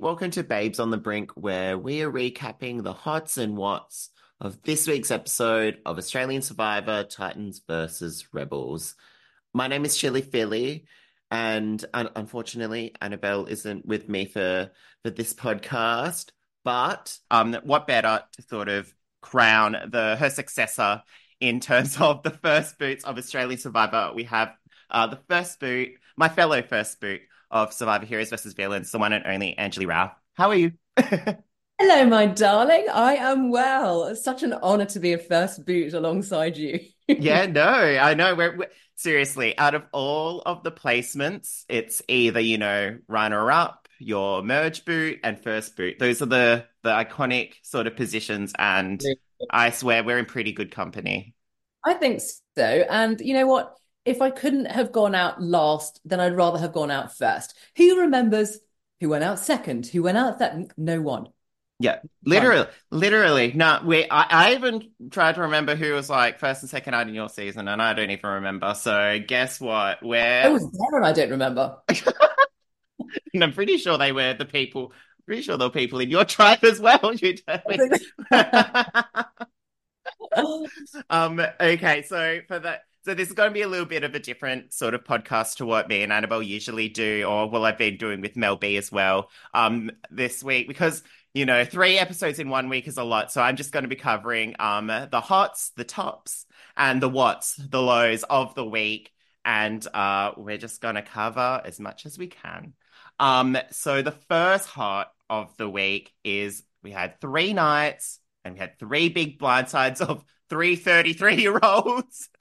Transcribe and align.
Welcome 0.00 0.30
to 0.30 0.42
Babes 0.42 0.80
on 0.80 0.88
the 0.88 0.96
Brink, 0.96 1.32
where 1.32 1.76
we 1.76 2.00
are 2.00 2.10
recapping 2.10 2.82
the 2.82 2.94
hots 2.94 3.36
and 3.36 3.54
whats 3.54 4.08
of 4.40 4.62
this 4.62 4.86
week's 4.86 5.10
episode 5.10 5.76
of 5.84 5.98
Australian 5.98 6.40
Survivor 6.40 7.04
Titans 7.04 7.60
versus 7.68 8.26
Rebels. 8.32 8.94
My 9.52 9.68
name 9.68 9.84
is 9.84 9.98
Chili 9.98 10.22
Philly, 10.22 10.86
and 11.30 11.84
un- 11.92 12.08
unfortunately, 12.16 12.94
Annabelle 13.02 13.44
isn't 13.44 13.84
with 13.84 14.08
me 14.08 14.24
for 14.24 14.70
for 15.04 15.10
this 15.10 15.34
podcast. 15.34 16.30
But 16.64 17.18
um, 17.30 17.58
what 17.64 17.86
better 17.86 18.22
to 18.32 18.42
sort 18.48 18.70
of 18.70 18.90
crown 19.20 19.76
the 19.92 20.16
her 20.16 20.30
successor 20.30 21.02
in 21.40 21.60
terms 21.60 22.00
of 22.00 22.22
the 22.22 22.30
first 22.30 22.78
boots 22.78 23.04
of 23.04 23.18
Australian 23.18 23.60
Survivor? 23.60 24.12
We 24.14 24.24
have 24.24 24.54
uh, 24.88 25.08
the 25.08 25.20
first 25.28 25.60
boot, 25.60 25.90
my 26.16 26.30
fellow 26.30 26.62
first 26.62 27.02
boot 27.02 27.20
of 27.50 27.72
Survivor 27.72 28.06
Heroes 28.06 28.30
versus 28.30 28.54
Villains, 28.54 28.90
the 28.90 28.98
one 28.98 29.12
and 29.12 29.26
only 29.26 29.54
Anjali 29.58 29.86
Rao. 29.86 30.12
How 30.34 30.50
are 30.50 30.54
you? 30.54 30.72
Hello, 30.96 32.04
my 32.06 32.26
darling. 32.26 32.86
I 32.92 33.16
am 33.16 33.50
well. 33.50 34.04
It's 34.04 34.22
such 34.22 34.42
an 34.42 34.52
honor 34.52 34.84
to 34.86 35.00
be 35.00 35.14
a 35.14 35.18
first 35.18 35.64
boot 35.64 35.94
alongside 35.94 36.56
you. 36.56 36.80
yeah, 37.08 37.46
no, 37.46 37.62
I 37.62 38.14
know. 38.14 38.34
We're, 38.34 38.56
we're, 38.56 38.70
seriously 39.00 39.56
out 39.56 39.74
of 39.74 39.84
all 39.92 40.42
of 40.44 40.62
the 40.62 40.70
placements, 40.70 41.64
it's 41.68 42.02
either 42.06 42.40
you 42.40 42.58
know 42.58 42.98
runner 43.08 43.50
up, 43.50 43.88
your 43.98 44.42
merge 44.42 44.84
boot, 44.84 45.20
and 45.24 45.42
first 45.42 45.76
boot. 45.76 45.98
Those 45.98 46.20
are 46.22 46.26
the 46.26 46.66
the 46.82 46.90
iconic 46.90 47.54
sort 47.62 47.86
of 47.86 47.96
positions, 47.96 48.52
and 48.58 49.02
I 49.50 49.70
swear 49.70 50.04
we're 50.04 50.18
in 50.18 50.26
pretty 50.26 50.52
good 50.52 50.70
company. 50.70 51.34
I 51.84 51.94
think 51.94 52.20
so. 52.56 52.62
And 52.62 53.20
you 53.20 53.34
know 53.34 53.46
what? 53.46 53.74
If 54.04 54.22
I 54.22 54.30
couldn't 54.30 54.66
have 54.66 54.92
gone 54.92 55.14
out 55.14 55.42
last, 55.42 56.00
then 56.04 56.20
I'd 56.20 56.36
rather 56.36 56.58
have 56.58 56.72
gone 56.72 56.90
out 56.90 57.16
first. 57.16 57.56
Who 57.76 58.00
remembers 58.00 58.58
who 59.00 59.08
went 59.08 59.24
out 59.24 59.38
second? 59.38 59.86
Who 59.86 60.02
went 60.02 60.18
out 60.18 60.38
second? 60.38 60.74
No 60.76 61.00
one. 61.00 61.28
Yeah, 61.78 62.00
literally, 62.26 62.66
literally. 62.90 63.52
No, 63.54 63.80
we. 63.82 64.04
I, 64.10 64.26
I, 64.28 64.52
even 64.52 64.90
tried 65.10 65.36
to 65.36 65.42
remember 65.42 65.74
who 65.74 65.94
was 65.94 66.10
like 66.10 66.38
first 66.38 66.62
and 66.62 66.68
second 66.68 66.92
out 66.92 67.08
in 67.08 67.14
your 67.14 67.30
season, 67.30 67.68
and 67.68 67.80
I 67.80 67.94
don't 67.94 68.10
even 68.10 68.28
remember. 68.28 68.74
So 68.74 69.18
guess 69.26 69.58
what? 69.58 70.02
Where 70.02 70.44
I 70.44 70.50
was 70.50 70.70
there, 70.70 70.98
and 70.98 71.06
I 71.06 71.12
don't 71.12 71.30
remember. 71.30 71.78
and 73.32 73.42
I'm 73.42 73.54
pretty 73.54 73.78
sure 73.78 73.96
they 73.96 74.12
were 74.12 74.34
the 74.34 74.44
people. 74.44 74.92
Pretty 75.24 75.40
sure 75.40 75.56
there 75.56 75.68
were 75.68 75.72
people 75.72 76.00
in 76.00 76.10
your 76.10 76.26
tribe 76.26 76.64
as 76.64 76.80
well. 76.80 77.14
You 77.14 77.36
tell 77.36 77.62
me. 77.66 77.78
um. 81.08 81.40
Okay. 81.58 82.02
So 82.02 82.40
for 82.46 82.58
that 82.58 82.82
so 83.10 83.14
this 83.14 83.26
is 83.26 83.34
going 83.34 83.50
to 83.50 83.54
be 83.54 83.62
a 83.62 83.68
little 83.68 83.86
bit 83.86 84.04
of 84.04 84.14
a 84.14 84.20
different 84.20 84.72
sort 84.72 84.94
of 84.94 85.02
podcast 85.02 85.56
to 85.56 85.66
what 85.66 85.88
me 85.88 86.04
and 86.04 86.12
Annabelle 86.12 86.44
usually 86.44 86.88
do, 86.88 87.24
or 87.24 87.50
what 87.50 87.62
I've 87.62 87.76
been 87.76 87.96
doing 87.96 88.20
with 88.20 88.36
Mel 88.36 88.54
B 88.54 88.76
as 88.76 88.92
well 88.92 89.30
um, 89.52 89.90
this 90.12 90.44
week, 90.44 90.68
because 90.68 91.02
you 91.34 91.44
know 91.44 91.64
three 91.64 91.98
episodes 91.98 92.38
in 92.38 92.50
one 92.50 92.68
week 92.68 92.86
is 92.86 92.98
a 92.98 93.02
lot. 93.02 93.32
So 93.32 93.42
I'm 93.42 93.56
just 93.56 93.72
going 93.72 93.82
to 93.82 93.88
be 93.88 93.96
covering 93.96 94.54
um, 94.60 94.86
the 94.86 95.20
hots, 95.20 95.72
the 95.74 95.82
tops, 95.82 96.46
and 96.76 97.02
the 97.02 97.08
whats, 97.08 97.56
the 97.56 97.82
lows 97.82 98.22
of 98.22 98.54
the 98.54 98.64
week, 98.64 99.10
and 99.44 99.84
uh, 99.92 100.30
we're 100.36 100.56
just 100.56 100.80
going 100.80 100.94
to 100.94 101.02
cover 101.02 101.60
as 101.64 101.80
much 101.80 102.06
as 102.06 102.16
we 102.16 102.28
can. 102.28 102.74
Um, 103.18 103.58
so 103.72 104.02
the 104.02 104.12
first 104.12 104.68
hot 104.68 105.10
of 105.28 105.56
the 105.56 105.68
week 105.68 106.12
is 106.22 106.62
we 106.84 106.92
had 106.92 107.20
three 107.20 107.54
nights 107.54 108.20
and 108.44 108.54
we 108.54 108.60
had 108.60 108.78
three 108.78 109.08
big 109.08 109.40
blindsides 109.40 110.00
of 110.00 110.24
three 110.48 110.76
33 110.76 111.42
year 111.42 111.58
olds. 111.60 112.28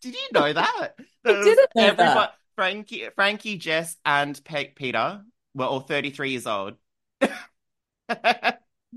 Did 0.00 0.14
you 0.14 0.28
know 0.32 0.52
that? 0.52 0.94
I 1.24 1.26
didn't 1.32 1.70
know 1.74 1.82
everybody, 1.82 1.96
that. 1.96 2.34
Frankie, 2.54 3.08
Frankie, 3.14 3.58
Jess, 3.58 3.96
and 4.04 4.42
Pe- 4.44 4.72
Peter 4.72 5.22
were 5.54 5.64
all 5.64 5.80
33 5.80 6.30
years 6.30 6.46
old. 6.46 6.74
My 7.20 7.30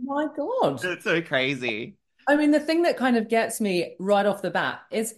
God. 0.01 0.83
It's 0.83 1.03
so 1.03 1.21
crazy. 1.21 1.95
I 2.27 2.35
mean, 2.35 2.51
the 2.51 2.59
thing 2.59 2.83
that 2.83 2.97
kind 2.97 3.17
of 3.17 3.29
gets 3.29 3.61
me 3.61 3.95
right 3.99 4.25
off 4.25 4.41
the 4.41 4.51
bat 4.51 4.81
is 4.91 5.15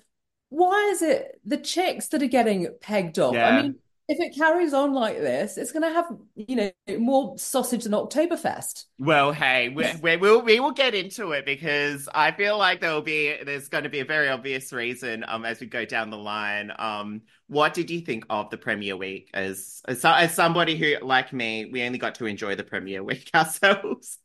why 0.50 0.90
is 0.92 1.02
it 1.02 1.40
the 1.46 1.58
chicks 1.58 2.08
that 2.10 2.24
are 2.24 2.28
getting 2.28 2.68
pegged 2.82 3.20
off? 3.20 3.34
Yeah. 3.34 3.48
I 3.48 3.62
mean, 3.62 3.76
if 4.10 4.20
it 4.20 4.36
carries 4.36 4.74
on 4.74 4.92
like 4.92 5.20
this, 5.20 5.56
it's 5.56 5.72
going 5.72 5.84
to 5.84 5.94
have 5.94 6.08
you 6.36 6.56
know 6.56 6.72
more 6.98 7.38
sausage 7.38 7.84
than 7.84 7.94
Oktoberfest. 7.94 8.86
Well, 8.98 9.32
hey, 9.32 9.70
we, 9.70 9.86
we 10.02 10.18
will 10.18 10.42
we 10.42 10.60
will 10.60 10.72
get 10.72 10.96
into 10.96 11.32
it 11.34 11.46
because 11.46 12.10
I 12.14 12.32
feel 12.32 12.58
like 12.58 12.82
there 12.82 12.92
will 12.92 13.04
be 13.04 13.36
there's 13.46 13.70
going 13.70 13.84
to 13.84 13.90
be 13.90 14.00
a 14.00 14.06
very 14.06 14.28
obvious 14.28 14.74
reason 14.74 15.24
um 15.28 15.46
as 15.46 15.60
we 15.60 15.68
go 15.68 15.86
down 15.86 16.10
the 16.10 16.18
line. 16.18 16.72
Um, 16.80 17.22
what 17.48 17.76
did 17.76 17.92
you 17.92 18.02
think 18.02 18.26
of 18.32 18.50
the 18.50 18.58
premiere 18.58 18.98
week 18.98 19.30
as 19.36 19.84
as, 19.88 20.04
as 20.04 20.34
somebody 20.34 20.76
who 20.76 21.06
like 21.06 21.32
me, 21.32 21.70
we 21.72 21.84
only 21.84 22.00
got 22.00 22.16
to 22.16 22.26
enjoy 22.26 22.56
the 22.56 22.64
premiere 22.64 23.04
week 23.04 23.30
ourselves. 23.36 24.18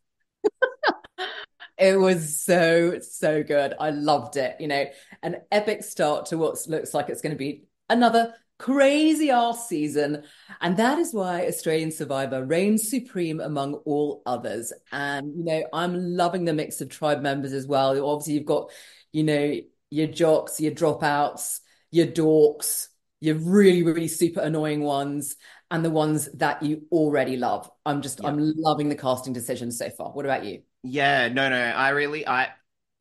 it 1.77 2.01
was 2.01 2.41
so 2.43 3.01
so 3.01 3.43
good. 3.43 3.75
I 3.79 3.91
loved 3.91 4.39
it. 4.39 4.57
You 4.61 4.69
know, 4.69 4.87
an 5.23 5.43
epic 5.53 5.85
start 5.85 6.27
to 6.27 6.39
what 6.39 6.57
looks 6.69 6.95
like 6.95 7.11
it's 7.11 7.21
going 7.21 7.35
to 7.35 7.39
be 7.39 7.65
another 7.91 8.33
crazy 8.65 9.31
ass 9.31 9.69
season. 9.69 10.25
And 10.63 10.79
that 10.79 10.99
is 10.99 11.13
why 11.13 11.47
Australian 11.47 11.93
Survivor 11.93 12.43
reigns 12.43 12.89
supreme 12.89 13.41
among 13.41 13.75
all 13.85 14.23
others. 14.25 14.73
And, 14.91 15.37
you 15.37 15.45
know, 15.45 15.65
I'm 15.75 16.17
loving 16.17 16.47
the 16.47 16.55
mix 16.55 16.81
of 16.81 16.89
tribe 16.89 17.21
members 17.21 17.53
as 17.53 17.67
well. 17.67 17.91
Obviously, 18.09 18.35
you've 18.35 18.47
got, 18.47 18.71
you 19.13 19.23
know, 19.23 19.55
your 19.91 20.07
jocks, 20.07 20.61
your 20.61 20.73
dropouts, 20.73 21.61
your 21.91 22.07
dorks, 22.07 22.89
your 23.21 23.35
really, 23.35 23.83
really 23.83 24.09
super 24.09 24.41
annoying 24.41 24.83
ones, 24.83 25.37
and 25.71 25.85
the 25.85 25.91
ones 25.91 26.31
that 26.33 26.63
you 26.63 26.85
already 26.91 27.37
love. 27.37 27.71
I'm 27.85 28.01
just, 28.01 28.21
yeah. 28.23 28.29
I'm 28.29 28.55
loving 28.57 28.89
the 28.89 28.97
casting 28.97 29.35
decisions 29.35 29.77
so 29.77 29.91
far. 29.91 30.11
What 30.13 30.25
about 30.25 30.47
you? 30.47 30.63
Yeah, 30.83 31.29
no, 31.29 31.51
no, 31.51 31.57
I 31.57 31.91
really, 31.91 32.27
I, 32.27 32.49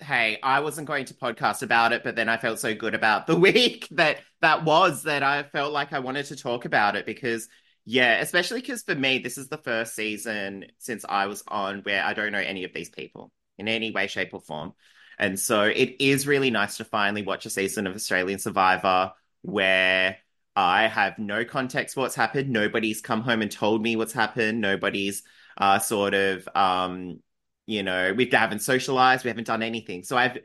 hey, 0.04 0.40
I 0.44 0.60
wasn't 0.60 0.88
going 0.88 1.06
to 1.06 1.14
podcast 1.14 1.64
about 1.64 1.94
it, 1.94 2.04
but 2.04 2.16
then 2.16 2.30
I 2.30 2.38
felt 2.38 2.60
so 2.60 2.74
good 2.76 2.94
about 2.94 3.28
the 3.28 3.36
week 3.40 3.88
that 3.92 4.18
that 4.42 4.64
was 4.64 5.04
that 5.04 5.24
I 5.24 5.44
felt 5.44 5.74
like 5.74 5.94
I 5.94 6.00
wanted 6.00 6.26
to 6.28 6.36
talk 6.36 6.66
about 6.66 6.96
it 6.96 7.06
because, 7.06 7.48
yeah, 7.86 8.20
especially 8.20 8.62
because 8.62 8.84
for 8.84 8.96
me, 8.96 9.20
this 9.20 9.38
is 9.38 9.50
the 9.50 9.58
first 9.58 9.96
season 9.96 10.66
since 10.78 11.06
I 11.08 11.28
was 11.28 11.44
on 11.48 11.80
where 11.80 12.04
I 12.04 12.14
don't 12.14 12.32
know 12.32 12.40
any 12.40 12.64
of 12.64 12.74
these 12.74 12.90
people 12.90 13.32
in 13.58 13.68
any 13.68 13.92
way, 13.92 14.08
shape, 14.08 14.34
or 14.34 14.42
form. 14.42 14.74
And 15.18 15.40
so 15.40 15.64
it 15.64 15.96
is 16.00 16.28
really 16.28 16.52
nice 16.52 16.78
to 16.78 16.86
finally 16.86 17.22
watch 17.22 17.46
a 17.46 17.50
season 17.50 17.88
of 17.88 17.96
Australian 17.96 18.40
Survivor 18.40 19.14
where 19.42 20.18
I 20.56 20.88
have 20.88 21.18
no 21.20 21.46
context 21.46 21.96
for 21.96 22.02
what's 22.02 22.16
happened. 22.16 22.50
Nobody's 22.50 23.02
come 23.02 23.22
home 23.22 23.42
and 23.42 23.52
told 23.52 23.82
me 23.82 23.96
what's 23.96 24.14
happened. 24.14 24.62
Nobody's 24.62 25.24
uh, 25.58 25.80
sort 25.80 26.14
of 26.14 26.48
um, 26.56 27.20
you 27.66 27.84
know, 27.84 28.14
we 28.14 28.30
haven't 28.32 28.62
socialized, 28.62 29.24
we 29.24 29.30
haven't 29.30 29.48
done 29.48 29.64
anything. 29.64 30.04
So 30.04 30.18
I've 30.18 30.38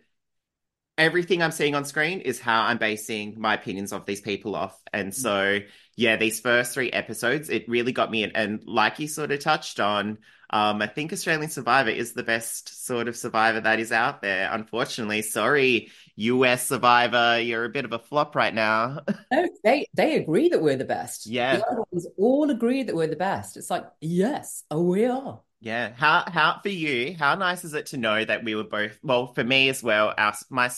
everything 0.99 1.41
I'm 1.43 1.53
seeing 1.53 1.77
on 1.77 1.85
screen 1.85 2.21
is 2.21 2.41
how 2.41 2.63
I'm 2.63 2.77
basing 2.77 3.37
my 3.39 3.55
opinions 3.55 3.93
of 3.93 4.05
these 4.05 4.21
people 4.21 4.57
off. 4.57 4.77
And 4.93 5.15
so, 5.15 5.61
yeah, 5.97 6.17
these 6.17 6.41
first 6.41 6.75
three 6.75 6.91
episodes, 6.91 7.49
it 7.49 7.69
really 7.69 7.93
got 7.93 8.11
me. 8.11 8.25
In, 8.25 8.33
and 8.33 8.63
like 8.67 8.99
you 8.99 9.07
sort 9.07 9.31
of 9.31 9.39
touched 9.39 9.79
on, 9.79 10.19
um, 10.51 10.83
I 10.83 10.89
think 10.89 11.13
Australian 11.13 11.51
Survivor 11.51 11.91
is 11.91 12.15
the 12.15 12.25
best 12.25 12.85
sort 12.85 13.07
of 13.07 13.17
Survivor 13.17 13.61
that 13.61 13.79
is 13.79 13.93
out 13.93 14.23
there. 14.23 14.51
Unfortunately, 14.53 15.23
sorry, 15.23 15.91
US 16.17 16.67
Survivor, 16.67 17.41
you're 17.41 17.65
a 17.65 17.71
bit 17.71 17.85
of 17.85 17.93
a 17.93 17.99
flop 17.99 18.35
right 18.35 18.55
now. 18.55 19.01
no, 19.33 19.49
they 19.63 19.87
they 19.95 20.17
agree 20.17 20.49
that 20.49 20.61
we're 20.61 20.77
the 20.77 20.85
best. 20.85 21.27
Yeah, 21.27 21.59
the 21.59 21.85
others 21.93 22.07
all 22.17 22.51
agree 22.51 22.83
that 22.83 22.97
we're 22.97 23.07
the 23.07 23.17
best. 23.17 23.57
It's 23.57 23.71
like, 23.71 23.87
yes, 24.01 24.65
oh, 24.71 24.83
we 24.83 25.05
are. 25.05 25.41
Yeah. 25.61 25.93
How 25.93 26.25
how 26.27 26.61
for 26.63 26.69
you? 26.69 27.17
How 27.19 27.35
nice 27.35 27.65
is 27.65 27.75
it 27.75 27.87
to 27.87 27.97
know 27.97 28.25
that 28.25 28.45
we 28.45 28.55
were 28.55 28.65
both 28.65 28.99
well 29.03 29.33
for 29.33 29.43
me 29.43 29.69
as 29.69 29.83
well. 29.83 30.15
Our 30.17 30.35
my 30.51 30.71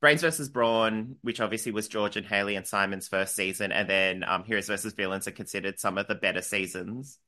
Brains 0.00 0.22
versus 0.22 0.48
Brawn, 0.48 1.16
which 1.20 1.40
obviously 1.40 1.72
was 1.72 1.88
George 1.88 2.16
and 2.16 2.26
Hayley 2.26 2.56
and 2.56 2.66
Simon's 2.66 3.08
first 3.08 3.34
season, 3.34 3.70
and 3.70 3.88
then 3.88 4.24
um, 4.24 4.44
Heroes 4.44 4.66
versus 4.66 4.94
Villains 4.94 5.28
are 5.28 5.32
considered 5.32 5.78
some 5.78 5.98
of 5.98 6.08
the 6.08 6.14
better 6.14 6.42
seasons. 6.42 7.18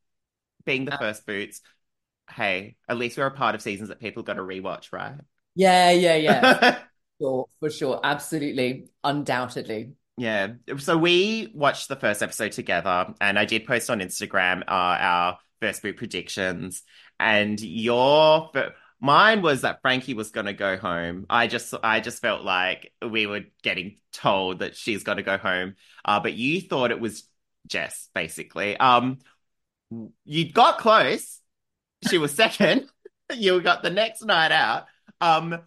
Being 0.65 0.87
the 0.87 0.95
uh, 0.95 0.99
first 0.99 1.27
boots, 1.27 1.61
hey, 2.31 2.77
at 2.89 2.97
least 2.97 3.19
we're 3.19 3.27
a 3.27 3.31
part 3.31 3.55
of 3.55 3.63
seasons 3.63 3.89
that 3.89 4.01
people 4.01 4.23
got 4.23 4.35
to 4.35 4.43
rewatch, 4.43 4.93
right? 4.93 5.15
Yeah, 5.55 5.91
yeah, 5.91 6.17
yeah. 6.17 6.79
sure, 7.21 7.47
for 7.61 7.69
sure, 7.69 8.01
absolutely, 8.03 8.89
undoubtedly. 9.05 9.93
Yeah. 10.17 10.55
So 10.79 10.97
we 10.97 11.51
watched 11.55 11.89
the 11.89 11.97
first 11.97 12.23
episode 12.23 12.53
together, 12.53 13.13
and 13.21 13.39
I 13.39 13.45
did 13.45 13.67
post 13.67 13.91
on 13.91 14.01
Instagram 14.01 14.63
uh, 14.63 14.65
our 14.69 15.39
first 15.63 15.81
boot 15.81 15.97
predictions, 15.97 16.83
and 17.21 17.61
your 17.61 18.51
mine 19.01 19.43
was 19.43 19.63
that 19.63 19.81
Frankie 19.81 20.15
was 20.15 20.31
going 20.31 20.47
to 20.47 20.53
go 20.53 20.77
home. 20.77 21.25
I 21.31 21.47
just 21.47 21.73
I 21.83 22.01
just 22.01 22.21
felt 22.21 22.43
like 22.43 22.93
we 23.07 23.27
were 23.27 23.43
getting 23.63 23.97
told 24.13 24.59
that 24.59 24.77
she's 24.77 25.05
going 25.05 25.17
to 25.17 25.23
go 25.23 25.39
home, 25.39 25.77
uh, 26.05 26.21
but 26.21 26.35
you 26.35 26.61
thought 26.61 26.91
it 26.91 27.01
was 27.01 27.25
Jess 27.67 28.09
basically. 28.15 28.77
Um, 28.77 29.19
you 30.25 30.53
got 30.53 30.79
close. 30.79 31.41
She 32.09 32.19
was 32.19 32.33
second. 32.33 32.89
you 33.35 33.61
got 33.61 33.83
the 33.83 33.91
next 33.91 34.25
night 34.25 34.53
out. 34.53 34.87
Um, 35.21 35.61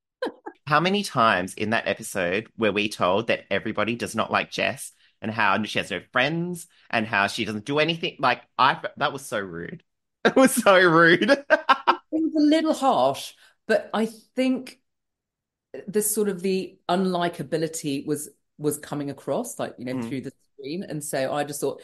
how 0.66 0.80
many 0.80 1.02
times 1.02 1.54
in 1.54 1.70
that 1.70 1.88
episode 1.88 2.48
were 2.58 2.72
we 2.72 2.88
told 2.88 3.28
that 3.28 3.44
everybody 3.50 3.96
does 3.96 4.14
not 4.14 4.30
like 4.30 4.50
Jess? 4.50 4.92
And 5.22 5.30
how 5.30 5.62
she 5.64 5.78
has 5.78 5.90
no 5.90 6.00
friends 6.12 6.66
and 6.90 7.06
how 7.06 7.26
she 7.26 7.44
doesn't 7.44 7.64
do 7.64 7.78
anything. 7.78 8.16
Like 8.18 8.42
I, 8.58 8.80
that 8.96 9.12
was 9.12 9.24
so 9.26 9.38
rude. 9.40 9.82
It 10.22 10.36
was 10.36 10.52
so 10.54 10.78
rude. 10.78 11.30
It 12.12 12.22
was 12.22 12.34
a 12.36 12.46
little 12.46 12.74
harsh, 12.74 13.34
but 13.66 13.90
I 13.94 14.06
think 14.06 14.80
this 15.86 16.12
sort 16.14 16.28
of 16.28 16.42
the 16.42 16.78
unlikability 16.88 18.06
was 18.06 18.28
was 18.58 18.78
coming 18.78 19.10
across, 19.10 19.58
like 19.58 19.74
you 19.78 19.84
know, 19.86 19.94
Mm, 19.94 20.00
through 20.00 20.20
the 20.22 20.32
screen. 20.54 20.82
And 20.84 21.02
so 21.02 21.32
I 21.32 21.44
just 21.44 21.60
thought, 21.60 21.80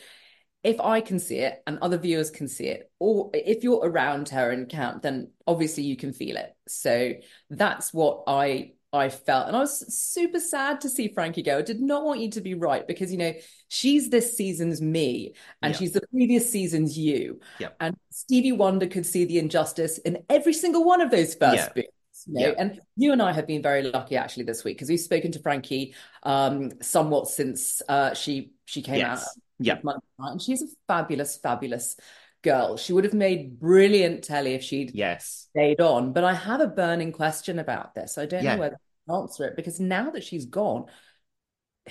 if 0.65 0.81
I 0.81 1.01
can 1.03 1.19
see 1.21 1.39
it 1.39 1.63
and 1.67 1.79
other 1.81 1.99
viewers 1.99 2.31
can 2.31 2.49
see 2.49 2.69
it, 2.69 2.91
or 3.01 3.31
if 3.35 3.65
you're 3.65 3.81
around 3.87 4.31
her 4.31 4.51
and 4.53 4.69
count, 4.69 5.03
then 5.03 5.31
obviously 5.47 5.85
you 5.85 5.97
can 5.97 6.13
feel 6.15 6.37
it. 6.39 6.55
So 6.69 7.15
that's 7.51 7.95
what 7.95 8.25
I 8.29 8.75
I 8.97 9.09
felt. 9.09 9.49
And 9.49 9.57
I 9.57 9.61
was 9.61 9.95
super 9.95 10.41
sad 10.41 10.81
to 10.81 10.89
see 10.89 11.09
Frankie 11.09 11.43
go. 11.43 11.59
I 11.59 11.63
did 11.63 11.81
not 11.81 12.05
want 12.05 12.21
you 12.21 12.31
to 12.33 12.41
be 12.41 12.55
right 12.55 12.87
because 12.87 13.13
you 13.13 13.19
know 13.19 13.33
she's 13.69 14.11
this 14.11 14.37
season's 14.37 14.81
me 14.81 15.35
and 15.63 15.73
yeah, 15.73 15.79
she's 15.79 15.93
the 15.93 16.03
previous 16.11 16.51
season's 16.51 16.99
you. 16.99 17.41
yeah, 17.59 17.69
And 17.81 17.97
Stevie 18.11 18.53
Wonder 18.53 18.87
could 18.87 19.07
see 19.07 19.25
the 19.25 19.39
injustice 19.39 19.99
in 19.99 20.25
every 20.29 20.53
single 20.53 20.85
one 20.85 21.01
of 21.01 21.11
those 21.11 21.37
yeah, 21.41 21.51
first 21.51 21.75
books. 21.75 21.89
You 22.27 22.35
know, 22.35 22.47
yeah. 22.49 22.55
and 22.59 22.81
you 22.97 23.13
and 23.13 23.23
I 23.23 23.33
have 23.33 23.47
been 23.47 23.63
very 23.63 23.83
lucky 23.83 24.17
actually 24.17 24.45
this 24.45 24.65
week 24.65 24.77
because 24.77 24.89
we've 24.89 24.99
spoken 24.99 25.33
to 25.33 25.39
Frankie 25.39 25.95
um, 26.23 26.73
somewhat 26.83 27.29
since 27.29 27.83
uh, 27.89 28.15
she 28.15 28.53
she 28.65 28.83
came 28.83 29.05
out 29.05 29.19
Yeah. 29.59 29.79
And 30.19 30.43
she's 30.43 30.63
a 30.63 30.67
fabulous, 30.89 31.37
fabulous 31.39 31.97
girl. 32.43 32.77
She 32.77 32.93
would 32.93 33.05
have 33.05 33.15
made 33.15 33.59
brilliant 33.59 34.25
telly 34.25 34.55
if 34.55 34.63
she'd 34.63 34.95
Yes. 34.95 35.49
stayed 35.51 35.81
on. 35.81 36.13
But 36.13 36.25
I 36.25 36.35
have 36.35 36.61
a 36.61 36.67
burning 36.67 37.13
question 37.13 37.59
about 37.59 37.95
this. 37.95 38.19
I 38.19 38.27
don't 38.27 38.45
know 38.45 38.61
whether 38.61 38.77
answer 39.11 39.45
it 39.47 39.57
because 39.57 39.81
now 39.81 40.11
that 40.11 40.25
she's 40.25 40.47
gone, 40.47 40.87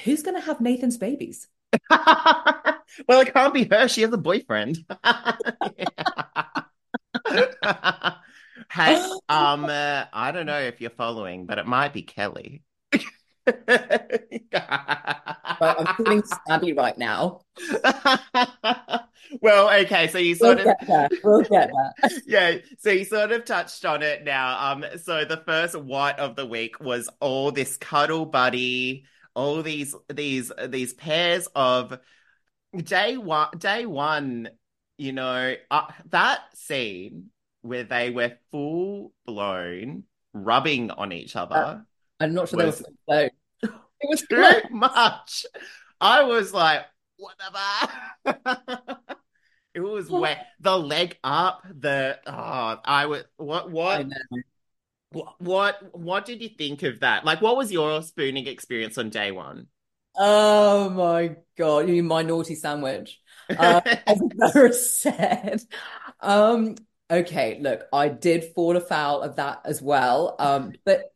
who's 0.03 0.23
going 0.23 0.35
to 0.35 0.45
have 0.45 0.61
Nathan's 0.61 0.97
babies? 0.97 1.47
Well, 3.09 3.19
it 3.21 3.33
can't 3.33 3.53
be 3.53 3.65
her. 3.65 3.87
She 3.89 4.03
has 4.03 4.13
a 4.13 4.17
boyfriend. 4.17 4.77
Hey, 8.71 8.95
um, 9.29 9.65
uh, 9.65 10.05
I 10.13 10.31
don't 10.31 10.45
know 10.45 10.59
if 10.59 10.81
you're 10.81 10.89
following, 10.89 11.45
but 11.45 11.57
it 11.57 11.65
might 11.67 11.93
be 11.93 12.01
Kelly. 12.03 12.63
But 15.57 15.79
I'm 15.79 15.95
feeling 15.95 16.21
stabby 16.23 16.75
right 16.75 16.97
now. 16.97 17.41
Well, 19.41 19.73
okay, 19.81 20.07
so 20.07 20.17
you 20.17 20.37
We'll 20.39 20.55
sort 20.55 20.59
of 20.59 20.65
get 20.65 20.87
there. 20.87 21.09
We'll 21.23 21.41
get 21.41 21.71
there. 21.71 22.19
yeah, 22.27 22.57
so 22.79 22.91
you 22.91 23.05
sort 23.05 23.31
of 23.31 23.45
touched 23.45 23.85
on 23.85 24.03
it 24.03 24.23
now. 24.23 24.71
Um, 24.71 24.85
so 25.01 25.25
the 25.25 25.41
first 25.45 25.75
white 25.75 26.19
of 26.19 26.35
the 26.35 26.45
week 26.45 26.79
was 26.79 27.09
all 27.19 27.51
this 27.51 27.77
cuddle 27.77 28.25
buddy, 28.25 29.05
all 29.33 29.61
these 29.63 29.95
these 30.13 30.51
these 30.67 30.93
pairs 30.93 31.47
of 31.55 31.97
day 32.75 33.17
one 33.17 33.49
day 33.57 33.85
one, 33.85 34.49
you 34.97 35.11
know, 35.11 35.55
uh, 35.71 35.87
that 36.09 36.41
scene 36.53 37.29
where 37.61 37.83
they 37.83 38.11
were 38.11 38.37
full 38.51 39.11
blown 39.25 40.03
rubbing 40.33 40.91
on 40.91 41.11
each 41.11 41.35
other 41.35 41.85
I'm 42.19 42.33
not 42.33 42.49
sure 42.49 42.57
they 42.57 42.65
were 42.65 42.71
was 42.71 42.83
so. 43.09 43.29
It 44.01 44.09
was 44.09 44.21
too 44.21 44.35
close. 44.35 44.63
much. 44.71 45.45
I 45.99 46.23
was 46.23 46.53
like, 46.53 46.85
whatever. 47.17 48.97
It 49.75 49.81
was 49.81 50.09
wet. 50.09 50.47
The 50.61 50.77
leg 50.77 51.17
up, 51.21 51.63
the 51.69 52.17
oh, 52.25 52.79
I 52.85 53.07
was 53.07 53.25
what 53.35 53.69
what 53.69 54.07
what 55.09 55.27
what 55.39 55.75
what 55.93 56.25
did 56.25 56.41
you 56.41 56.47
think 56.47 56.83
of 56.83 57.01
that? 57.01 57.25
Like, 57.25 57.41
what 57.41 57.57
was 57.57 57.73
your 57.73 58.01
spooning 58.01 58.47
experience 58.47 58.97
on 58.97 59.09
day 59.09 59.31
one? 59.31 59.67
Oh 60.15 60.89
my 60.89 61.35
God, 61.57 61.89
you 61.89 61.95
mean 61.95 62.07
my 62.07 62.21
naughty 62.21 62.55
sandwich? 62.55 63.21
Uh, 63.47 63.79
as 64.07 64.19
Vera 64.33 64.73
said. 64.73 65.61
Um, 66.19 66.73
okay, 67.11 67.59
look, 67.61 67.83
I 67.93 68.07
did 68.07 68.55
fall 68.55 68.75
afoul 68.75 69.21
of 69.21 69.35
that 69.35 69.61
as 69.65 69.83
well. 69.83 70.35
Um, 70.39 70.73
but 70.83 71.13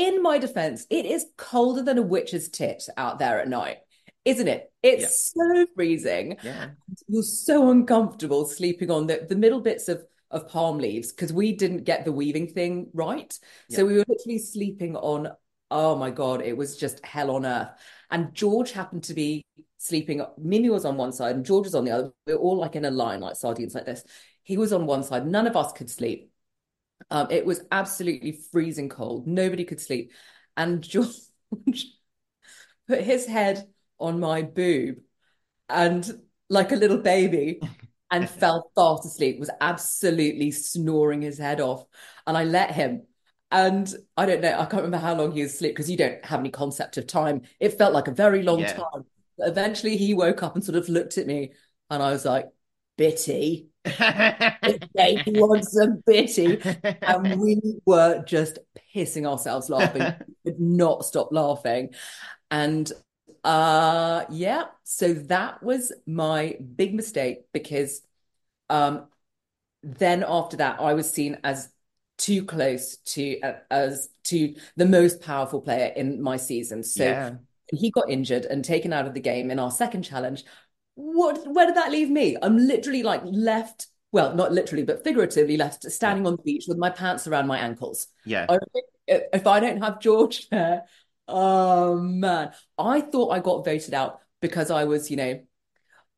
in 0.00 0.22
my 0.22 0.38
defense, 0.38 0.86
it 0.90 1.04
is 1.04 1.26
colder 1.36 1.82
than 1.82 1.98
a 1.98 2.02
witch's 2.02 2.48
tit 2.48 2.82
out 2.96 3.18
there 3.18 3.38
at 3.40 3.48
night, 3.48 3.78
isn't 4.24 4.48
it? 4.48 4.72
Yeah, 4.82 4.92
It's 4.92 5.32
so 5.32 5.66
freezing. 5.74 6.38
yeah, 6.42 6.70
You're 7.06 7.22
so 7.22 7.70
uncomfortable 7.70 8.46
sleeping 8.46 8.90
on 8.90 9.06
the, 9.06 9.26
the 9.28 9.36
middle 9.36 9.60
bits 9.60 9.88
of, 9.88 10.02
of 10.30 10.48
palm 10.48 10.78
leaves 10.78 11.12
because 11.12 11.32
we 11.32 11.52
didn't 11.52 11.84
get 11.84 12.04
the 12.04 12.12
weaving 12.12 12.48
thing 12.48 12.88
right. 12.94 13.38
yeah, 13.68 13.76
So 13.76 13.86
we 13.86 13.94
were 13.94 14.04
literally 14.08 14.38
sleeping 14.38 14.96
on, 14.96 15.28
oh 15.70 15.96
my 15.96 16.10
God, 16.10 16.40
it 16.40 16.56
was 16.56 16.76
just 16.76 17.04
hell 17.04 17.30
on 17.32 17.44
earth. 17.44 17.68
And 18.10 18.34
George 18.34 18.72
happened 18.72 19.04
to 19.04 19.14
be 19.14 19.44
sleeping, 19.78 20.24
Mimi 20.38 20.70
was 20.70 20.84
on 20.84 20.96
one 20.96 21.12
side 21.12 21.36
and 21.36 21.44
George 21.44 21.66
was 21.66 21.74
on 21.74 21.84
the 21.84 21.90
other. 21.90 22.12
We 22.26 22.32
were 22.34 22.40
all 22.40 22.56
like 22.56 22.74
in 22.76 22.84
a 22.86 22.90
line, 22.90 23.20
like 23.20 23.36
sardines 23.36 23.74
like 23.74 23.84
this. 23.86 24.02
He 24.44 24.56
was 24.56 24.72
on 24.72 24.86
one 24.86 25.02
side. 25.04 25.26
None 25.26 25.46
of 25.46 25.56
us 25.56 25.72
could 25.72 25.90
sleep. 25.90 26.30
Um, 27.10 27.28
it 27.30 27.44
was 27.44 27.62
absolutely 27.72 28.32
freezing 28.52 28.88
cold. 28.88 29.26
Nobody 29.26 29.64
could 29.64 29.80
sleep. 29.80 30.12
And 30.56 30.82
George 30.82 31.08
put 32.88 33.00
his 33.00 33.26
head 33.26 33.66
on 33.98 34.20
my 34.20 34.42
boob 34.42 34.96
and 35.68 36.08
like 36.48 36.72
a 36.72 36.76
little 36.76 36.98
baby 36.98 37.60
and 38.10 38.28
fell 38.40 38.70
fast 38.74 39.04
asleep, 39.04 39.38
was 39.38 39.50
absolutely 39.60 40.50
snoring 40.50 41.22
his 41.22 41.38
head 41.38 41.60
off. 41.60 41.84
And 42.26 42.36
I 42.36 42.44
let 42.44 42.72
him. 42.72 43.06
And 43.52 43.92
I 44.16 44.26
don't 44.26 44.40
know, 44.40 44.52
I 44.52 44.64
can't 44.66 44.84
remember 44.84 44.98
how 44.98 45.14
long 45.14 45.32
he 45.32 45.42
was 45.42 45.54
asleep 45.54 45.74
because 45.74 45.90
you 45.90 45.96
don't 45.96 46.24
have 46.24 46.40
any 46.40 46.50
concept 46.50 46.98
of 46.98 47.06
time. 47.08 47.42
It 47.58 47.76
felt 47.78 47.92
like 47.92 48.06
a 48.06 48.12
very 48.12 48.42
long 48.42 48.60
yeah. 48.60 48.74
time. 48.74 49.04
But 49.36 49.48
eventually 49.48 49.96
he 49.96 50.14
woke 50.14 50.42
up 50.42 50.54
and 50.54 50.64
sort 50.64 50.76
of 50.76 50.88
looked 50.88 51.18
at 51.18 51.26
me 51.26 51.52
and 51.88 52.02
I 52.02 52.12
was 52.12 52.24
like, 52.24 52.46
Bitty, 53.00 53.70
he 53.86 55.32
wants 55.32 55.72
some 55.72 56.02
bitty. 56.06 56.60
And 57.00 57.40
we 57.40 57.58
were 57.86 58.22
just 58.26 58.58
pissing 58.94 59.26
ourselves 59.26 59.70
laughing. 59.70 60.02
We 60.44 60.52
could 60.52 60.60
not 60.60 61.06
stop 61.06 61.32
laughing. 61.32 61.94
And 62.50 62.92
uh 63.42 64.24
yeah, 64.30 64.64
so 64.84 65.14
that 65.14 65.62
was 65.62 65.94
my 66.06 66.58
big 66.76 66.94
mistake 66.94 67.46
because 67.54 68.02
um 68.68 69.06
then 69.82 70.22
after 70.28 70.58
that 70.58 70.78
I 70.78 70.92
was 70.92 71.10
seen 71.10 71.38
as 71.42 71.70
too 72.18 72.44
close 72.44 72.98
to 72.98 73.40
uh, 73.40 73.54
as 73.70 74.10
to 74.24 74.54
the 74.76 74.84
most 74.84 75.22
powerful 75.22 75.62
player 75.62 75.90
in 75.96 76.20
my 76.20 76.36
season. 76.36 76.82
So 76.82 77.04
Yeah, 77.04 77.36
he 77.72 77.90
got 77.90 78.10
injured 78.10 78.44
and 78.44 78.62
taken 78.62 78.92
out 78.92 79.06
of 79.06 79.14
the 79.14 79.20
game 79.20 79.50
in 79.50 79.58
our 79.58 79.70
second 79.70 80.02
challenge. 80.02 80.44
What 81.00 81.46
where 81.46 81.66
did 81.66 81.76
that 81.76 81.90
leave 81.90 82.10
me? 82.10 82.36
I'm 82.40 82.58
literally 82.58 83.02
like 83.02 83.22
left, 83.24 83.86
well, 84.12 84.34
not 84.34 84.52
literally, 84.52 84.84
but 84.84 85.02
figuratively 85.02 85.56
left 85.56 85.90
standing 85.90 86.26
on 86.26 86.36
the 86.36 86.42
beach 86.42 86.64
with 86.68 86.76
my 86.76 86.90
pants 86.90 87.26
around 87.26 87.46
my 87.46 87.58
ankles. 87.58 88.08
yeah, 88.24 88.46
I 88.48 88.58
if 89.06 89.46
I 89.46 89.60
don't 89.60 89.82
have 89.82 90.00
George 90.00 90.48
there, 90.50 90.84
oh 91.26 91.96
man. 91.96 92.52
I 92.78 93.00
thought 93.00 93.30
I 93.30 93.40
got 93.40 93.64
voted 93.64 93.94
out 93.94 94.20
because 94.40 94.70
I 94.70 94.84
was, 94.84 95.10
you 95.10 95.16
know, 95.16 95.40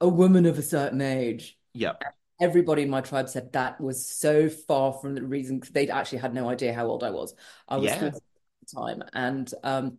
a 0.00 0.08
woman 0.08 0.46
of 0.46 0.58
a 0.58 0.62
certain 0.62 1.00
age. 1.00 1.56
yeah, 1.74 1.92
Everybody 2.40 2.82
in 2.82 2.90
my 2.90 3.02
tribe 3.02 3.28
said 3.28 3.52
that 3.52 3.80
was 3.80 4.08
so 4.08 4.48
far 4.48 4.92
from 4.94 5.14
the 5.14 5.22
reason 5.22 5.62
they'd 5.72 5.90
actually 5.90 6.18
had 6.18 6.34
no 6.34 6.48
idea 6.48 6.74
how 6.74 6.86
old 6.86 7.04
I 7.04 7.10
was. 7.10 7.34
I 7.68 7.76
was 7.76 7.92
40 7.92 8.04
yeah, 8.04 8.08
at 8.08 8.12
the 8.14 8.80
time. 8.80 9.02
And 9.12 9.54
um, 9.62 9.98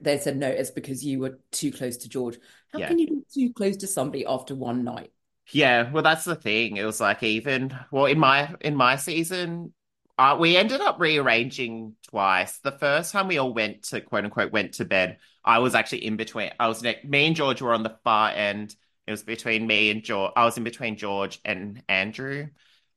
they 0.00 0.18
said, 0.18 0.36
no, 0.36 0.48
it's 0.48 0.70
because 0.70 1.04
you 1.04 1.20
were 1.20 1.38
too 1.52 1.72
close 1.72 1.98
to 1.98 2.08
George. 2.08 2.38
How 2.72 2.78
yeah. 2.78 2.88
can 2.88 2.98
you 2.98 3.06
be 3.06 3.22
too 3.32 3.52
close 3.52 3.76
to 3.78 3.86
somebody 3.86 4.24
after 4.26 4.54
one 4.54 4.84
night? 4.84 5.12
Yeah, 5.52 5.90
well, 5.90 6.02
that's 6.02 6.24
the 6.24 6.36
thing. 6.36 6.76
It 6.76 6.84
was 6.84 7.00
like 7.00 7.22
even 7.22 7.76
well 7.90 8.06
in 8.06 8.18
my 8.18 8.54
in 8.60 8.76
my 8.76 8.96
season, 8.96 9.72
uh, 10.16 10.36
we 10.38 10.56
ended 10.56 10.80
up 10.80 11.00
rearranging 11.00 11.96
twice. 12.08 12.58
The 12.58 12.72
first 12.72 13.10
time 13.12 13.26
we 13.26 13.38
all 13.38 13.52
went 13.52 13.84
to 13.84 14.00
quote 14.00 14.24
unquote 14.24 14.52
went 14.52 14.74
to 14.74 14.84
bed, 14.84 15.18
I 15.44 15.58
was 15.58 15.74
actually 15.74 16.04
in 16.04 16.16
between. 16.16 16.50
I 16.60 16.68
was 16.68 16.82
next. 16.82 17.04
Me 17.04 17.26
and 17.26 17.34
George 17.34 17.62
were 17.62 17.72
on 17.74 17.82
the 17.82 17.96
far 18.04 18.30
end. 18.30 18.76
It 19.06 19.10
was 19.10 19.22
between 19.22 19.66
me 19.66 19.90
and 19.90 20.04
George. 20.04 20.32
I 20.36 20.44
was 20.44 20.56
in 20.56 20.62
between 20.62 20.96
George 20.96 21.40
and 21.44 21.82
Andrew, 21.88 22.48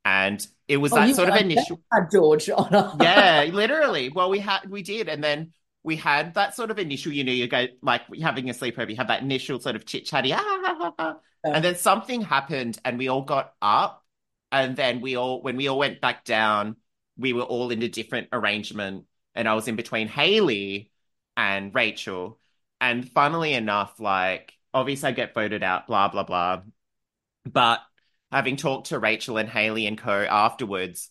and 0.05 0.45
it 0.67 0.77
was 0.77 0.91
Oh, 0.91 0.97
that 0.97 1.15
sort 1.15 1.29
of 1.29 1.37
initial. 1.37 1.81
George 2.11 2.49
on. 2.49 2.97
Yeah, 3.01 3.49
literally. 3.51 4.09
Well, 4.09 4.29
we 4.29 4.39
had 4.39 4.69
we 4.69 4.83
did, 4.83 5.09
and 5.09 5.23
then 5.23 5.53
we 5.83 5.97
had 5.97 6.33
that 6.35 6.55
sort 6.55 6.71
of 6.71 6.79
initial. 6.79 7.11
You 7.11 7.23
know, 7.23 7.31
you 7.31 7.47
go 7.47 7.67
like 7.81 8.01
having 8.21 8.49
a 8.49 8.53
sleepover. 8.53 8.89
You 8.89 8.95
have 8.97 9.07
that 9.09 9.21
initial 9.21 9.59
sort 9.59 9.75
of 9.75 9.85
chit 9.85 10.05
chatty, 10.05 10.33
ah, 10.33 10.39
ah, 10.41 10.75
ah, 10.79 10.93
ah. 10.97 11.15
Yeah. 11.45 11.51
and 11.55 11.63
then 11.63 11.75
something 11.75 12.21
happened, 12.21 12.79
and 12.85 12.97
we 12.97 13.09
all 13.09 13.23
got 13.23 13.53
up, 13.61 14.03
and 14.51 14.75
then 14.75 15.01
we 15.01 15.15
all 15.15 15.41
when 15.41 15.57
we 15.57 15.67
all 15.67 15.77
went 15.77 16.01
back 16.01 16.23
down, 16.23 16.77
we 17.17 17.33
were 17.33 17.41
all 17.43 17.69
in 17.71 17.81
a 17.83 17.89
different 17.89 18.29
arrangement, 18.31 19.05
and 19.35 19.47
I 19.47 19.53
was 19.53 19.67
in 19.67 19.75
between 19.75 20.07
Hayley 20.07 20.91
and 21.35 21.75
Rachel, 21.75 22.39
and 22.79 23.09
funnily 23.11 23.53
enough, 23.53 23.99
like 23.99 24.53
obviously 24.73 25.09
I 25.09 25.11
get 25.11 25.33
voted 25.33 25.63
out, 25.63 25.87
blah 25.87 26.07
blah 26.07 26.23
blah, 26.23 26.61
but 27.45 27.81
having 28.31 28.55
talked 28.55 28.87
to 28.87 28.99
Rachel 28.99 29.37
and 29.37 29.49
Hayley 29.49 29.85
and 29.85 29.97
co 29.97 30.11
afterwards. 30.11 31.09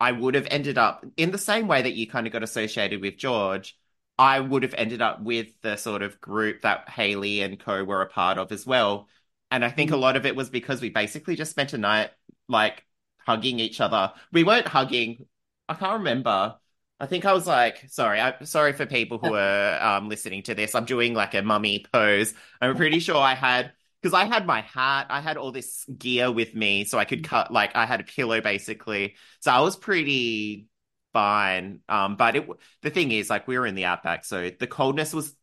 I 0.00 0.10
would 0.12 0.34
have 0.34 0.48
ended 0.50 0.76
up 0.76 1.06
in 1.16 1.30
the 1.30 1.38
same 1.38 1.68
way 1.68 1.80
that 1.80 1.94
you 1.94 2.06
kind 2.06 2.26
of 2.26 2.32
got 2.32 2.42
associated 2.42 3.00
with 3.00 3.16
George. 3.16 3.78
I 4.18 4.38
would 4.40 4.62
have 4.62 4.74
ended 4.74 5.02
up 5.02 5.22
with 5.22 5.60
the 5.62 5.76
sort 5.76 6.02
of 6.02 6.20
group 6.20 6.62
that 6.62 6.88
Hayley 6.88 7.40
and 7.40 7.58
co 7.58 7.82
were 7.84 8.02
a 8.02 8.08
part 8.08 8.38
of 8.38 8.52
as 8.52 8.66
well. 8.66 9.08
And 9.50 9.64
I 9.64 9.70
think 9.70 9.90
a 9.90 9.96
lot 9.96 10.16
of 10.16 10.26
it 10.26 10.36
was 10.36 10.50
because 10.50 10.80
we 10.80 10.90
basically 10.90 11.36
just 11.36 11.50
spent 11.50 11.72
a 11.72 11.78
night 11.78 12.10
like 12.48 12.84
hugging 13.18 13.58
each 13.58 13.80
other. 13.80 14.12
We 14.32 14.44
weren't 14.44 14.68
hugging. 14.68 15.26
I 15.68 15.74
can't 15.74 15.98
remember. 15.98 16.56
I 17.00 17.06
think 17.06 17.24
I 17.24 17.32
was 17.32 17.46
like, 17.46 17.84
sorry, 17.88 18.20
I'm 18.20 18.44
sorry 18.46 18.72
for 18.72 18.86
people 18.86 19.18
who 19.18 19.34
are 19.34 19.82
um, 19.96 20.08
listening 20.08 20.42
to 20.44 20.54
this. 20.54 20.74
I'm 20.74 20.84
doing 20.84 21.14
like 21.14 21.34
a 21.34 21.42
mummy 21.42 21.84
pose. 21.92 22.34
I'm 22.60 22.76
pretty 22.76 23.00
sure 23.00 23.16
I 23.16 23.34
had 23.34 23.72
because 24.00 24.14
I 24.14 24.26
had 24.26 24.46
my 24.46 24.60
hat, 24.60 25.06
I 25.08 25.20
had 25.20 25.36
all 25.36 25.50
this 25.50 25.84
gear 25.98 26.30
with 26.30 26.54
me, 26.54 26.84
so 26.84 26.98
I 26.98 27.04
could 27.04 27.24
cut 27.24 27.50
like 27.52 27.74
I 27.74 27.86
had 27.86 28.00
a 28.00 28.04
pillow 28.04 28.40
basically. 28.40 29.16
So 29.40 29.50
I 29.50 29.60
was 29.60 29.76
pretty 29.76 30.68
fine. 31.14 31.80
Um, 31.88 32.16
but 32.16 32.36
it 32.36 32.48
the 32.82 32.90
thing 32.90 33.12
is, 33.12 33.30
like 33.30 33.48
we 33.48 33.58
were 33.58 33.66
in 33.66 33.76
the 33.76 33.86
outback, 33.86 34.26
so 34.26 34.50
the 34.50 34.68
coldness 34.68 35.14
was 35.14 35.34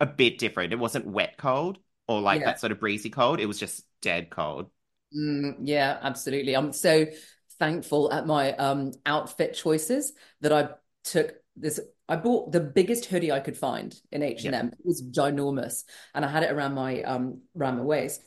a 0.00 0.06
bit 0.06 0.38
different. 0.38 0.74
It 0.74 0.80
wasn't 0.80 1.06
wet 1.06 1.38
cold 1.38 1.78
or 2.08 2.20
like 2.22 2.40
Yeah. 2.40 2.46
that 2.46 2.60
sort 2.60 2.72
of 2.72 2.80
breezy 2.80 3.10
cold. 3.10 3.40
It 3.40 3.46
was 3.46 3.58
just 3.60 3.86
dead 4.02 4.30
cold. 4.30 4.70
Mm, 5.16 5.56
yeah, 5.62 5.98
absolutely. 6.02 6.56
I'm 6.56 6.72
so 6.72 7.06
thankful 7.58 8.12
at 8.12 8.26
my 8.26 8.52
um 8.56 8.92
outfit 9.06 9.54
choices 9.54 10.12
that 10.40 10.52
I 10.52 10.70
took 11.04 11.34
this. 11.56 11.80
I 12.08 12.16
bought 12.16 12.52
the 12.52 12.60
biggest 12.60 13.06
hoodie 13.06 13.32
I 13.32 13.40
could 13.40 13.56
find 13.56 13.98
in 14.12 14.22
H&M. 14.22 14.68
It 14.68 14.78
was 14.84 15.02
ginormous, 15.02 15.84
and 16.14 16.24
I 16.24 16.28
had 16.28 16.42
it 16.44 16.52
around 16.52 16.74
my 16.74 17.02
um 17.02 17.42
around 17.56 17.78
my 17.78 17.82
waist. 17.84 18.24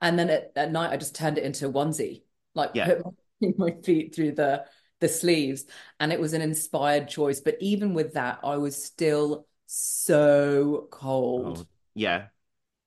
And 0.00 0.18
then 0.18 0.30
at, 0.30 0.52
at 0.56 0.70
night, 0.72 0.92
I 0.92 0.96
just 0.96 1.14
turned 1.14 1.38
it 1.38 1.44
into 1.44 1.66
a 1.68 1.72
onesie, 1.72 2.22
like 2.54 2.72
Yeah. 2.72 2.84
put 2.84 3.04
my, 3.04 3.52
my 3.58 3.72
feet 3.82 4.14
through 4.14 4.32
the 4.32 4.66
the 5.00 5.08
sleeves, 5.08 5.64
and 6.00 6.12
it 6.12 6.20
was 6.20 6.32
an 6.32 6.42
inspired 6.42 7.08
choice. 7.08 7.40
But 7.40 7.56
even 7.60 7.94
with 7.94 8.14
that, 8.14 8.40
I 8.42 8.56
was 8.56 8.82
still 8.82 9.46
so 9.66 10.88
cold. 10.90 11.58
Oh, 11.58 11.66
yeah. 11.94 12.28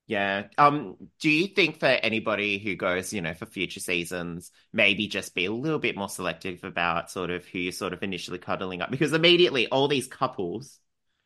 Yeah. 0.08 0.48
Um, 0.58 0.98
do 1.22 1.30
you 1.30 1.48
think 1.48 1.80
for 1.80 1.86
anybody 1.86 2.60
who 2.60 2.76
goes, 2.76 3.14
you 3.14 3.22
know, 3.22 3.34
for 3.34 3.46
future 3.46 3.80
seasons, 3.80 4.52
maybe 4.74 5.08
just 5.08 5.34
be 5.36 5.46
a 5.46 5.52
little 5.52 5.80
bit 5.80 5.96
more 5.96 6.10
selective 6.10 6.64
about 6.66 7.10
sort 7.10 7.30
of 7.30 7.46
who 7.46 7.60
you're 7.60 7.72
sort 7.72 7.94
of 7.94 8.04
initially 8.04 8.38
cuddling 8.38 8.82
up? 8.82 8.92
Because 8.92 9.14
immediately 9.14 9.68
all 9.68 9.88
these 9.88 10.08
couples, 10.08 10.80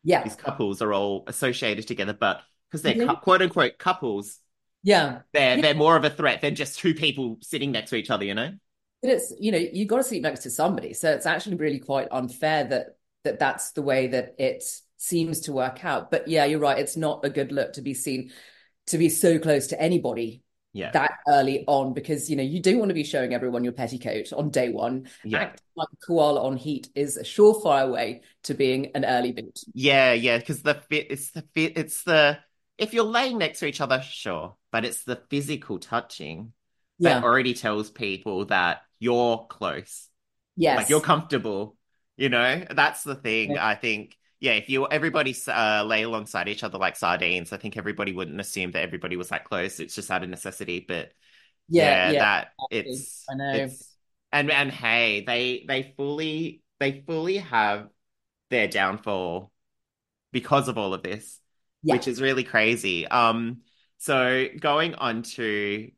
Yeah, 0.04 0.22
these 0.22 0.36
couples 0.36 0.82
are 0.82 0.92
all 0.92 1.24
associated 1.26 1.88
together, 1.88 2.12
but 2.12 2.42
because 2.70 2.82
they're 2.82 2.94
cou- 2.94 3.16
quote 3.16 3.42
unquote 3.42 3.78
couples, 3.78 4.38
yeah. 4.82 5.22
they're 5.32 5.56
Yeah. 5.56 5.62
they're 5.62 5.74
more 5.74 5.96
of 5.96 6.04
a 6.04 6.10
threat 6.10 6.40
than 6.42 6.54
just 6.54 6.78
two 6.78 6.94
people 6.94 7.38
sitting 7.42 7.72
next 7.72 7.90
to 7.90 7.96
each 7.96 8.10
other, 8.10 8.24
you 8.24 8.34
know? 8.34 8.52
But 9.02 9.10
it's, 9.10 9.32
you 9.38 9.52
know, 9.52 9.58
you 9.58 9.84
got 9.84 9.98
to 9.98 10.04
sleep 10.04 10.22
next 10.22 10.40
to 10.44 10.50
somebody. 10.50 10.94
So 10.94 11.10
it's 11.12 11.26
actually 11.26 11.56
really 11.56 11.78
quite 11.78 12.08
unfair 12.10 12.64
that 12.64 12.96
that 13.24 13.38
that's 13.38 13.72
the 13.72 13.82
way 13.82 14.06
that 14.08 14.34
it 14.38 14.62
seems 14.96 15.40
to 15.42 15.52
work 15.52 15.84
out. 15.84 16.10
But 16.10 16.28
yeah, 16.28 16.44
you're 16.44 16.60
right. 16.60 16.78
It's 16.78 16.96
not 16.96 17.24
a 17.24 17.30
good 17.30 17.52
look 17.52 17.74
to 17.74 17.82
be 17.82 17.92
seen 17.94 18.30
to 18.86 18.98
be 18.98 19.08
so 19.08 19.38
close 19.38 19.66
to 19.68 19.80
anybody 19.80 20.42
Yeah. 20.72 20.92
that 20.92 21.10
early 21.28 21.64
on 21.66 21.92
because, 21.92 22.30
you 22.30 22.36
know, 22.36 22.42
you 22.44 22.60
don't 22.62 22.78
want 22.78 22.90
to 22.90 22.94
be 22.94 23.02
showing 23.02 23.34
everyone 23.34 23.64
your 23.64 23.72
petticoat 23.72 24.32
on 24.32 24.50
day 24.50 24.68
one. 24.68 25.08
Yeah. 25.24 25.38
Acting 25.40 25.66
like 25.74 25.88
a 25.92 26.06
koala 26.06 26.44
on 26.44 26.56
heat 26.56 26.88
is 26.94 27.16
a 27.16 27.24
surefire 27.24 27.90
way 27.90 28.22
to 28.44 28.54
being 28.54 28.92
an 28.94 29.04
early 29.04 29.32
boot. 29.32 29.58
Yeah, 29.74 30.12
yeah, 30.12 30.38
because 30.38 30.62
the 30.62 30.74
fit, 30.74 31.08
it's 31.10 31.32
the 31.32 31.42
fit, 31.52 31.76
it's 31.76 32.04
the, 32.04 32.38
if 32.78 32.94
you're 32.94 33.04
laying 33.04 33.38
next 33.38 33.58
to 33.58 33.66
each 33.66 33.80
other, 33.80 34.00
sure, 34.02 34.54
but 34.70 34.84
it's 34.84 35.02
the 35.02 35.20
physical 35.30 35.78
touching 35.80 36.52
that 37.00 37.10
Yeah. 37.10 37.22
already 37.22 37.54
tells 37.54 37.90
people 37.90 38.44
that 38.46 38.82
you're 38.98 39.46
close, 39.48 40.08
Yes. 40.56 40.76
like 40.76 40.88
you're 40.88 41.00
comfortable, 41.00 41.76
you 42.16 42.28
know? 42.28 42.64
That's 42.70 43.02
the 43.04 43.14
thing, 43.14 43.52
Yeah. 43.52 43.66
I 43.66 43.74
think. 43.74 44.16
Yeah, 44.38 44.52
if 44.52 44.68
you 44.68 44.86
everybody 44.86 45.34
uh, 45.48 45.82
lay 45.86 46.02
alongside 46.02 46.46
each 46.48 46.62
other 46.62 46.76
like 46.76 46.94
sardines, 46.96 47.52
I 47.54 47.56
think 47.56 47.76
everybody 47.78 48.12
wouldn't 48.12 48.38
assume 48.38 48.72
that 48.72 48.82
everybody 48.82 49.16
was 49.16 49.30
that 49.30 49.44
close. 49.44 49.80
It's 49.80 49.94
just 49.94 50.10
out 50.10 50.22
of 50.22 50.28
necessity, 50.28 50.84
but 50.86 51.10
Yeah, 51.68 52.10
yeah, 52.10 52.10
yeah, 52.12 52.18
that 52.18 52.52
exactly. 52.70 52.92
it's 52.92 53.24
I 53.30 53.34
know. 53.34 53.52
it's 53.64 53.96
and 54.32 54.50
and 54.50 54.70
hey, 54.70 55.24
they 55.26 55.64
they 55.66 55.94
fully 55.96 56.62
they 56.80 57.02
fully 57.06 57.38
have 57.38 57.88
their 58.50 58.68
downfall 58.68 59.52
because 60.32 60.68
of 60.68 60.76
all 60.78 60.92
of 60.94 61.02
this, 61.02 61.40
Yeah. 61.82 61.94
which 61.94 62.06
is 62.06 62.20
really 62.20 62.44
crazy. 62.44 63.06
Um, 63.06 63.62
so 63.98 64.48
going 64.60 64.94
on 64.96 65.22
to 65.22 65.90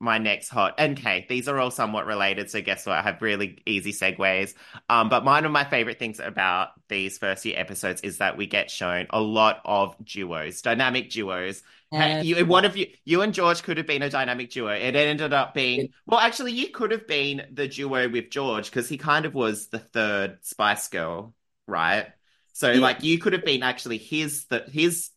my 0.00 0.18
next 0.18 0.48
hot, 0.48 0.74
and 0.78 0.98
okay, 0.98 1.24
these 1.28 1.48
are 1.48 1.58
all 1.58 1.70
somewhat 1.70 2.06
related, 2.06 2.50
so 2.50 2.60
guess 2.60 2.84
what? 2.84 2.96
I 2.98 3.02
have 3.02 3.22
really 3.22 3.62
easy 3.64 3.92
segues. 3.92 4.54
Um, 4.88 5.08
but 5.08 5.24
one 5.24 5.44
of 5.44 5.52
my 5.52 5.64
favorite 5.64 5.98
things 5.98 6.20
about 6.20 6.70
these 6.88 7.16
first 7.16 7.42
few 7.42 7.54
episodes 7.54 8.02
is 8.02 8.18
that 8.18 8.36
we 8.36 8.46
get 8.46 8.70
shown 8.70 9.06
a 9.10 9.20
lot 9.20 9.60
of 9.64 9.96
duos, 10.04 10.62
dynamic 10.62 11.10
duos. 11.10 11.62
And 11.92 12.26
you, 12.26 12.44
one 12.44 12.64
of 12.64 12.76
you, 12.76 12.88
you 13.04 13.22
and 13.22 13.32
George 13.32 13.62
could 13.62 13.76
have 13.76 13.86
been 13.86 14.02
a 14.02 14.10
dynamic 14.10 14.50
duo. 14.50 14.72
It 14.72 14.96
ended 14.96 15.32
up 15.32 15.54
being, 15.54 15.90
well, 16.06 16.18
actually, 16.18 16.50
you 16.50 16.70
could 16.70 16.90
have 16.90 17.06
been 17.06 17.46
the 17.52 17.68
duo 17.68 18.08
with 18.08 18.30
George 18.30 18.66
because 18.68 18.88
he 18.88 18.98
kind 18.98 19.24
of 19.26 19.34
was 19.34 19.68
the 19.68 19.78
third 19.78 20.38
Spice 20.42 20.88
Girl, 20.88 21.34
right? 21.68 22.08
So, 22.52 22.72
Yeah. 22.72 22.80
like, 22.80 23.04
you 23.04 23.18
could 23.18 23.32
have 23.32 23.44
been 23.44 23.62
actually 23.62 23.98
his 23.98 24.46
the 24.46 24.64
his 24.68 25.10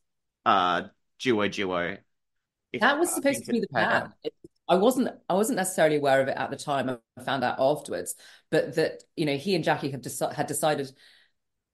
uh 0.46 0.84
duo 1.20 1.48
duo. 1.48 1.98
If 2.74 2.82
That 2.82 3.00
was 3.00 3.10
uh, 3.10 3.16
supposed 3.16 3.46
to 3.46 3.52
be 3.54 3.60
the 3.62 3.68
plan. 3.68 4.14
It- 4.24 4.34
I 4.68 4.76
wasn't 4.76 5.10
I 5.30 5.34
wasn't 5.34 5.58
necessarily 5.58 5.98
aware 5.98 6.22
of 6.22 6.28
it 6.28 6.38
at 6.38 6.50
the 6.50 6.58
time. 6.58 6.90
I 6.90 7.24
found 7.24 7.44
out 7.44 7.60
afterwards, 7.60 8.16
but 8.52 8.76
that 8.76 9.04
you 9.16 9.26
know 9.26 9.38
he 9.38 9.56
and 9.56 9.64
Jackie 9.64 9.92
have 9.92 10.02
deci- 10.02 10.34
had 10.34 10.48
decided 10.48 10.92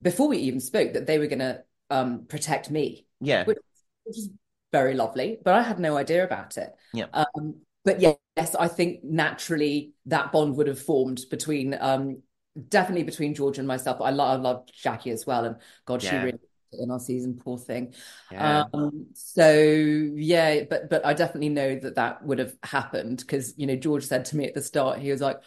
before 0.01 0.27
we 0.27 0.37
even 0.37 0.59
spoke 0.59 0.93
that 0.93 1.07
they 1.07 1.17
were 1.17 1.27
going 1.27 1.39
to 1.39 1.63
um, 1.89 2.25
protect 2.27 2.69
me, 2.69 3.07
Yeah, 3.19 3.45
which, 3.45 3.57
which 4.03 4.17
is 4.17 4.29
very 4.71 4.93
lovely. 4.93 5.37
But 5.43 5.55
I 5.55 5.61
had 5.63 5.79
no 5.79 5.97
idea 5.97 6.23
about 6.23 6.57
it. 6.57 6.73
Yeah. 6.93 7.05
Um, 7.13 7.61
but 7.85 7.99
yeah, 7.99 8.13
yes, 8.35 8.55
I 8.55 8.67
think 8.67 9.03
naturally 9.03 9.93
that 10.05 10.31
bond 10.31 10.55
would 10.57 10.67
have 10.67 10.79
formed 10.79 11.21
between 11.29 11.75
um, 11.79 12.21
definitely 12.69 13.03
between 13.03 13.33
George 13.33 13.57
and 13.57 13.67
myself. 13.67 14.01
I 14.01 14.09
I 14.09 14.35
love 14.35 14.65
Jackie 14.71 15.11
as 15.11 15.25
well, 15.25 15.45
and 15.45 15.55
God, 15.85 16.01
she 16.01 16.15
really 16.15 16.39
in 16.79 16.91
our 16.91 16.99
season, 16.99 17.35
poor 17.43 17.57
thing. 17.57 17.93
yeah. 18.29 18.63
Um, 18.73 19.07
so 19.13 19.51
yeah, 19.53 20.63
but 20.69 20.89
but 20.89 21.05
I 21.05 21.13
definitely 21.13 21.49
know 21.49 21.75
that 21.79 21.95
that 21.95 22.23
would 22.25 22.39
have 22.39 22.55
happened 22.63 23.17
because 23.19 23.53
you 23.57 23.67
know 23.67 23.75
George 23.75 24.05
said 24.05 24.25
to 24.25 24.37
me 24.37 24.45
at 24.47 24.53
the 24.53 24.61
start, 24.61 24.99
he 24.99 25.11
was 25.11 25.21
like, 25.21 25.37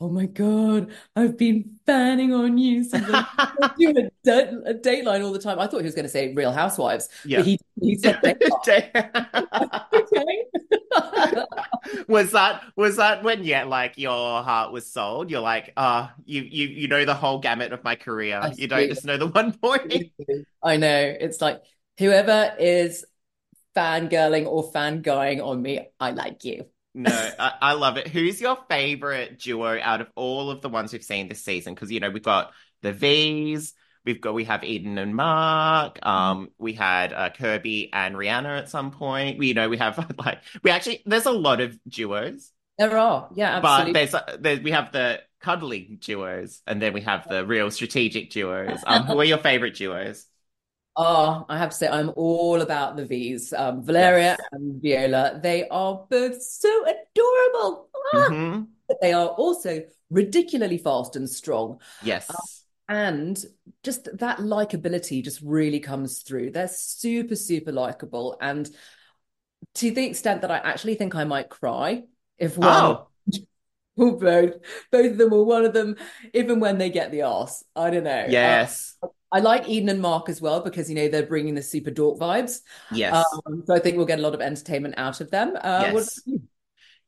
"Oh 0.00 0.08
my 0.10 0.26
God, 0.26 0.92
I've 1.16 1.36
been 1.38 1.78
fanning 1.86 2.32
on 2.32 2.58
you 2.58 2.84
since 2.84 3.08
I 3.08 3.24
do 3.78 3.94
a, 4.26 4.70
a 4.70 4.74
Dateline 4.74 5.24
all 5.24 5.32
the 5.32 5.38
time." 5.38 5.58
I 5.58 5.66
thought 5.66 5.78
he 5.78 5.84
was 5.86 5.94
going 5.94 6.04
to 6.04 6.08
say 6.10 6.32
Real 6.34 6.52
Housewives, 6.52 7.08
Yeah. 7.24 7.38
but 7.38 7.44
he 7.44 7.58
he 7.80 7.96
said. 7.96 8.20
was 12.08 12.32
that 12.32 12.62
was 12.76 12.96
that 12.96 13.22
when 13.22 13.44
yeah 13.44 13.64
like 13.64 13.98
your 13.98 14.42
heart 14.42 14.72
was 14.72 14.90
sold? 14.90 15.30
You're 15.30 15.40
like 15.40 15.72
uh 15.76 16.08
you 16.24 16.42
you 16.42 16.68
you 16.68 16.88
know 16.88 17.04
the 17.04 17.14
whole 17.14 17.38
gamut 17.38 17.72
of 17.72 17.84
my 17.84 17.96
career. 17.96 18.40
I 18.42 18.52
you 18.56 18.68
don't 18.68 18.82
see. 18.82 18.88
just 18.88 19.04
know 19.04 19.16
the 19.16 19.26
one 19.26 19.52
point 19.52 19.92
I 20.62 20.76
know. 20.76 21.16
It's 21.20 21.40
like 21.40 21.62
whoever 21.98 22.54
is 22.58 23.04
fangirling 23.76 24.46
or 24.46 24.72
fanguying 24.72 25.44
on 25.44 25.60
me, 25.60 25.88
I 25.98 26.10
like 26.12 26.44
you. 26.44 26.66
no 26.94 27.10
I, 27.38 27.52
I 27.60 27.72
love 27.72 27.96
it. 27.96 28.08
Who's 28.08 28.40
your 28.40 28.58
favorite 28.68 29.38
duo 29.38 29.78
out 29.80 30.00
of 30.00 30.08
all 30.14 30.50
of 30.50 30.60
the 30.60 30.68
ones 30.68 30.92
we've 30.92 31.02
seen 31.02 31.28
this 31.28 31.44
season? 31.44 31.74
Because 31.74 31.90
you 31.90 32.00
know 32.00 32.10
we've 32.10 32.22
got 32.22 32.52
the 32.82 32.92
V's 32.92 33.74
we've 34.04 34.20
got 34.20 34.34
we 34.34 34.44
have 34.44 34.64
Eden 34.64 34.98
and 34.98 35.14
Mark 35.16 35.98
um 36.04 36.50
we 36.58 36.72
had 36.74 37.12
uh, 37.12 37.30
Kirby 37.30 37.90
and 37.92 38.14
Rihanna 38.14 38.58
at 38.58 38.68
some 38.70 38.90
point 38.90 39.38
we 39.38 39.48
you 39.48 39.54
know 39.54 39.68
we 39.68 39.78
have 39.78 39.98
like 40.18 40.40
we 40.62 40.70
actually 40.70 41.02
there's 41.06 41.26
a 41.26 41.32
lot 41.32 41.60
of 41.60 41.78
duos 41.88 42.52
There 42.78 42.96
are, 42.96 43.30
yeah, 43.34 43.56
But 43.60 43.62
absolutely. 43.62 43.92
there's, 43.92 44.14
there's 44.38 44.60
we 44.60 44.70
have 44.72 44.92
the 44.92 45.22
cuddly 45.40 45.98
duos, 46.00 46.62
and 46.66 46.80
then 46.82 46.92
we 46.92 47.02
have 47.02 47.28
the 47.28 47.46
real 47.46 47.70
strategic 47.70 48.30
duos. 48.30 48.84
Um, 48.86 49.04
who 49.04 49.18
are 49.20 49.24
your 49.24 49.38
favorite 49.38 49.74
duos? 49.74 50.26
Oh, 50.96 51.44
I 51.48 51.58
have 51.58 51.70
to 51.70 51.76
say, 51.76 51.88
I'm 51.88 52.10
all 52.16 52.60
about 52.60 52.96
the 52.96 53.04
V's. 53.04 53.52
Um, 53.52 53.82
Valeria 53.82 54.36
Yes. 54.36 54.48
and 54.52 54.80
Viola, 54.80 55.40
they 55.42 55.68
are 55.68 56.06
both 56.08 56.40
so 56.40 56.82
adorable. 56.84 57.88
Ah! 58.14 58.34
hmm 58.34 58.74
But 58.88 59.00
They 59.00 59.12
are 59.12 59.28
also 59.28 59.82
ridiculously 60.10 60.78
fast 60.78 61.16
and 61.16 61.28
strong. 61.28 61.80
Yes. 62.00 62.63
And 62.88 63.42
just 63.82 64.08
that 64.18 64.38
likability 64.38 65.24
just 65.24 65.40
really 65.42 65.80
comes 65.80 66.20
through. 66.20 66.50
They're 66.50 66.68
super, 66.68 67.36
super 67.36 67.72
likable. 67.72 68.36
And 68.40 68.68
to 69.76 69.90
the 69.90 70.04
extent 70.04 70.42
that 70.42 70.50
I 70.50 70.58
actually 70.58 70.94
think 70.94 71.14
I 71.14 71.24
might 71.24 71.48
cry 71.48 72.04
if 72.38 72.58
one 72.58 72.68
Oh, 72.68 73.08
or 73.96 74.18
both, 74.18 74.54
both 74.90 75.12
of 75.12 75.18
them 75.18 75.32
or 75.32 75.44
one 75.44 75.64
of 75.64 75.72
them, 75.72 75.96
even 76.32 76.60
when 76.60 76.78
they 76.78 76.90
get 76.90 77.10
the 77.10 77.22
ass. 77.22 77.64
I 77.74 77.90
don't 77.90 78.04
know. 78.04 78.24
Uh, 78.24 78.28
yes. 78.28 78.96
I 79.32 79.40
like 79.40 79.68
Eden 79.68 79.88
and 79.88 80.00
Mark 80.00 80.28
as 80.28 80.40
well 80.40 80.60
because 80.60 80.88
you 80.88 80.94
know 80.94 81.08
they're 81.08 81.26
bringing 81.26 81.54
the 81.54 81.62
super 81.62 81.90
dork 81.90 82.18
vibes. 82.18 82.60
Yes. 82.92 83.24
Um, 83.46 83.64
so 83.66 83.74
I 83.74 83.80
think 83.80 83.96
we'll 83.96 84.06
get 84.06 84.20
a 84.20 84.22
lot 84.22 84.34
of 84.34 84.40
entertainment 84.40 84.94
out 84.96 85.20
of 85.20 85.30
them. 85.30 85.56
Uh, 85.60 85.90
Yes. 85.92 86.20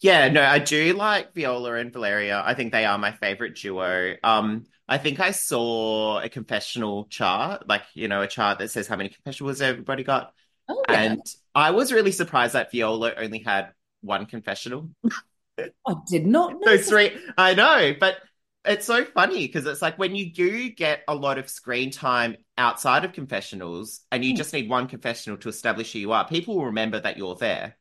Yeah, 0.01 0.29
no, 0.29 0.43
I 0.43 0.59
do 0.59 0.93
like 0.93 1.33
Viola 1.35 1.75
and 1.77 1.91
Valeria. 1.93 2.43
I 2.45 2.53
think 2.55 2.73
they 2.73 2.85
are 2.85 2.99
my 2.99 3.13
favorite 3.13 3.55
duo. 3.57 4.15
Um, 4.23 4.67
I 4.89 4.99
think 4.99 5.19
I 5.21 5.33
saw 5.33 6.21
a 6.21 6.29
confessional 6.29 7.07
chart, 7.07 7.69
like, 7.69 7.85
you 7.95 8.09
know, 8.09 8.23
a 8.23 8.29
chart 8.29 8.59
that 8.61 8.71
says 8.71 8.87
how 8.87 8.97
many 8.97 9.09
confessionals 9.09 9.61
everybody 9.61 10.05
got. 10.05 10.33
Oh 10.69 10.87
yeah, 10.89 11.17
And 11.17 11.27
I 11.55 11.73
was 11.73 11.93
really 11.93 12.13
surprised 12.13 12.55
that 12.55 12.73
Viola 12.73 13.15
only 13.17 13.41
had 13.41 13.73
one 14.03 14.27
confessional. 14.27 14.91
I 15.87 15.95
did 16.09 16.27
not 16.27 16.61
know. 16.61 16.67
Those 16.67 16.89
three, 16.89 17.17
I 17.39 17.55
know, 17.55 17.95
but 17.99 18.17
it's 18.65 18.87
so 18.87 19.05
funny 19.05 19.47
because 19.47 19.67
it's 19.67 19.83
like 19.83 19.99
when 19.99 20.17
you 20.17 20.33
do 20.33 20.71
get 20.71 21.03
a 21.07 21.15
lot 21.15 21.39
of 21.39 21.49
screen 21.49 21.91
time 21.91 22.37
outside 22.59 23.05
of 23.05 23.13
confessionals 23.13 24.01
and 24.11 24.25
you 24.25 24.33
Hmm. 24.33 24.37
just 24.37 24.53
need 24.53 24.69
one 24.69 24.89
confessional 24.89 25.39
to 25.39 25.49
establish 25.49 25.93
who 25.93 26.01
you 26.01 26.13
are, 26.13 26.27
people 26.27 26.57
will 26.57 26.67
remember 26.67 26.99
that 27.01 27.17
you're 27.17 27.37
there. 27.37 27.77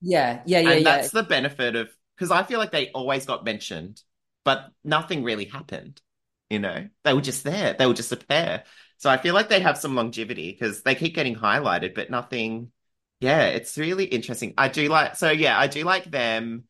Yeah, 0.00 0.42
yeah, 0.46 0.60
yeah, 0.60 0.74
And 0.74 0.84
yeah. 0.84 0.84
that's 0.84 1.10
the 1.10 1.22
benefit 1.22 1.76
of 1.76 1.88
because 2.16 2.30
I 2.30 2.42
feel 2.42 2.58
like 2.58 2.72
they 2.72 2.90
always 2.92 3.26
got 3.26 3.44
mentioned, 3.44 4.02
but 4.44 4.70
nothing 4.84 5.22
really 5.22 5.44
happened. 5.46 6.00
You 6.50 6.60
know, 6.60 6.88
they 7.04 7.12
were 7.14 7.20
just 7.20 7.44
there, 7.44 7.74
they 7.74 7.86
were 7.86 7.94
just 7.94 8.12
a 8.12 8.16
pair. 8.16 8.64
So 8.98 9.10
I 9.10 9.18
feel 9.18 9.34
like 9.34 9.48
they 9.48 9.60
have 9.60 9.78
some 9.78 9.94
longevity 9.94 10.52
because 10.52 10.82
they 10.82 10.94
keep 10.94 11.14
getting 11.14 11.34
highlighted, 11.36 11.94
but 11.94 12.10
nothing. 12.10 12.72
Yeah, 13.20 13.44
it's 13.46 13.78
really 13.78 14.04
interesting. 14.04 14.54
I 14.58 14.68
do 14.68 14.88
like, 14.88 15.16
so 15.16 15.30
yeah, 15.30 15.58
I 15.58 15.66
do 15.68 15.84
like 15.84 16.04
them. 16.04 16.64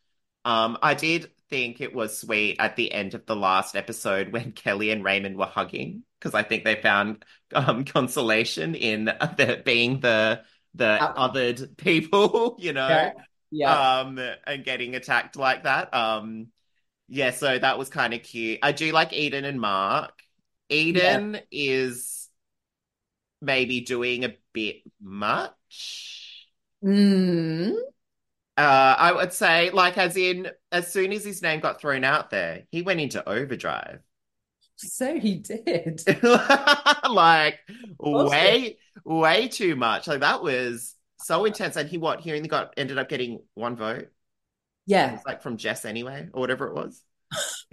Um, 0.45 0.78
I 0.80 0.95
did 0.95 1.30
think 1.50 1.80
it 1.80 1.95
was 1.95 2.18
sweet 2.21 2.56
at 2.61 2.76
the 2.76 2.92
end 2.92 3.14
of 3.14 3.26
the 3.26 3.37
last 3.37 3.75
episode 3.76 4.33
when 4.33 4.52
Kelly 4.52 4.90
and 4.90 5.04
Raymond 5.04 5.37
were 5.37 5.47
hugging 5.47 6.04
because 6.18 6.35
I 6.35 6.42
think 6.42 6.64
they 6.64 6.76
found 6.80 7.25
um 7.54 7.85
consolation 7.85 8.75
in 8.75 9.04
the 9.06 9.62
being 9.64 10.00
the 10.00 10.45
the 10.75 11.00
Out- 11.00 11.16
othered 11.16 11.76
people, 11.78 12.56
you 12.61 12.73
know 12.73 12.99
Yeah, 12.99 13.12
yeah. 13.50 13.76
um 13.76 14.18
and 14.47 14.64
getting 14.64 14.95
attacked 14.97 15.37
like 15.37 15.64
that 15.64 15.92
um 15.95 16.49
yeah 17.09 17.31
so 17.31 17.59
that 17.59 17.79
was 17.79 17.89
kind 17.89 18.15
of 18.15 18.23
cute. 18.23 18.61
I 18.63 18.73
do 18.73 18.93
like 18.93 19.13
eden 19.13 19.45
and 19.45 19.61
mark. 19.61 20.13
Eden 20.69 21.39
is 21.51 22.29
maybe 23.41 23.83
doing 23.83 24.25
a 24.25 24.35
bit 24.53 24.77
much. 25.01 26.47
Mm. 26.85 27.73
uh 28.57 28.95
i 28.99 29.11
would 29.11 29.33
say 29.33 29.71
like 29.71 29.97
as 29.97 30.17
in 30.17 30.49
as 30.71 30.93
soon 30.93 31.11
as 31.13 31.25
his 31.25 31.41
name 31.41 31.59
got 31.59 31.81
thrown 31.81 32.05
out 32.05 32.29
there 32.31 32.65
he 32.71 32.83
went 32.83 33.01
into 33.01 33.27
overdrive. 33.27 34.01
So 34.77 35.19
he 35.19 35.37
did. 35.37 36.03
like 37.11 37.61
way 37.99 38.79
way 39.05 39.49
too 39.49 39.77
much. 39.77 40.07
Like 40.07 40.21
that 40.21 40.43
was 40.43 40.95
so 41.19 41.45
intense. 41.45 41.77
And 41.77 41.89
he 41.89 41.99
what 41.99 42.21
he 42.21 42.33
only 42.33 42.49
got 42.49 42.75
ended 42.77 42.99
up 42.99 43.09
getting 43.09 43.41
one 43.55 43.77
vote 43.77 44.09
It 44.87 44.93
Yeah. 44.93 45.12
was 45.12 45.23
like 45.26 45.43
from 45.43 45.57
Jess 45.57 45.85
anyway, 45.85 46.28
or 46.33 46.40
whatever 46.40 46.69
it 46.69 46.75
was. 46.75 47.02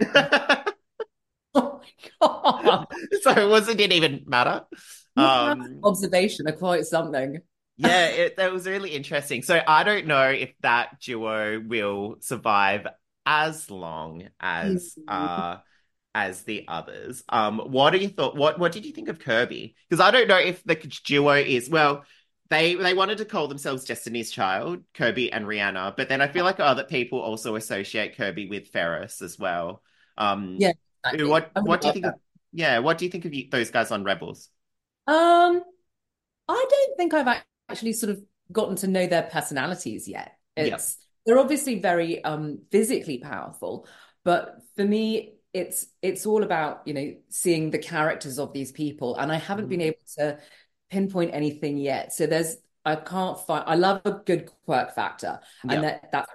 Oh 1.56 1.80
my 1.80 1.88
God. 2.20 2.86
so 3.22 3.30
it 3.30 3.48
wasn't 3.48 3.78
didn't 3.78 3.92
even 3.92 4.24
matter. 4.26 4.62
Um, 5.16 5.80
Observation 5.84 6.48
are 6.48 6.52
quite 6.52 6.84
something. 6.84 7.38
yeah, 7.76 8.06
it 8.08 8.36
that 8.36 8.52
was 8.52 8.66
really 8.66 8.90
interesting. 8.90 9.42
So 9.42 9.60
I 9.66 9.84
don't 9.84 10.06
know 10.06 10.30
if 10.30 10.52
that 10.62 11.00
duo 11.00 11.60
will 11.60 12.16
survive 12.20 12.86
as 13.26 13.70
long 13.70 14.28
as 14.40 14.96
Mhm. 14.96 15.08
uh 15.08 15.58
as 16.16 16.42
the 16.42 16.64
others. 16.68 17.24
Um, 17.28 17.58
what 17.58 17.90
do 17.90 17.98
you 17.98 18.08
thought? 18.08 18.36
What 18.36 18.58
what 18.58 18.72
did 18.72 18.84
you 18.84 18.92
think 18.92 19.08
of 19.08 19.18
Kirby? 19.18 19.76
Because 19.88 20.00
I 20.04 20.10
don't 20.10 20.28
know 20.28 20.38
if 20.38 20.62
the 20.64 20.76
duo 21.04 21.34
is 21.34 21.68
well. 21.70 22.04
They 22.50 22.74
they 22.74 22.94
wanted 22.94 23.18
to 23.18 23.24
call 23.24 23.48
themselves 23.48 23.84
Destiny's 23.84 24.30
Child, 24.30 24.84
Kirby 24.94 25.32
and 25.32 25.46
Rihanna, 25.46 25.96
but 25.96 26.08
then 26.08 26.20
I 26.20 26.28
feel 26.28 26.44
like 26.44 26.60
other 26.60 26.84
people 26.84 27.20
also 27.20 27.56
associate 27.56 28.16
Kirby 28.16 28.48
with 28.48 28.68
Ferris 28.68 29.22
as 29.22 29.38
well. 29.38 29.82
Um, 30.18 30.58
Yeah, 30.58 30.72
exactly. 31.04 31.30
what 31.30 31.52
what 31.62 31.80
do 31.80 31.88
you 31.88 31.92
think 31.92 32.06
of 32.06 32.14
yeah, 32.52 32.78
what 32.80 32.98
do 32.98 33.04
you 33.06 33.10
think 33.10 33.24
of 33.24 33.34
you, 33.34 33.48
those 33.50 33.70
guys 33.70 33.90
on 33.90 34.04
Rebels? 34.04 34.50
Um, 35.06 35.62
I 36.48 36.66
don't 36.70 36.96
think 36.96 37.14
I've 37.14 37.42
actually 37.70 37.94
sort 37.94 38.12
of 38.12 38.22
gotten 38.52 38.76
to 38.78 38.88
know 38.88 39.06
their 39.06 39.24
personalities 39.24 40.08
yet. 40.08 40.38
It's 40.56 40.98
they're 41.26 41.38
obviously 41.38 41.80
very 41.80 42.24
um 42.24 42.60
physically 42.70 43.18
powerful, 43.18 43.88
but 44.24 44.58
for 44.76 44.84
me 44.84 45.36
it's 45.54 45.86
it's 46.02 46.26
all 46.26 46.42
about, 46.44 46.82
you 46.86 46.94
know, 46.94 47.14
seeing 47.30 47.70
the 47.70 47.78
characters 47.78 48.38
of 48.38 48.52
these 48.52 48.72
people 48.72 49.16
and 49.16 49.32
I 49.32 49.36
haven't 49.36 49.68
been 49.68 49.80
Mhm. 49.80 49.82
able 49.82 49.98
to 50.18 50.38
pinpoint 50.90 51.34
anything 51.34 51.78
yet. 51.78 52.12
So 52.12 52.26
there's 52.26 52.56
I 52.84 52.96
can't 52.96 53.38
find 53.40 53.64
I 53.66 53.74
love 53.76 54.02
a 54.04 54.12
good 54.12 54.50
quirk 54.66 54.94
factor 54.94 55.40
and 55.68 55.84
that 55.84 56.10
that's 56.12 56.30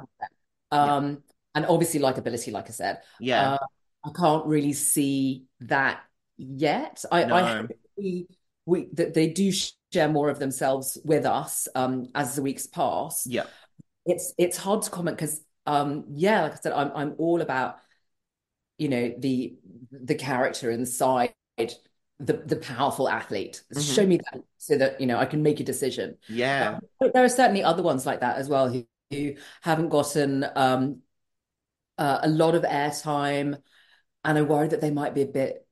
um 0.72 1.24
and 1.56 1.66
obviously 1.66 2.00
likability 2.00 2.52
like 2.52 2.68
I 2.70 2.72
said. 2.74 3.02
Yeah. 3.20 3.54
Uh, 3.54 3.58
I 4.06 4.10
can't 4.16 4.46
really 4.46 4.74
see 4.74 5.46
that 5.62 6.02
yet. 6.38 7.04
I, 7.12 7.24
I 7.24 7.28
No. 7.28 7.46
hope 7.46 7.72
we, 7.98 8.28
we 8.66 8.90
that 8.94 9.14
they 9.14 9.28
do 9.30 9.52
share 9.94 10.10
more 10.10 10.30
of 10.30 10.40
themselves 10.40 10.98
with 11.04 11.26
us 11.26 11.68
um, 11.76 12.08
as 12.16 12.36
the 12.36 12.42
weeks 12.42 12.66
pass. 12.66 13.28
Yeah. 13.28 13.44
It's 14.06 14.34
it's 14.38 14.58
hard 14.58 14.84
to 14.84 14.90
comment 14.90 15.18
because 15.18 15.42
um, 15.66 16.06
yeah, 16.14 16.44
like 16.44 16.54
I 16.54 16.56
said, 16.56 16.74
I'm 16.74 16.92
I'm 16.96 17.16
all 17.18 17.42
about 17.42 17.78
you 18.78 18.90
know 18.90 19.14
the 19.18 19.58
the 19.92 20.16
character 20.16 20.72
inside 20.72 21.34
the 21.58 21.76
the 22.20 22.34
the 22.34 22.58
powerful 22.58 23.08
athlete. 23.10 23.64
Mhm. 23.74 23.96
Show 23.96 24.06
me 24.06 24.18
that 24.18 24.42
so 24.58 24.78
that 24.78 25.00
you 25.00 25.08
know 25.08 25.18
I 25.18 25.26
can 25.26 25.42
make 25.44 25.60
a 25.60 25.64
decision. 25.64 26.18
Yeah. 26.28 26.80
But 27.00 27.14
there 27.14 27.24
are 27.24 27.30
certainly 27.30 27.64
other 27.64 27.84
ones 27.84 28.06
like 28.06 28.20
that 28.22 28.38
as 28.38 28.50
well 28.50 28.70
who, 28.70 28.86
who 29.10 29.36
haven't 29.62 29.90
gotten 29.90 30.46
um, 30.56 31.02
uh, 31.98 32.20
a 32.24 32.30
lot 32.30 32.56
of 32.56 32.64
airtime, 32.64 33.62
and 34.24 34.38
I 34.38 34.42
worry 34.42 34.68
that 34.70 34.82
they 34.82 34.92
might 34.92 35.14
be 35.16 35.22
a 35.22 35.28
bit 35.28 35.66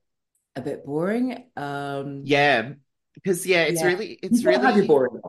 a 0.56 0.60
bit 0.60 0.84
boring. 0.84 1.50
Um, 1.56 2.22
Yeah. 2.24 2.72
Because 3.14 3.46
yeah, 3.46 3.64
it's 3.64 3.80
Yeah. 3.80 3.86
really 3.88 4.18
it's 4.22 4.42
you 4.42 4.48
really 4.48 4.86
boring. 4.86 5.20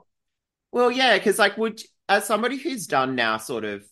well, 0.72 0.92
yeah, 0.92 1.18
because 1.18 1.40
like 1.40 1.58
would 1.58 1.82
as 2.08 2.26
somebody 2.26 2.58
who's 2.58 2.88
done 2.88 3.16
now 3.16 3.38
sort 3.38 3.66
of 3.66 3.86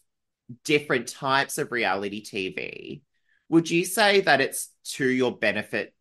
different 0.63 1.08
types 1.08 1.58
of 1.58 1.72
reality 1.72 2.24
TV, 2.24 3.02
would 3.50 3.70
you 3.70 3.86
say 3.86 4.22
that 4.22 4.42
it's 4.42 4.70
to 4.96 5.06
your 5.08 5.36
benefit 5.38 5.94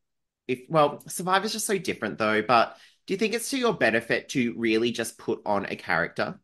if 0.48 0.60
well, 0.68 1.02
Survivor's 1.08 1.52
just 1.52 1.66
so 1.66 1.78
different 1.78 2.18
though, 2.18 2.42
but 2.42 2.76
do 3.06 3.14
you 3.14 3.18
think 3.18 3.34
it's 3.34 3.50
to 3.50 3.58
your 3.58 3.74
benefit 3.74 4.28
to 4.30 4.54
really 4.56 4.90
just 4.92 5.18
put 5.18 5.40
on 5.46 5.66
a 5.66 5.76
character? 5.76 6.40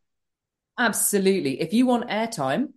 Absolutely. 0.78 1.60
If 1.60 1.72
you 1.72 1.86
want 1.86 2.08
airtime, 2.08 2.72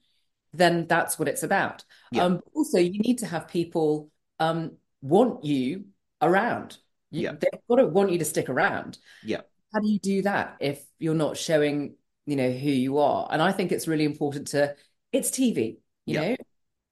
then 0.54 0.88
that's 0.88 1.18
what 1.18 1.28
it's 1.28 1.44
about. 1.44 1.84
Yeah. 2.12 2.24
Um, 2.26 2.42
also, 2.54 2.78
you 2.78 3.00
need 3.00 3.20
to 3.20 3.28
have 3.28 3.48
people 3.48 4.10
um, 4.40 4.78
want 5.02 5.44
you 5.44 5.86
around. 6.22 6.78
You, 7.12 7.24
Yeah. 7.24 7.32
They've 7.40 7.62
got 7.70 7.78
to 7.78 7.88
want 7.88 8.12
you 8.12 8.20
to 8.20 8.26
stick 8.26 8.50
around. 8.50 8.98
Yeah. 9.22 9.42
How 9.74 9.80
do 9.80 9.88
you 9.90 10.00
do 10.00 10.22
that 10.24 10.58
if 10.60 10.84
you're 11.00 11.16
not 11.16 11.38
showing, 11.38 11.96
you 12.26 12.36
know, 12.36 12.52
who 12.52 12.70
you 12.70 12.98
are? 13.00 13.28
And 13.32 13.42
I 13.42 13.52
think 13.52 13.72
it's 13.72 13.88
really 13.88 14.06
important 14.06 14.48
to, 14.50 14.76
it's 15.12 15.32
TV, 15.32 15.80
you 16.06 16.16
Yeah. 16.16 16.22
know, 16.22 16.36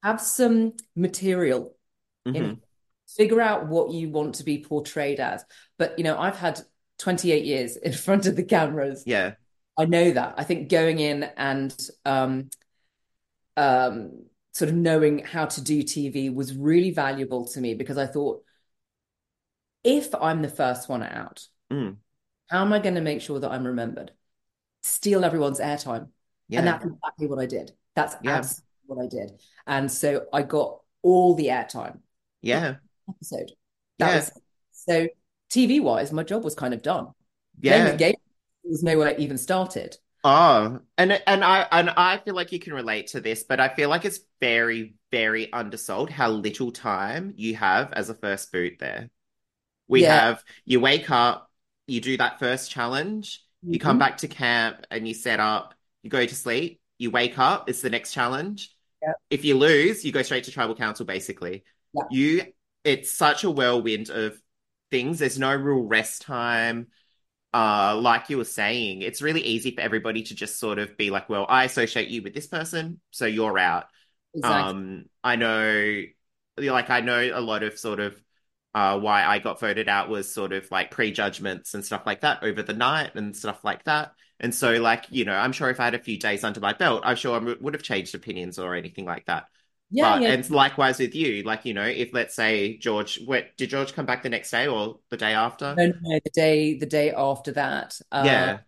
have 0.04 0.22
some 0.22 0.74
material 0.96 1.76
Mhm. 2.26 2.36
in 2.36 2.62
figure 3.16 3.42
out 3.42 3.68
what 3.68 3.92
you 3.92 4.10
want 4.10 4.36
to 4.36 4.44
be 4.44 4.64
portrayed 4.64 5.20
as. 5.20 5.44
But, 5.78 5.98
you 5.98 6.04
know, 6.04 6.18
I've 6.18 6.38
had 6.38 6.62
28 7.00 7.46
years 7.46 7.78
in 7.78 7.94
front 8.08 8.26
of 8.26 8.36
the 8.36 8.44
cameras. 8.44 9.04
Yeah. 9.06 9.34
I 9.78 9.86
know 9.86 10.12
that. 10.12 10.36
I 10.38 10.44
think 10.44 10.70
going 10.70 11.00
in 11.00 11.24
and 11.36 11.76
um, 12.06 12.50
um, 13.58 14.26
sort 14.54 14.70
of 14.70 14.76
knowing 14.76 15.20
how 15.20 15.46
to 15.46 15.62
do 15.62 15.84
TV 15.84 16.34
was 16.34 16.56
really 16.56 16.92
valuable 16.92 17.46
to 17.50 17.62
me 17.62 17.74
because 17.74 17.98
I 17.98 18.06
thought, 18.06 18.44
if 19.84 20.14
I'm 20.16 20.42
the 20.42 20.50
first 20.50 20.90
one 20.90 21.04
out, 21.04 21.48
Mm. 21.72 21.98
how 22.50 22.62
am 22.62 22.72
I 22.74 22.80
going 22.80 22.96
to 22.96 23.02
make 23.02 23.22
sure 23.22 23.40
that 23.40 23.52
I'm 23.52 23.66
remembered? 23.66 24.12
Steal 24.84 25.26
everyone's 25.26 25.60
airtime. 25.60 26.10
Yeah. 26.48 26.60
And 26.60 26.68
that's 26.68 26.86
exactly 26.86 27.28
what 27.28 27.40
I 27.40 27.46
did. 27.46 27.72
That's 27.96 28.16
Yeah. 28.22 28.38
absolutely 28.38 28.68
what 28.86 29.04
I 29.04 29.08
did. 29.08 29.42
And 29.66 29.92
so 29.92 30.28
I 30.32 30.44
got 30.44 30.82
all 31.02 31.36
the 31.36 31.48
airtime 31.48 32.00
Yeah. 32.42 32.76
Episode. 33.10 33.52
That 34.00 34.10
Yeah. 34.10 34.16
was 34.16 34.32
so 34.72 35.08
TV 35.50 35.80
wise, 35.80 36.12
my 36.12 36.24
job 36.24 36.44
was 36.44 36.56
kind 36.56 36.74
of 36.74 36.82
done. 36.82 37.08
Yeah. 37.60 37.96
Game 37.96 38.16
was 38.64 38.84
nowhere 38.84 39.16
even 39.18 39.38
started. 39.38 39.98
Oh, 40.24 40.80
and 40.98 41.22
and 41.28 41.44
I 41.44 41.68
and 41.72 41.90
I 41.90 42.18
feel 42.20 42.34
like 42.34 42.52
you 42.54 42.60
can 42.60 42.74
relate 42.74 43.08
to 43.08 43.20
this, 43.20 43.44
but 43.44 43.60
I 43.60 43.68
feel 43.76 43.90
like 43.90 44.06
it's 44.06 44.20
very, 44.40 44.96
very 45.12 45.52
undersold 45.52 46.10
how 46.10 46.30
little 46.32 46.72
time 46.72 47.34
you 47.36 47.56
have 47.56 47.92
as 47.94 48.10
a 48.10 48.14
first 48.14 48.52
boot 48.52 48.78
there. 48.80 49.10
We 49.88 50.04
Yeah. 50.04 50.20
have 50.28 50.44
you 50.66 50.80
wake 50.80 51.12
up, 51.12 51.52
you 51.88 52.00
do 52.00 52.16
that 52.18 52.40
first 52.40 52.72
challenge, 52.72 53.44
you 53.62 53.80
come 53.80 53.98
Mhm. 53.98 54.00
back 54.00 54.18
to 54.20 54.28
camp 54.30 54.86
and 54.90 55.06
you 55.08 55.14
set 55.14 55.42
up, 55.42 55.76
you 56.04 56.10
go 56.10 56.26
to 56.26 56.36
sleep, 56.36 56.80
you 56.98 57.12
wake 57.12 57.38
up, 57.38 57.70
it's 57.70 57.82
the 57.82 57.90
next 57.90 58.14
challenge. 58.14 58.74
Yep. 59.02 59.16
If 59.30 59.44
you 59.46 59.58
lose, 59.58 60.06
you 60.06 60.14
go 60.14 60.22
straight 60.22 60.46
to 60.46 60.52
tribal 60.52 60.76
council 60.76 61.06
basically. 61.06 61.66
Yeah. 61.94 62.04
You 62.10 62.54
it's 62.84 63.12
such 63.12 63.44
a 63.44 63.52
whirlwind 63.52 64.10
of 64.10 64.38
things. 64.92 65.20
There's 65.20 65.40
no 65.40 65.56
real 65.56 65.84
rest 65.84 66.24
time 66.24 66.88
uh, 67.54 67.96
like 68.02 68.30
you 68.30 68.38
were 68.38 68.46
saying, 68.46 69.04
it's 69.04 69.22
really 69.22 69.42
easy 69.42 69.76
for 69.76 69.82
everybody 69.82 70.24
to 70.24 70.36
just 70.36 70.60
sort 70.60 70.80
of 70.80 70.98
be 70.98 71.12
like, 71.12 71.30
well, 71.30 71.46
I 71.48 71.66
associate 71.66 72.10
you 72.10 72.24
with 72.24 72.34
this 72.34 72.48
person, 72.48 73.00
so 73.12 73.26
you're 73.26 73.60
out. 73.60 73.86
Exactly. 74.34 74.72
Um, 74.72 75.06
I 75.24 75.36
know, 75.36 76.02
like, 76.58 76.90
I 76.90 77.02
know 77.02 77.30
a 77.32 77.40
lot 77.42 77.62
of 77.62 77.78
sort 77.78 78.00
of 78.00 78.16
uh, 78.74 79.00
why 79.00 79.24
I 79.24 79.38
got 79.38 79.60
voted 79.60 79.88
out 79.88 80.10
was 80.10 80.34
sort 80.34 80.52
of 80.52 80.70
like 80.72 80.90
prejudgments 80.90 81.76
and 81.76 81.86
stuff 81.86 82.02
like 82.08 82.22
that 82.22 82.42
over 82.42 82.64
the 82.64 82.74
night 82.74 83.14
and 83.14 83.36
stuff 83.38 83.64
like 83.64 83.84
that. 83.84 84.14
And 84.40 84.54
so, 84.54 84.74
like, 84.82 85.06
you 85.12 85.24
know, 85.24 85.36
I'm 85.36 85.52
sure 85.52 85.70
if 85.70 85.80
I 85.80 85.86
had 85.86 85.94
a 85.94 86.00
few 86.00 86.18
days 86.18 86.44
under 86.44 86.60
my 86.60 86.74
belt, 86.74 87.04
I'm 87.06 87.16
sure 87.16 87.40
I 87.40 87.54
would 87.62 87.76
have 87.76 87.84
changed 87.84 88.16
opinions 88.16 88.58
or 88.58 88.74
anything 88.74 89.06
like 89.06 89.26
that. 89.26 89.46
Yeah, 89.94 90.10
But 90.10 90.16
yeah. 90.16 90.30
and 90.30 90.50
likewise 90.50 91.00
with 91.00 91.16
you, 91.16 91.44
like, 91.44 91.66
you 91.66 91.74
know, 91.74 91.86
if 91.86 92.14
let's 92.14 92.36
say 92.36 92.78
George, 92.78 93.22
what, 93.26 93.56
did 93.58 93.70
George 93.70 93.94
come 93.94 94.06
back 94.06 94.24
the 94.24 94.30
next 94.30 94.52
day 94.52 94.68
or 94.68 95.00
the 95.10 95.18
day 95.18 95.34
after? 95.34 95.78
No, 95.78 95.88
no, 95.88 95.94
no, 96.02 96.20
the 96.24 96.30
day 96.32 96.78
the 96.78 96.86
day 96.86 97.12
after 97.12 97.52
that. 97.54 98.00
Uh, 98.12 98.52
Yeah. 98.52 98.62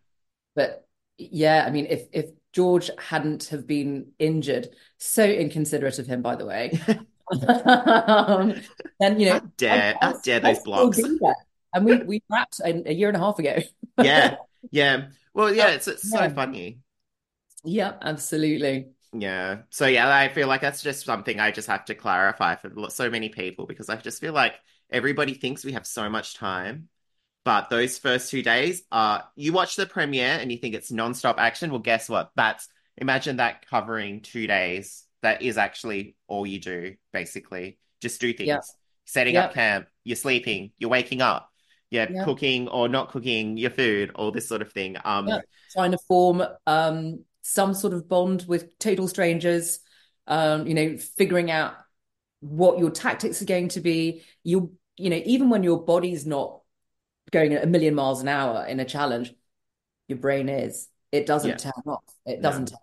but 0.55 0.87
yeah, 1.17 1.65
I 1.67 1.71
mean, 1.71 1.87
if 1.87 2.07
if 2.13 2.27
George 2.53 2.91
hadn't 2.99 3.45
have 3.45 3.67
been 3.67 4.13
injured, 4.19 4.69
so 4.99 5.25
inconsiderate 5.25 5.99
of 5.99 6.07
him, 6.07 6.21
by 6.21 6.35
the 6.37 6.45
way. 6.47 6.79
Um, 7.31 8.61
then 8.99 9.19
you 9.19 9.27
know, 9.27 9.39
How 9.39 9.41
dare, 9.57 9.99
I, 10.01 10.07
how 10.07 10.13
I'll, 10.13 10.21
dare 10.23 10.39
those 10.39 10.59
blocks? 10.59 11.11
And 11.73 11.85
we 11.85 12.03
we 12.03 12.23
wrapped 12.29 12.59
a, 12.61 12.89
a 12.89 12.93
year 12.93 13.09
and 13.09 13.17
a 13.17 13.19
half 13.19 13.39
ago. 13.39 13.57
Yeah. 13.97 14.37
Yeah. 14.71 15.09
Well, 15.33 15.53
yeah, 15.53 15.69
it's 15.71 15.87
it's 15.87 16.03
so 16.09 16.29
Yeah. 16.29 16.29
funny. 16.29 16.79
Yeah, 17.63 17.97
absolutely. 18.01 18.93
Yeah. 19.17 19.59
So 19.69 19.87
yeah, 19.87 20.13
I 20.13 20.29
feel 20.29 20.47
like 20.47 20.61
that's 20.61 20.81
just 20.81 21.05
something 21.05 21.39
I 21.39 21.51
just 21.51 21.67
have 21.67 21.85
to 21.85 21.95
clarify 21.95 22.55
for 22.55 22.89
so 22.89 23.09
many 23.09 23.29
people 23.29 23.65
because 23.65 23.89
I 23.89 23.95
just 23.95 24.19
feel 24.19 24.33
like 24.33 24.55
everybody 24.89 25.33
thinks 25.33 25.63
we 25.63 25.73
have 25.73 25.87
so 25.87 26.09
much 26.09 26.35
time, 26.35 26.89
but 27.43 27.69
those 27.69 27.97
first 27.97 28.29
two 28.29 28.41
days 28.41 28.83
are 28.91 29.23
you 29.35 29.53
watch 29.53 29.75
the 29.75 29.85
premiere 29.85 30.37
and 30.39 30.51
you 30.51 30.57
think 30.57 30.75
it's 30.75 30.91
non-stop 30.91 31.39
action. 31.39 31.69
Well, 31.71 31.79
guess 31.79 32.09
what? 32.09 32.31
That's 32.35 32.67
imagine 32.97 33.37
that 33.37 33.65
covering 33.67 34.21
two 34.21 34.47
days. 34.47 35.03
That 35.21 35.41
is 35.41 35.57
actually 35.57 36.15
all 36.27 36.45
you 36.45 36.59
do, 36.59 36.95
basically. 37.11 37.79
Just 38.01 38.21
do 38.21 38.33
things. 38.33 38.73
Setting 39.05 39.37
up 39.37 39.53
camp, 39.53 39.87
you're 40.03 40.15
sleeping, 40.15 40.71
you're 40.77 40.89
waking 40.89 41.21
up, 41.21 41.49
you're 41.89 42.09
Yeah. 42.09 42.25
cooking 42.25 42.67
or 42.67 42.89
not 42.89 43.09
cooking 43.09 43.57
your 43.57 43.69
food, 43.71 44.11
all 44.15 44.31
this 44.31 44.47
sort 44.47 44.61
of 44.61 44.71
thing. 44.71 44.97
Um. 45.05 45.29
Trying 45.71 45.91
to 45.91 45.97
form 46.07 46.43
um 46.67 47.23
some 47.47 47.75
sort 47.75 47.93
of 47.93 48.09
bond 48.09 48.43
with 48.47 48.77
total 48.79 49.07
strangers, 49.07 49.79
um, 50.25 50.65
you 50.65 50.73
know, 50.73 50.97
figuring 50.97 51.51
out 51.51 51.75
what 52.39 52.79
your 52.79 52.89
tactics 52.89 53.41
are 53.41 53.45
going 53.45 53.69
to 53.69 53.79
be. 53.81 54.23
You, 54.43 54.73
you 54.97 55.11
know, 55.11 55.21
even 55.25 55.49
when 55.51 55.63
your 55.63 55.83
body's 55.83 56.25
not 56.25 56.61
going 57.31 57.55
a 57.55 57.65
million 57.67 57.93
miles 57.95 58.21
an 58.21 58.27
hour 58.27 58.65
in 58.65 58.79
a 58.79 58.85
challenge, 58.85 59.33
your 60.07 60.17
brain 60.17 60.49
is. 60.49 60.87
It 61.11 61.27
doesn't 61.27 61.51
Yeah. 61.51 61.57
turn 61.59 61.83
off. 61.87 62.03
It 62.25 62.41
doesn't 62.41 62.67
turn. 62.69 62.77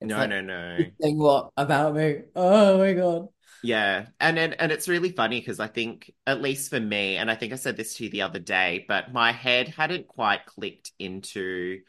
It's 0.00 0.10
no, 0.10 0.16
like, 0.16 0.30
no, 0.30 0.40
no. 0.40 0.76
"You're 0.76 0.92
saying 1.00 1.18
what 1.18 1.50
about 1.56 1.94
me? 1.94 2.22
Oh 2.36 2.78
my 2.78 2.92
God. 2.94 3.28
Yeah, 3.64 4.06
and 4.18 4.38
and, 4.38 4.60
and 4.60 4.72
it's 4.72 4.88
really 4.88 5.12
funny 5.12 5.38
because 5.40 5.60
I 5.60 5.68
think, 5.68 6.12
at 6.26 6.42
least 6.42 6.70
for 6.70 6.80
me, 6.80 7.16
and 7.16 7.30
I 7.30 7.36
think 7.36 7.52
I 7.52 7.56
said 7.56 7.76
this 7.76 7.94
to 7.96 8.04
you 8.04 8.10
the 8.10 8.22
other 8.22 8.40
day, 8.40 8.84
but 8.88 9.12
my 9.12 9.30
head 9.32 9.68
hadn't 9.68 10.08
quite 10.08 10.46
clicked 10.46 10.90
into 10.98 11.82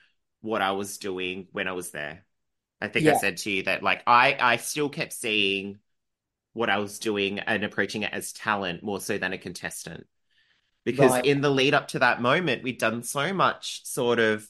what 0.43 0.63
I 0.63 0.73
was 0.73 0.99
doing 0.99 1.49
when 1.53 1.69
I 1.69 1.73
was 1.73 1.91
there. 1.91 2.25
I 2.81 2.89
think 2.89 3.07
I 3.09 3.13
said 3.13 3.37
to 3.39 3.51
you 3.51 3.63
that 3.65 3.83
like 3.83 4.03
I 4.07 4.37
I 4.39 4.57
still 4.57 4.89
kept 4.89 5.13
seeing 5.13 5.79
what 6.53 6.69
I 6.69 6.77
was 6.79 6.99
doing 6.99 7.39
and 7.39 7.63
approaching 7.63 8.03
it 8.03 8.13
as 8.13 8.33
talent 8.33 8.83
more 8.83 9.01
so 9.01 9.17
than 9.17 9.33
a 9.33 9.37
contestant. 9.39 10.07
Because 10.85 11.17
Right. 11.17 11.23
in 11.23 11.41
the 11.41 11.49
lead 11.49 11.73
up 11.73 11.89
to 11.89 11.99
that 11.99 12.21
moment, 12.21 12.63
we'd 12.63 12.77
done 12.79 13.03
so 13.03 13.33
much 13.33 13.85
sort 13.85 14.19
of, 14.19 14.47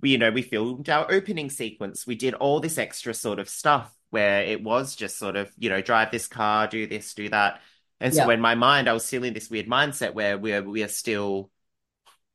we, 0.00 0.10
you 0.10 0.18
know, 0.18 0.30
we 0.30 0.42
filmed 0.42 0.88
our 0.90 1.10
opening 1.12 1.50
sequence. 1.50 2.06
We 2.06 2.16
did 2.16 2.34
all 2.34 2.60
this 2.60 2.78
extra 2.78 3.14
sort 3.14 3.38
of 3.38 3.48
stuff 3.48 3.94
where 4.10 4.42
it 4.44 4.62
was 4.64 4.96
just 4.96 5.18
sort 5.18 5.36
of, 5.36 5.52
you 5.58 5.70
know, 5.70 5.82
drive 5.82 6.10
this 6.10 6.28
car, 6.28 6.66
do 6.68 6.86
this, 6.86 7.14
do 7.14 7.28
that. 7.30 7.60
And 8.00 8.14
so 8.14 8.28
Yeah. 8.28 8.30
in 8.30 8.40
my 8.40 8.54
mind, 8.56 8.88
I 8.88 8.92
was 8.94 9.04
still 9.06 9.24
in 9.24 9.34
this 9.34 9.50
weird 9.50 9.66
mindset 9.68 10.14
where 10.14 10.38
we're 10.38 10.62
we 10.62 10.82
are 10.82 10.88
still 10.88 11.50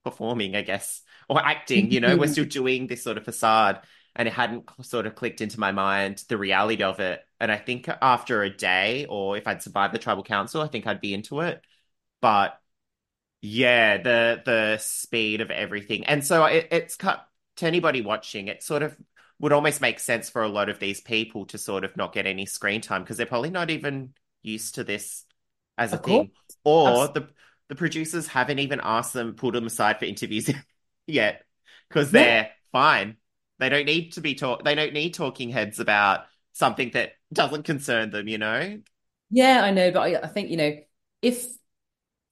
performing, 0.03 0.55
I 0.55 0.61
guess, 0.61 1.01
or 1.33 1.45
acting, 1.45 1.91
you 1.91 1.99
know, 1.99 2.17
we're 2.17 2.27
still 2.27 2.45
doing 2.45 2.87
this 2.87 3.03
sort 3.03 3.17
of 3.17 3.25
facade. 3.25 3.81
And 4.15 4.27
it 4.27 4.33
hadn't 4.33 4.69
sort 4.83 5.07
of 5.07 5.15
clicked 5.15 5.41
into 5.41 5.59
my 5.59 5.71
mind 5.71 6.23
the 6.29 6.37
reality 6.37 6.83
of 6.83 6.99
it. 6.99 7.21
And 7.39 7.51
I 7.51 7.57
think 7.57 7.89
after 8.01 8.43
a 8.43 8.49
day, 8.55 9.05
or 9.09 9.37
if 9.37 9.47
I'd 9.47 9.63
survived 9.63 9.93
the 9.93 9.99
tribal 9.99 10.23
council, 10.23 10.61
I 10.61 10.67
think 10.67 10.85
I'd 10.85 11.01
be 11.01 11.13
into 11.15 11.41
it. 11.41 11.61
But 12.21 12.59
yeah, 13.41 13.97
the 14.01 14.41
the 14.45 14.77
speed 14.79 15.41
of 15.41 15.51
everything. 15.51 16.05
And 16.05 16.25
so 16.25 16.45
it, 16.45 16.67
it's 16.71 16.95
cut 16.95 17.27
to 17.57 17.65
anybody 17.67 18.01
watching, 18.01 18.47
it 18.47 18.63
sort 18.63 18.83
of 18.83 18.95
would 19.39 19.53
almost 19.53 19.81
make 19.81 19.99
sense 19.99 20.29
for 20.29 20.43
a 20.43 20.49
lot 20.49 20.69
of 20.69 20.79
these 20.79 21.01
people 21.01 21.45
to 21.47 21.57
sort 21.57 21.83
of 21.83 21.97
not 21.97 22.13
get 22.13 22.25
any 22.27 22.45
screen 22.45 22.81
time 22.81 23.03
because 23.03 23.17
they're 23.17 23.25
probably 23.25 23.49
not 23.49 23.69
even 23.69 24.13
used 24.41 24.75
to 24.75 24.83
this 24.83 25.25
as 25.77 25.93
a 25.93 25.97
Of 25.97 26.01
course. 26.01 26.27
thing. 26.27 26.31
Or 26.63 27.07
the 27.07 27.29
the 27.69 27.75
producers 27.75 28.27
haven't 28.27 28.59
even 28.59 28.79
asked 28.83 29.13
them, 29.13 29.35
pulled 29.35 29.55
them 29.55 29.65
aside 29.67 29.99
for 29.99 30.05
interviews 30.05 30.49
yet 31.07 31.43
because 31.89 32.11
they're 32.11 32.51
fine. 32.71 33.17
They 33.59 33.69
don't 33.69 33.85
need 33.85 34.13
to 34.13 34.21
be 34.21 34.35
talk 34.35 34.63
they 34.63 34.75
don't 34.75 34.93
need 34.93 35.13
talking 35.13 35.49
heads 35.49 35.79
about 35.79 36.21
something 36.53 36.91
that 36.93 37.13
doesn't 37.31 37.63
concern 37.63 38.09
them, 38.09 38.27
you 38.27 38.37
know? 38.37 38.79
Yeah, 39.29 39.63
I 39.63 39.71
know, 39.71 39.91
but 39.91 40.01
I, 40.01 40.19
I 40.21 40.27
think, 40.27 40.49
you 40.49 40.57
know, 40.57 40.75
if 41.21 41.47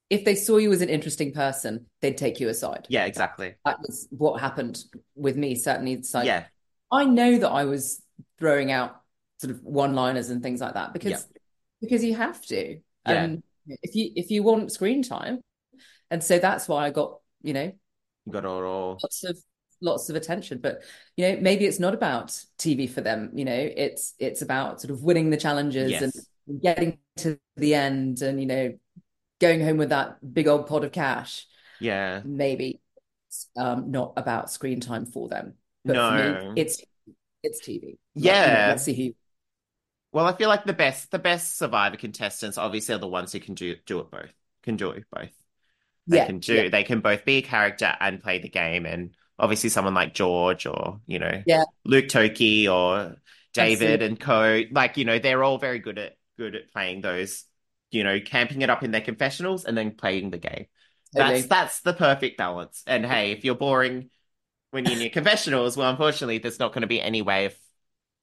if 0.09 0.25
they 0.25 0.35
saw 0.35 0.57
you 0.57 0.71
as 0.73 0.81
an 0.81 0.89
interesting 0.89 1.31
person, 1.31 1.85
they'd 2.01 2.17
take 2.17 2.39
you 2.39 2.49
aside. 2.49 2.85
Yeah, 2.89 3.05
exactly. 3.05 3.55
That 3.65 3.79
was 3.79 4.07
what 4.11 4.41
happened 4.41 4.83
with 5.15 5.37
me, 5.37 5.55
certainly. 5.55 5.93
It's 5.93 6.13
like 6.13 6.25
Yeah. 6.25 6.45
I 6.91 7.05
know 7.05 7.37
that 7.37 7.49
I 7.49 7.63
was 7.63 8.01
throwing 8.37 8.71
out 8.71 9.01
sort 9.39 9.51
of 9.51 9.63
one-liners 9.63 10.29
and 10.29 10.43
things 10.43 10.59
like 10.59 10.73
that 10.73 10.93
because 10.93 11.25
because 11.79 12.03
you 12.03 12.15
have 12.15 12.45
to. 12.47 12.79
Yeah. 13.07 13.23
Um, 13.23 13.43
if 13.67 13.95
you 13.95 14.11
if 14.15 14.29
you 14.31 14.43
want 14.43 14.71
screen 14.71 15.01
time, 15.01 15.39
and 16.09 16.21
so 16.23 16.39
that's 16.39 16.67
why 16.67 16.85
I 16.85 16.89
got, 16.89 17.19
you 17.41 17.53
know, 17.53 17.71
got 18.31 18.45
all. 18.45 18.99
lots 19.03 19.23
of 19.23 19.37
lots 19.81 20.09
of 20.09 20.15
attention. 20.15 20.59
But 20.59 20.83
you 21.17 21.27
know, 21.29 21.41
maybe 21.41 21.65
it's 21.65 21.79
not 21.79 21.93
about 21.93 22.27
TV 22.57 22.87
for 22.87 23.01
them. 23.01 23.31
You 23.33 23.45
know, 23.45 23.53
it's 23.75 24.13
it's 24.19 24.41
about 24.41 24.81
sort 24.81 24.91
of 24.91 25.03
winning 25.03 25.29
the 25.29 25.37
challenges 25.37 25.91
Yes. 25.91 26.27
and 26.47 26.61
getting 26.61 26.97
to 27.17 27.39
the 27.55 27.75
end, 27.75 28.21
and 28.21 28.39
you 28.39 28.45
know, 28.45 28.77
going 29.39 29.61
home 29.61 29.77
with 29.77 29.89
that 29.89 30.33
big 30.33 30.47
old 30.47 30.67
pot 30.67 30.83
of 30.83 30.91
cash. 30.91 31.47
Yeah. 31.79 32.21
Maybe 32.23 32.79
it's 33.27 33.49
um, 33.57 33.91
not 33.91 34.13
about 34.17 34.51
screen 34.51 34.79
time 34.79 35.05
for 35.05 35.27
them, 35.29 35.55
but 35.85 35.95
for 35.95 36.01
No. 36.03 36.51
me, 36.53 36.61
it's 36.61 36.81
it's 37.43 37.59
TV. 37.61 37.97
Like, 38.23 38.41
you 38.45 38.51
know, 38.53 38.61
Yeah. 38.61 38.67
let's 38.67 38.83
see 38.83 38.93
who. 39.07 39.15
Well, 40.11 40.25
I 40.25 40.33
feel 40.35 40.49
like 40.49 40.65
the 40.65 40.73
best 40.73 41.11
the 41.11 41.19
best 41.19 41.57
Survivor 41.57 41.97
contestants 41.97 42.57
obviously 42.57 42.95
are 42.95 42.99
the 42.99 43.07
ones 43.07 43.31
who 43.31 43.39
can 43.39 43.55
do 43.55 43.75
do 43.85 43.99
it 43.99 44.11
both. 44.11 44.33
Can 44.63 44.75
do 44.77 44.91
it 44.91 45.05
both. 45.11 45.31
They 46.11 46.21
Yeah, 46.21 46.25
can 46.25 46.39
do 46.39 46.69
yeah, 46.69 46.69
they 46.69 46.83
can 46.83 47.01
both 47.01 47.25
be 47.25 47.37
a 47.37 47.41
character 47.41 47.95
and 47.99 48.21
play 48.21 48.39
the 48.39 48.49
game. 48.49 48.85
And 48.85 49.15
obviously 49.39 49.69
someone 49.69 49.93
like 49.93 50.13
George 50.13 50.65
or, 50.65 51.01
you 51.07 51.19
know, 51.19 51.43
yeah, 51.45 51.63
Luke 51.85 52.09
Toki 52.09 52.67
or 52.67 53.15
David 53.53 54.01
and 54.01 54.19
co, 54.19 54.63
like, 54.71 54.97
you 54.97 55.05
know, 55.05 55.19
they're 55.19 55.43
all 55.43 55.57
very 55.57 55.79
good 55.79 55.97
at 55.99 56.17
good 56.37 56.55
at 56.55 56.71
playing 56.71 57.01
those, 57.01 57.45
you 57.91 58.03
know, 58.03 58.19
camping 58.19 58.61
it 58.61 58.69
up 58.69 58.83
in 58.83 58.91
their 58.91 59.01
confessionals 59.01 59.65
and 59.65 59.77
then 59.77 59.91
playing 59.95 60.29
the 60.31 60.37
game. 60.37 60.65
That's 61.15 61.45
that's 61.45 61.81
the 61.81 61.93
perfect 61.93 62.37
balance. 62.37 62.83
And 62.87 63.05
hey, 63.05 63.31
if 63.31 63.43
you're 63.45 63.55
boring 63.55 64.09
when 64.71 64.85
you're 64.85 64.93
in 64.95 65.01
your 65.01 65.09
confessionals, 65.09 65.77
well, 65.77 65.89
unfortunately, 65.89 66.37
there's 66.39 66.59
not 66.59 66.73
going 66.73 66.81
to 66.81 66.87
be 66.87 67.01
any 67.01 67.21
way 67.21 67.45
of 67.45 67.55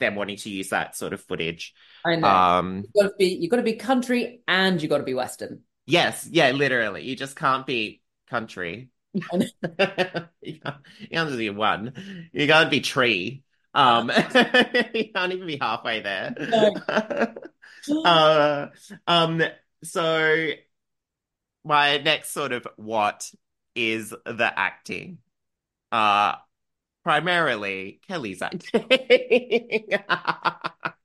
them 0.01 0.15
wanting 0.15 0.37
to 0.39 0.51
use 0.51 0.71
that 0.71 0.97
sort 0.97 1.13
of 1.13 1.23
footage. 1.23 1.75
I 2.05 2.17
know. 2.17 2.45
Um, 2.51 2.89
You've 2.95 2.95
got 2.95 3.03
to 3.11 3.15
be 3.19 3.27
you've 3.27 3.51
got 3.51 3.57
to 3.59 3.63
be 3.63 3.75
country 3.77 4.43
and 4.49 4.81
you've 4.81 4.91
got 4.91 4.99
to 4.99 5.05
be 5.05 5.15
Western. 5.15 5.65
Yes, 5.89 6.29
yeah, 6.31 6.51
literally, 6.53 7.03
you 7.05 7.17
just 7.17 7.37
can't 7.37 7.67
be 7.67 8.03
country. 8.29 8.91
You 9.13 9.23
can't, 9.23 9.45
you 10.43 10.61
can't 10.61 11.29
just 11.29 11.39
be 11.39 11.51
one. 11.51 12.31
You 12.33 12.47
can't 12.47 12.71
be 12.71 12.81
tree. 12.81 13.43
Um, 13.75 14.11
you 14.95 15.13
can't 15.15 15.33
even 15.33 15.47
be 15.47 15.59
halfway 15.61 16.01
there. 16.01 16.35
No. 16.39 17.35
Uh, 18.05 18.67
um, 19.07 19.41
so 19.85 20.51
my 21.65 21.99
next 21.99 22.31
sort 22.31 22.53
of 22.53 22.67
what 22.77 23.31
is 23.75 24.11
the 24.25 24.53
acting? 24.59 25.19
Uh, 25.93 26.35
primarily 27.05 28.01
Kelly's 28.09 28.43
acting. 28.43 28.85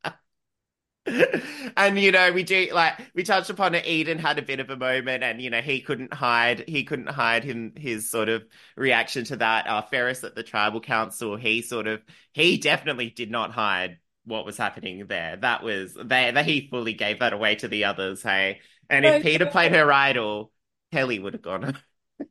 And 1.76 2.00
you 2.00 2.12
know, 2.12 2.32
we 2.32 2.44
do 2.44 2.70
like 2.72 2.94
we 3.13 3.24
touched 3.24 3.50
upon 3.50 3.76
it. 3.76 3.86
Eden 3.86 4.20
had 4.20 4.38
a 4.38 4.42
bit 4.42 4.60
of 4.60 4.70
a 4.70 4.78
moment, 4.78 5.24
and 5.24 5.42
you 5.42 5.50
know, 5.50 5.62
he 5.62 5.82
couldn't 5.82 6.13
hide 6.13 6.66
he 6.68 6.84
couldn't 6.84 7.08
hide 7.10 7.44
him 7.44 7.74
his 7.76 8.10
sort 8.10 8.30
of 8.30 8.44
reaction 8.76 9.24
to 9.26 9.38
that. 9.38 9.68
Uh, 9.68 9.82
Ferris 9.82 10.24
at 10.24 10.36
the 10.36 10.44
tribal 10.44 10.80
council, 10.80 11.36
he 11.36 11.62
sort 11.62 11.88
of 11.88 12.02
he 12.34 12.58
definitely 12.58 13.10
did 13.10 13.32
not 13.32 13.52
hide 13.52 13.98
what 14.26 14.46
was 14.46 14.58
happening 14.58 15.06
there. 15.08 15.36
That 15.38 15.63
was 15.63 15.94
they, 15.96 16.32
they 16.32 16.44
he 16.44 16.68
fully 16.70 16.94
gave 16.94 17.20
that 17.20 17.34
away 17.34 17.56
to 17.56 17.68
the 17.68 17.86
others. 17.86 18.22
Hey, 18.24 18.62
and 18.89 19.06
if 19.06 19.24
Peter 19.24 19.46
played 19.46 19.74
her 19.74 19.92
idol, 19.92 20.52
Kelly 20.92 21.20
would 21.20 21.34
have 21.34 21.42
gone. 21.42 21.78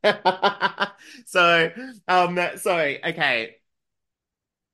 so, 1.26 1.70
um, 2.08 2.38
so 2.56 2.76
okay. 3.04 3.56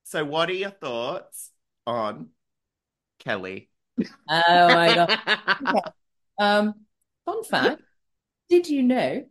So, 0.03 0.25
what 0.25 0.49
are 0.49 0.53
your 0.53 0.71
thoughts 0.71 1.51
on 1.85 2.29
Kelly? 3.19 3.69
Oh 4.29 4.67
my 4.67 4.95
God. 4.95 5.19
Okay. 5.67 5.91
Um, 6.39 6.73
fun 7.25 7.43
fact, 7.43 7.81
did 8.49 8.69
you 8.69 8.81
know 8.81 9.25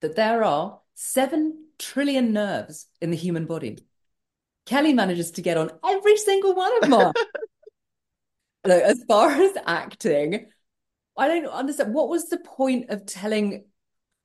that 0.00 0.16
there 0.16 0.42
are 0.44 0.80
seven 0.94 1.66
trillion 1.78 2.32
nerves 2.32 2.86
in 3.00 3.10
the 3.10 3.16
human 3.16 3.44
body? 3.46 3.78
Kelly 4.66 4.94
manages 4.94 5.32
to 5.32 5.42
get 5.42 5.58
on 5.58 5.70
every 5.86 6.16
single 6.16 6.54
one 6.54 6.82
of 6.82 6.88
mine. 6.88 7.12
Look, 8.64 8.82
as 8.82 9.04
far 9.06 9.30
as 9.30 9.52
acting, 9.66 10.46
I 11.18 11.28
don't 11.28 11.46
understand. 11.46 11.92
What 11.92 12.08
was 12.08 12.28
the 12.30 12.38
point 12.38 12.88
of 12.88 13.04
telling 13.04 13.66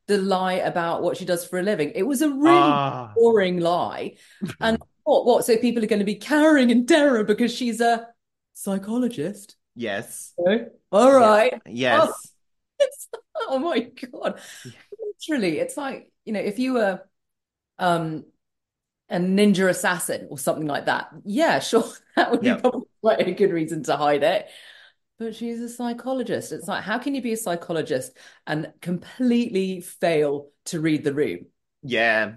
the 0.07 0.17
lie 0.17 0.53
about 0.53 1.03
what 1.03 1.17
she 1.17 1.25
does 1.25 1.45
for 1.45 1.59
a 1.59 1.63
living? 1.63 1.91
It 1.93 2.03
was 2.03 2.21
a 2.21 2.29
really 2.29 2.71
Ah. 2.71 3.12
boring 3.15 3.59
lie. 3.59 4.15
And 4.62 4.77
what, 5.03 5.25
what? 5.25 5.45
So 5.45 5.57
people 5.57 5.83
are 5.83 5.88
going 5.88 5.99
to 5.99 6.05
be 6.05 6.15
cowering 6.15 6.69
in 6.69 6.85
terror 6.85 7.25
because 7.25 7.53
she's 7.53 7.81
a 7.81 8.07
psychologist. 8.53 9.57
Yes. 9.75 10.34
All 10.91 11.13
right. 11.13 11.53
Yes. 11.65 12.10
It's, 12.82 13.10
oh 13.36 13.60
my 13.60 13.79
God. 13.82 14.39
Literally, 15.27 15.60
it's 15.60 15.75
like, 15.75 16.13
you 16.23 16.32
know, 16.32 16.39
if 16.39 16.60
you 16.60 16.75
were 16.75 17.01
um 17.77 18.23
a 19.10 19.17
ninja 19.17 19.67
assassin 19.69 20.27
or 20.32 20.38
something 20.38 20.65
like 20.65 20.86
that, 20.86 21.10
yeah, 21.25 21.60
sure, 21.60 21.84
that 22.15 22.32
would 22.32 22.39
be 22.39 22.53
probably 22.55 22.88
quite 23.01 23.27
a 23.27 23.32
good 23.34 23.51
reason 23.51 23.84
to 23.84 23.97
hide 23.97 24.23
it. 24.23 24.47
But 25.17 25.36
she's 25.36 25.60
a 25.60 25.67
psychologist. 25.67 26.53
It's 26.53 26.69
like, 26.69 26.84
how 26.84 26.99
can 26.99 27.15
you 27.15 27.21
be 27.21 27.34
a 27.34 27.38
psychologist 27.38 28.15
and 28.47 28.71
completely 28.79 29.82
fail 29.82 30.47
to 30.67 30.79
read 30.79 31.03
the 31.03 31.13
room? 31.13 31.47
Yeah. 31.84 32.36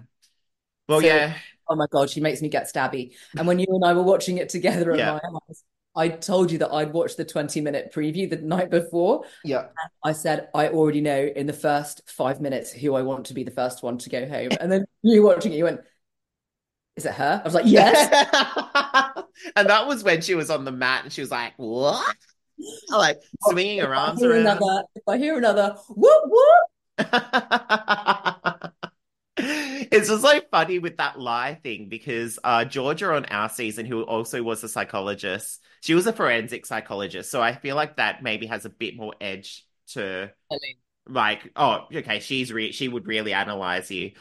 Well, 0.89 0.99
So- 0.99 1.07
yeah. 1.07 1.37
Oh 1.69 1.75
my 1.75 1.87
God, 1.89 2.09
she 2.09 2.19
makes 2.19 2.41
me 2.41 2.49
get 2.49 2.65
stabby. 2.65 3.15
And 3.37 3.47
when 3.47 3.59
you 3.59 3.67
and 3.69 3.85
I 3.85 3.93
were 3.93 4.03
watching 4.03 4.39
it 4.39 4.49
together 4.49 4.91
at 4.91 4.97
Yeah. 4.99 5.11
my 5.13 5.21
house, 5.23 5.63
I 5.95 6.09
told 6.09 6.51
you 6.51 6.57
that 6.59 6.71
I'd 6.71 6.91
watched 6.91 7.17
the 7.17 7.25
20 7.25 7.61
minute 7.61 7.93
preview 7.93 8.29
the 8.29 8.37
night 8.37 8.71
before. 8.71 9.25
Yeah. 9.43 9.67
I 10.03 10.13
said, 10.13 10.49
I 10.53 10.69
already 10.69 11.01
know 11.01 11.23
in 11.23 11.45
the 11.45 11.53
first 11.53 12.01
five 12.07 12.41
minutes 12.41 12.71
who 12.71 12.95
I 12.95 13.03
want 13.03 13.27
to 13.27 13.33
be 13.33 13.43
the 13.43 13.51
first 13.51 13.83
one 13.83 13.97
to 13.99 14.09
go 14.09 14.27
home. 14.27 14.49
And 14.59 14.71
then 14.71 14.85
you 15.03 15.23
watching 15.23 15.53
it, 15.53 15.57
you 15.57 15.65
went, 15.65 15.81
Is 16.95 17.05
it 17.05 17.13
her? 17.13 17.41
I 17.43 17.45
was 17.45 17.53
like, 17.53 17.65
Yes. 17.67 18.09
and 19.55 19.69
that 19.69 19.87
was 19.87 20.03
when 20.03 20.21
she 20.21 20.35
was 20.35 20.49
on 20.49 20.65
the 20.65 20.71
mat 20.71 21.03
and 21.03 21.13
she 21.13 21.21
was 21.21 21.31
like, 21.31 21.53
what? 21.57 22.15
Like 22.89 23.19
swinging 23.41 23.79
her 23.79 23.93
arms 23.93 24.23
around. 24.23 24.41
another, 24.41 24.83
if 24.95 25.03
I 25.07 25.17
hear 25.17 25.37
another, 25.37 25.75
whoop 25.89 26.23
whoop. 26.27 27.09
It's 29.93 30.09
just 30.09 30.23
like 30.23 30.49
funny 30.49 30.79
with 30.79 30.97
that 30.97 31.19
lie 31.19 31.59
thing 31.61 31.87
because 31.87 32.39
uh, 32.43 32.65
Georgia 32.65 33.13
on 33.13 33.25
our 33.25 33.49
season, 33.49 33.85
who 33.85 34.01
also 34.01 34.41
was 34.41 34.63
a 34.63 34.69
psychologist, 34.69 35.61
she 35.81 35.93
was 35.93 36.07
a 36.07 36.13
forensic 36.13 36.65
psychologist. 36.65 37.29
So 37.29 37.41
I 37.41 37.53
feel 37.53 37.75
like 37.75 37.97
that 37.97 38.23
maybe 38.23 38.47
has 38.47 38.65
a 38.65 38.69
bit 38.69 38.97
more 38.97 39.13
edge 39.21 39.65
to 39.89 40.31
like, 41.07 41.51
oh, 41.55 41.85
okay, 41.93 42.19
she's 42.19 42.51
re 42.51 42.71
she 42.71 42.87
would 42.87 43.07
really 43.07 43.33
analyze 43.33 43.91
you. 43.91 44.11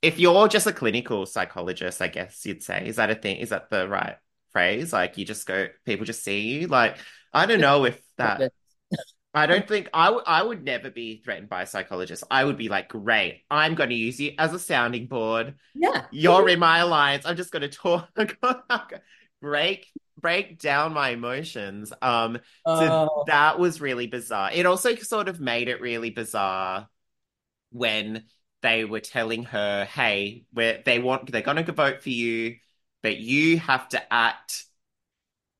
If 0.00 0.18
you're 0.18 0.48
just 0.48 0.66
a 0.66 0.72
clinical 0.72 1.26
psychologist, 1.26 2.00
I 2.00 2.08
guess 2.08 2.44
you'd 2.46 2.62
say, 2.62 2.86
is 2.86 2.96
that 2.96 3.10
a 3.10 3.14
thing? 3.14 3.38
Is 3.38 3.50
that 3.50 3.70
the 3.70 3.88
right 3.88 4.16
phrase? 4.52 4.92
Like 4.92 5.18
you 5.18 5.24
just 5.24 5.46
go, 5.46 5.66
people 5.84 6.06
just 6.06 6.22
see 6.22 6.40
you. 6.40 6.66
Like 6.68 6.98
I 7.32 7.46
don't 7.46 7.60
know 7.60 7.84
if 7.84 8.00
that. 8.16 8.52
I 9.36 9.46
don't 9.46 9.68
think 9.68 9.90
I 9.92 10.10
would. 10.10 10.24
I 10.26 10.42
would 10.42 10.64
never 10.64 10.90
be 10.90 11.20
threatened 11.22 11.50
by 11.50 11.62
a 11.62 11.66
psychologist. 11.66 12.24
I 12.30 12.42
would 12.42 12.56
be 12.56 12.70
like, 12.70 12.88
great, 12.88 13.42
I'm 13.50 13.74
going 13.74 13.90
to 13.90 13.94
use 13.94 14.18
you 14.18 14.32
as 14.38 14.54
a 14.54 14.58
sounding 14.58 15.08
board. 15.08 15.56
Yeah. 15.74 16.06
You're 16.10 16.48
in 16.48 16.58
my 16.58 16.78
alliance. 16.78 17.26
I'm 17.26 17.36
just 17.36 17.50
going 17.50 17.60
to 17.60 17.68
talk, 17.68 18.08
break, 19.42 19.86
break 20.18 20.58
down 20.58 20.94
my 20.94 21.10
emotions. 21.10 21.92
Um, 22.00 22.38
so 22.66 23.08
Oh, 23.10 23.24
that 23.26 23.58
was 23.58 23.78
really 23.78 24.06
bizarre. 24.06 24.50
It 24.52 24.64
also 24.64 24.94
sort 24.94 25.28
of 25.28 25.38
made 25.38 25.68
it 25.68 25.82
really 25.82 26.08
bizarre 26.10 26.88
when 27.70 28.24
they 28.62 28.86
were 28.86 29.00
telling 29.00 29.44
her, 29.44 29.84
"Hey, 29.84 30.44
we're, 30.54 30.82
they 30.82 30.98
want 30.98 31.30
they're 31.30 31.42
going 31.42 31.62
to 31.62 31.72
vote 31.72 32.02
for 32.02 32.08
you, 32.10 32.56
but 33.02 33.18
you 33.18 33.58
have 33.58 33.86
to 33.90 34.12
act 34.12 34.64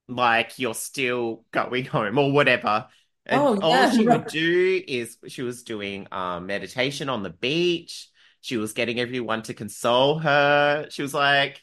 like 0.09 0.59
you're 0.59 0.75
still 0.75 1.45
going 1.51 1.85
home 1.97 2.19
or 2.19 2.33
whatever." 2.33 2.89
And 3.29 3.43
Oh, 3.43 3.59
all 3.61 3.73
yeah, 3.73 3.91
she 3.91 4.07
would 4.07 4.27
do 4.27 4.83
is 4.87 5.19
she 5.29 5.43
was 5.43 5.62
doing 5.62 6.07
um, 6.12 6.47
meditation 6.47 7.09
on 7.09 7.23
the 7.23 7.31
beach. 7.31 8.09
She 8.41 8.57
was 8.57 8.73
getting 8.73 9.01
everyone 9.01 9.43
to 9.43 9.55
console 9.55 10.19
her. 10.21 10.87
She 10.91 11.03
was 11.03 11.12
like 11.15 11.62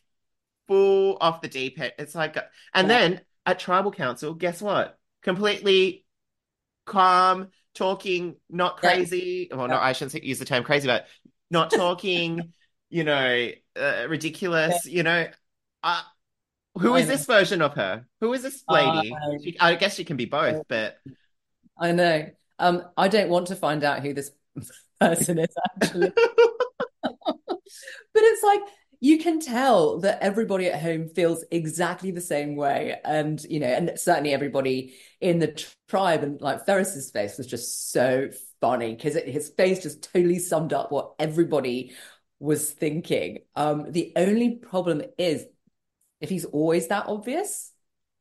full 0.67 1.17
off 1.21 1.41
the 1.41 1.47
deep 1.47 1.79
end. 1.79 1.93
It's 1.97 2.15
like, 2.15 2.37
and 2.73 2.89
Yeah. 2.89 2.99
then 2.99 3.21
at 3.45 3.59
tribal 3.59 3.91
council, 3.91 4.33
guess 4.33 4.61
what? 4.61 4.97
Completely 5.21 6.05
calm, 6.85 7.49
talking, 7.75 8.35
not 8.49 8.77
Yeah. 8.81 8.89
crazy. 8.91 9.49
Well, 9.51 9.67
no, 9.67 9.77
I 9.77 9.93
shouldn't 9.93 10.23
use 10.23 10.39
the 10.39 10.45
term 10.45 10.63
crazy, 10.63 10.87
but 10.87 11.07
not 11.49 11.71
talking, 11.71 12.53
you 12.89 13.03
know, 13.03 13.49
uh, 13.79 14.05
ridiculous. 14.09 14.85
You 14.85 15.03
know, 15.03 15.27
uh, 15.83 16.01
who 16.79 16.95
is 16.95 17.07
this 17.07 17.25
version 17.25 17.61
of 17.61 17.75
her? 17.75 18.05
Who 18.21 18.33
is 18.33 18.43
this 18.43 18.63
lady? 18.69 19.11
I- 19.13 19.37
She, 19.43 19.57
I 19.59 19.75
guess 19.75 19.95
she 19.95 20.05
can 20.05 20.17
be 20.17 20.25
both, 20.25 20.61
but 20.67 20.97
I 21.77 21.91
know. 21.91 22.29
Um, 22.59 22.83
I 22.95 23.07
don't 23.07 23.29
want 23.29 23.47
to 23.47 23.55
find 23.55 23.83
out 23.83 24.01
who 24.01 24.13
this 24.13 24.31
person 24.99 25.39
is 25.39 25.55
actually. 25.81 26.11
But 28.13 28.23
it's 28.23 28.43
like 28.43 28.61
you 28.99 29.17
can 29.17 29.39
tell 29.41 29.99
that 29.99 30.19
everybody 30.21 30.67
at 30.67 30.81
home 30.81 31.09
feels 31.09 31.43
exactly 31.51 32.11
the 32.11 32.21
same 32.21 32.55
way. 32.55 32.97
And, 33.03 33.43
you 33.43 33.59
know, 33.59 33.67
and 33.67 33.91
certainly 33.99 34.33
everybody 34.33 34.95
in 35.19 35.39
the 35.39 35.61
tribe 35.89 36.23
and 36.23 36.39
like 36.39 36.65
Ferris's 36.65 37.11
face 37.11 37.37
was 37.37 37.47
just 37.47 37.91
so 37.91 38.29
funny 38.61 38.95
because 38.95 39.15
his 39.15 39.49
face 39.49 39.83
just 39.83 40.09
totally 40.13 40.39
summed 40.39 40.71
up 40.71 40.89
what 40.89 41.15
everybody 41.19 41.91
was 42.39 42.71
thinking. 42.71 43.39
Um, 43.57 43.91
the 43.91 44.13
only 44.15 44.55
problem 44.55 45.01
is 45.17 45.45
if 46.21 46.29
he's 46.29 46.45
always 46.45 46.87
that 46.87 47.07
obvious, 47.07 47.72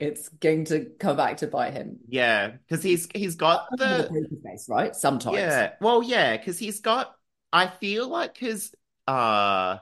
it's 0.03 0.29
going 0.29 0.65
to 0.65 0.87
come 0.99 1.17
back 1.17 1.37
to 1.39 1.47
bite 1.47 1.75
him. 1.75 1.99
yeah, 2.09 2.49
because 2.49 2.83
he's 2.83 3.09
he's 3.15 3.37
got 3.37 3.69
the 3.71 4.09
poker 4.11 4.43
face, 4.45 4.67
right? 4.69 4.97
Sometimes. 4.97 5.37
Yeah. 5.37 5.73
Well, 5.81 6.03
yeah, 6.03 6.37
because 6.37 6.59
he's 6.59 6.81
got, 6.81 7.15
I 7.53 7.69
feel 7.69 8.09
like 8.09 8.37
his, 8.37 8.75
uh, 9.07 9.79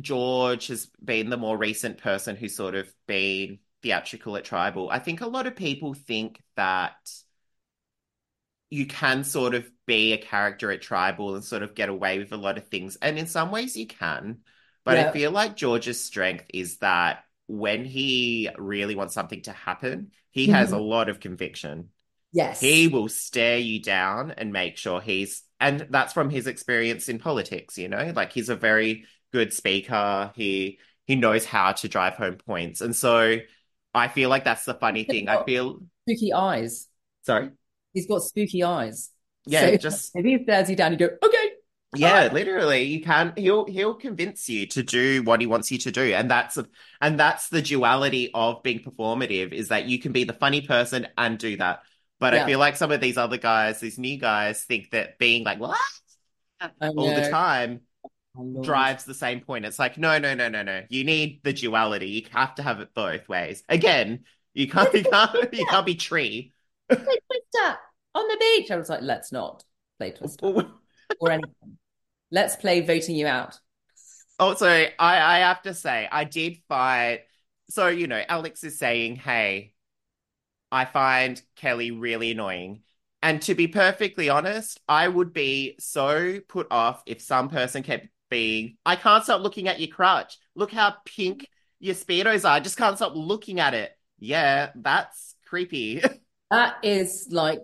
George 0.00 0.68
has 0.68 0.86
been 1.04 1.28
the 1.28 1.36
more 1.36 1.58
recent 1.58 1.98
person 1.98 2.36
who's 2.36 2.56
sort 2.56 2.74
of 2.74 2.90
been 3.06 3.58
theatrical 3.82 4.36
at 4.36 4.44
Tribal. 4.44 4.88
I 4.90 4.98
think 4.98 5.20
a 5.20 5.26
lot 5.26 5.46
of 5.46 5.56
people 5.56 5.92
think 5.92 6.40
that 6.56 6.96
you 8.70 8.86
can 8.86 9.24
sort 9.24 9.54
of 9.54 9.70
be 9.86 10.14
a 10.14 10.18
character 10.18 10.70
at 10.70 10.80
Tribal 10.80 11.34
and 11.34 11.44
sort 11.44 11.62
of 11.62 11.74
get 11.74 11.90
away 11.90 12.18
with 12.18 12.32
a 12.32 12.38
lot 12.38 12.56
of 12.56 12.68
things. 12.68 12.96
And 12.96 13.18
in 13.18 13.26
some 13.26 13.50
ways 13.50 13.76
you 13.76 13.86
can. 13.86 14.38
But 14.84 14.96
I 14.98 15.12
feel 15.12 15.30
like 15.30 15.54
George's 15.54 16.02
strength 16.02 16.46
is 16.52 16.78
that 16.78 17.24
when 17.46 17.84
he 17.84 18.48
really 18.56 18.94
wants 18.94 19.14
something 19.14 19.42
to 19.42 19.52
happen, 19.52 20.12
he 20.30 20.44
mm-hmm. 20.44 20.54
has 20.54 20.72
a 20.72 20.78
lot 20.78 21.08
of 21.08 21.20
conviction. 21.20 21.88
Yes. 22.32 22.60
He 22.60 22.88
will 22.88 23.08
stare 23.08 23.58
you 23.58 23.80
down 23.80 24.30
and 24.30 24.52
make 24.52 24.78
sure 24.78 25.00
he's, 25.00 25.42
and 25.60 25.86
that's 25.90 26.12
from 26.12 26.30
his 26.30 26.46
experience 26.46 27.08
in 27.08 27.18
politics, 27.18 27.76
you 27.76 27.88
know, 27.88 28.12
like 28.16 28.32
he's 28.32 28.48
a 28.48 28.56
very 28.56 29.04
good 29.32 29.52
speaker. 29.52 30.32
He 30.34 30.78
he 31.06 31.16
knows 31.16 31.44
how 31.44 31.72
to 31.72 31.88
drive 31.88 32.14
home 32.14 32.36
points, 32.36 32.80
and 32.80 32.94
so 32.94 33.38
I 33.92 34.08
feel 34.08 34.30
like 34.30 34.44
that's 34.44 34.64
the 34.64 34.74
funny 34.74 35.04
thing. 35.04 35.28
I 35.28 35.44
feel 35.44 35.80
spooky 36.08 36.32
eyes. 36.32 36.88
sorry, 37.22 37.50
He's 37.92 38.06
got 38.06 38.22
spooky 38.22 38.62
eyes. 38.62 39.10
yeah, 39.46 39.70
So 39.70 39.76
just 39.76 40.12
if 40.14 40.24
he 40.24 40.42
stares 40.42 40.70
you 40.70 40.76
down, 40.76 40.92
you 40.92 40.98
go, 40.98 41.08
okay. 41.22 41.41
Yeah, 41.94 42.30
literally, 42.32 42.84
you 42.84 43.02
can't. 43.02 43.38
He'll 43.38 43.66
he'll 43.66 43.94
convince 43.94 44.48
you 44.48 44.66
to 44.68 44.82
do 44.82 45.22
what 45.22 45.40
he 45.40 45.46
wants 45.46 45.70
you 45.70 45.78
to 45.78 45.90
do, 45.90 46.14
and 46.14 46.30
that's 46.30 46.58
and 47.00 47.20
that's 47.20 47.48
the 47.48 47.60
duality 47.60 48.30
of 48.32 48.62
being 48.62 48.80
performative 48.80 49.52
is 49.52 49.68
that 49.68 49.86
you 49.86 49.98
can 49.98 50.12
be 50.12 50.24
the 50.24 50.32
funny 50.32 50.62
person 50.62 51.06
and 51.18 51.38
do 51.38 51.56
that. 51.58 51.82
But 52.18 52.34
I 52.34 52.46
feel 52.46 52.58
like 52.60 52.76
some 52.76 52.92
of 52.92 53.00
these 53.00 53.16
other 53.16 53.36
guys, 53.36 53.80
these 53.80 53.98
new 53.98 54.16
guys, 54.16 54.62
think 54.62 54.90
that 54.92 55.18
being 55.18 55.44
like 55.44 55.58
what 55.58 55.76
all 56.80 57.14
the 57.14 57.28
time 57.28 57.80
drives 58.60 59.04
the 59.04 59.14
same 59.14 59.40
point. 59.40 59.64
It's 59.64 59.78
like, 59.78 59.98
no, 59.98 60.18
no, 60.18 60.34
no, 60.34 60.48
no, 60.48 60.62
no. 60.62 60.82
You 60.88 61.04
need 61.04 61.40
the 61.42 61.52
duality. 61.52 62.08
You 62.08 62.22
have 62.32 62.54
to 62.56 62.62
have 62.62 62.80
it 62.80 62.94
both 62.94 63.28
ways. 63.28 63.62
Again, 63.68 64.24
you 64.54 64.68
can't, 64.68 64.92
you 64.94 65.04
can't, 65.04 65.52
you 65.52 65.66
can't 65.66 65.86
be 65.86 65.94
tree. 65.96 66.52
Play 66.88 66.98
Twister 66.98 67.78
on 68.14 68.28
the 68.28 68.36
beach. 68.38 68.70
I 68.70 68.76
was 68.76 68.88
like, 68.88 69.02
let's 69.02 69.32
not 69.32 69.64
play 69.98 70.10
Twister 70.16 70.46
or 71.20 71.30
anything. 71.30 71.78
Let's 72.32 72.56
play 72.56 72.80
voting 72.80 73.14
you 73.14 73.26
out. 73.26 73.58
Oh, 74.40 74.48
also, 74.48 74.66
I, 74.66 74.88
I 74.98 75.38
have 75.40 75.62
to 75.62 75.74
say, 75.74 76.08
I 76.10 76.24
did 76.24 76.58
find. 76.68 77.20
So, 77.70 77.88
you 77.88 78.06
know, 78.06 78.22
Alex 78.28 78.64
is 78.64 78.78
saying, 78.78 79.16
hey, 79.16 79.74
I 80.72 80.86
find 80.86 81.40
Kelly 81.54 81.90
really 81.90 82.32
annoying. 82.32 82.82
And 83.22 83.40
to 83.42 83.54
be 83.54 83.68
perfectly 83.68 84.30
honest, 84.30 84.80
I 84.88 85.06
would 85.06 85.32
be 85.32 85.76
so 85.78 86.40
put 86.48 86.66
off 86.70 87.02
if 87.06 87.20
some 87.20 87.50
person 87.50 87.82
kept 87.82 88.08
being, 88.30 88.78
I 88.84 88.96
can't 88.96 89.22
stop 89.22 89.42
looking 89.42 89.68
at 89.68 89.78
your 89.78 89.94
crotch. 89.94 90.38
Look 90.56 90.72
how 90.72 90.96
pink 91.04 91.46
your 91.78 91.94
Speedos 91.94 92.44
are. 92.44 92.54
I 92.54 92.60
just 92.60 92.78
can't 92.78 92.96
stop 92.96 93.12
looking 93.14 93.60
at 93.60 93.74
it. 93.74 93.92
Yeah, 94.18 94.70
that's 94.74 95.36
creepy. 95.46 96.02
That 96.50 96.76
is 96.82 97.28
like 97.30 97.60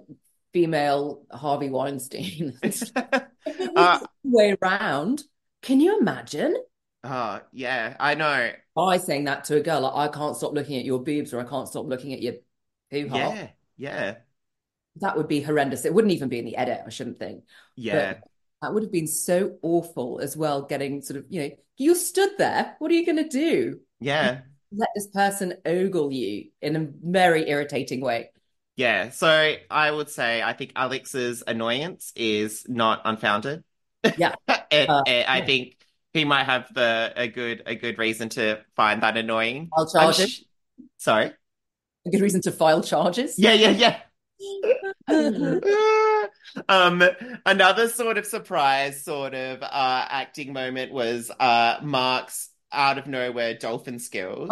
female 0.54 1.26
Harvey 1.30 1.68
Weinstein. 1.68 2.58
If 3.48 3.60
it 3.60 3.72
was 3.72 3.88
Uh, 4.00 4.06
way 4.22 4.56
around. 4.60 5.24
Can 5.62 5.80
you 5.80 5.98
imagine? 5.98 6.56
Oh, 7.04 7.40
yeah, 7.52 7.96
I 7.98 8.14
know. 8.14 8.52
By 8.74 8.98
saying 8.98 9.24
that 9.24 9.44
to 9.44 9.56
a 9.56 9.60
girl, 9.60 9.80
like, 9.80 9.94
I 9.94 10.12
can't 10.12 10.36
stop 10.36 10.52
looking 10.52 10.78
at 10.78 10.84
your 10.84 11.02
boobs 11.02 11.32
or 11.32 11.40
I 11.40 11.44
can't 11.44 11.68
stop 11.68 11.86
looking 11.86 12.12
at 12.12 12.22
your 12.22 12.34
hoo-ha. 12.90 13.16
Yeah, 13.34 13.50
yeah, 13.76 14.16
That 14.96 15.16
would 15.16 15.28
be 15.28 15.40
horrendous. 15.40 15.84
It 15.84 15.94
wouldn't 15.94 16.12
even 16.14 16.28
be 16.28 16.38
in 16.38 16.44
the 16.44 16.56
edit, 16.56 16.80
I 16.84 16.90
shouldn't 16.90 17.18
think. 17.18 17.44
yeah, 17.76 18.20
But 18.20 18.28
that 18.62 18.74
would 18.74 18.82
have 18.82 18.92
been 18.92 19.06
so 19.06 19.58
awful 19.62 20.18
as 20.20 20.36
well, 20.36 20.62
getting 20.62 21.02
sort 21.02 21.18
of, 21.18 21.26
you 21.28 21.40
know, 21.42 21.50
you 21.76 21.94
stood 21.94 22.30
there. 22.38 22.74
What 22.78 22.90
are 22.90 22.94
you 22.94 23.06
going 23.06 23.22
to 23.22 23.28
do? 23.28 23.80
yeah, 24.00 24.42
Let 24.72 24.88
this 24.94 25.06
person 25.06 25.54
ogle 25.64 26.12
you 26.12 26.50
in 26.60 26.76
a 26.76 26.88
very 27.02 27.48
irritating 27.48 28.00
way. 28.00 28.30
Yeah. 28.78 29.10
So 29.10 29.54
I 29.70 29.90
would 29.90 30.08
say 30.08 30.42
I 30.42 30.54
think 30.54 30.72
Alex's 30.76 31.42
annoyance 31.46 32.12
is 32.16 32.64
not 32.68 33.02
unfounded. 33.04 33.64
Yeah. 34.16 34.34
It, 34.70 34.88
Uh, 34.88 35.02
it- 35.06 35.28
I 35.28 35.38
yeah. 35.38 35.44
think 35.46 35.76
he 36.12 36.24
might 36.24 36.44
have 36.44 36.72
the 36.74 37.12
a 37.16 37.26
good 37.28 37.62
a 37.66 37.74
good 37.74 37.98
reason 37.98 38.28
to 38.30 38.60
find 38.76 39.02
that 39.02 39.16
annoying. 39.16 39.68
File 39.74 39.90
charges. 39.90 40.30
sh 40.30 40.40
sorry. 40.98 41.32
A 42.06 42.10
good 42.10 42.20
reason 42.20 42.40
to 42.42 42.52
file 42.52 42.82
charges. 42.82 43.38
Yeah, 43.38 43.54
yeah, 43.54 43.70
yeah. 43.70 44.00
Um, 46.68 47.02
another 47.46 47.88
sort 47.88 48.18
of 48.18 48.26
surprise 48.26 49.04
sort 49.04 49.34
of 49.34 49.62
uh 49.62 50.06
acting 50.10 50.52
moment 50.52 50.92
was 50.92 51.30
uh 51.30 51.78
Mark's 51.82 52.50
out 52.72 52.98
of 52.98 53.06
nowhere 53.06 53.54
dolphin 53.54 53.98
skills. 53.98 54.50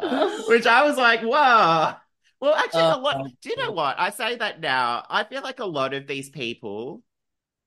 Which 0.48 0.66
I 0.66 0.82
was 0.84 0.96
like, 0.96 1.22
wow. 1.22 1.96
Well, 2.40 2.54
actually, 2.54 2.88
a 2.90 2.96
Oh, 2.96 3.00
lot. 3.00 3.30
Do 3.40 3.50
you 3.50 3.56
know 3.56 3.72
what? 3.72 3.98
I 3.98 4.10
say 4.10 4.36
that 4.36 4.60
now. 4.60 5.04
I 5.08 5.24
feel 5.24 5.42
like 5.42 5.60
a 5.60 5.64
lot 5.66 5.94
of 5.94 6.06
these 6.06 6.28
people, 6.30 7.02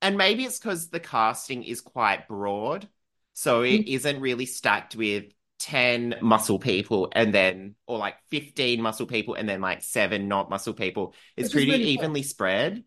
and 0.01 0.17
maybe 0.17 0.45
it's 0.45 0.59
because 0.59 0.89
the 0.89 0.99
casting 0.99 1.63
is 1.63 1.81
quite 1.81 2.27
broad, 2.27 2.87
so 3.33 3.61
it 3.63 3.83
isn't 3.87 4.21
really 4.21 4.45
stacked 4.45 4.95
with 4.95 5.25
10 5.59 6.15
muscle 6.21 6.59
people 6.59 7.09
and 7.13 7.33
then, 7.33 7.75
or 7.87 7.97
like 7.97 8.15
15 8.29 8.81
muscle 8.81 9.07
people 9.07 9.35
and 9.35 9.49
then 9.49 9.61
like 9.61 9.83
seven 9.83 10.27
not 10.27 10.49
muscle 10.49 10.73
people. 10.73 11.15
It's 11.37 11.51
pretty 11.51 11.71
really 11.71 11.83
evenly 11.85 12.23
spread. 12.23 12.83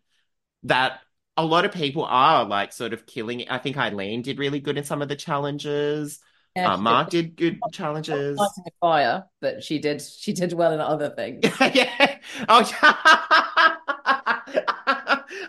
That 0.65 1.01
a 1.37 1.45
lot 1.45 1.65
of 1.65 1.73
people 1.73 2.05
are 2.05 2.45
like 2.45 2.73
sort 2.73 2.93
of 2.93 3.07
killing 3.07 3.41
it. 3.41 3.51
I 3.51 3.59
think 3.59 3.77
Eileen 3.77 4.23
did 4.23 4.39
really 4.39 4.61
good 4.61 4.79
in 4.79 4.85
some 4.85 5.03
of 5.03 5.09
the 5.09 5.17
challenges. 5.17 6.21
Yeah, 6.57 6.75
Uh, 6.75 6.77
Mark 6.77 7.09
did. 7.11 7.35
did 7.37 7.61
good 7.61 7.73
challenges. 7.73 8.39
Fire, 8.81 9.25
but 9.41 9.63
she 9.65 9.79
did 9.79 10.03
she 10.03 10.33
did 10.33 10.53
well 10.53 10.73
in 10.73 10.81
other 10.81 11.11
things. 11.11 11.45
Yeah. 11.75 12.19
Oh. 12.49 12.63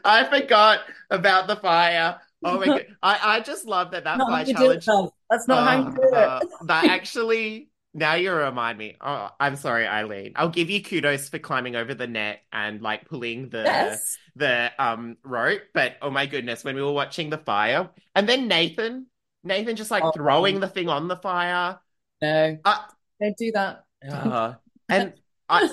I 0.06 0.28
forgot 0.30 0.80
about 1.10 1.48
the 1.48 1.56
fire. 1.58 2.20
Oh 2.44 2.60
my 2.60 2.66
God. 2.68 2.86
I, 3.02 3.20
I 3.24 3.40
just 3.42 3.66
love 3.66 3.92
that 3.92 4.04
that 4.06 4.18
Not 4.18 4.30
fire 4.30 4.46
do 4.46 4.72
it, 4.72 4.82
challenge. 4.82 5.12
That's 5.30 5.48
not 5.48 5.68
how 5.68 5.90
you 5.90 5.96
do 5.96 6.16
Uh, 6.16 6.40
that 6.66 6.86
actually, 6.86 7.70
now 7.94 8.16
you 8.16 8.32
remind 8.34 8.78
me. 8.78 8.96
Oh, 9.02 9.30
I'm 9.40 9.56
sorry, 9.56 9.88
Eileen. 9.88 10.34
I'll 10.36 10.50
give 10.50 10.70
you 10.70 10.82
kudos 10.82 11.30
for 11.30 11.40
climbing 11.40 11.76
over 11.76 11.94
the 11.94 12.08
net 12.08 12.42
and 12.52 12.82
like 12.82 13.08
pulling 13.10 13.50
the 13.50 13.64
Yes. 13.64 14.18
the 14.36 14.72
um 14.80 15.18
rope. 15.24 15.62
But 15.74 15.94
oh 16.02 16.10
my 16.10 16.26
goodness, 16.26 16.64
when 16.64 16.76
we 16.76 16.82
were 16.82 16.92
watching 16.94 17.30
the 17.30 17.38
fire, 17.38 17.90
and 18.16 18.28
then 18.28 18.48
Nathan, 18.48 19.08
Nathan 19.44 19.76
just 19.76 19.92
like 19.92 20.04
Oh. 20.04 20.12
throwing 20.12 20.60
the 20.60 20.68
thing 20.68 20.90
on 20.90 21.08
the 21.08 21.16
fire. 21.18 21.80
No, 22.22 22.58
Uh, 22.64 22.78
don't 23.22 23.38
do 23.38 23.52
that. 23.54 23.86
uh, 24.10 24.54
and 24.90 25.14
I 25.50 25.70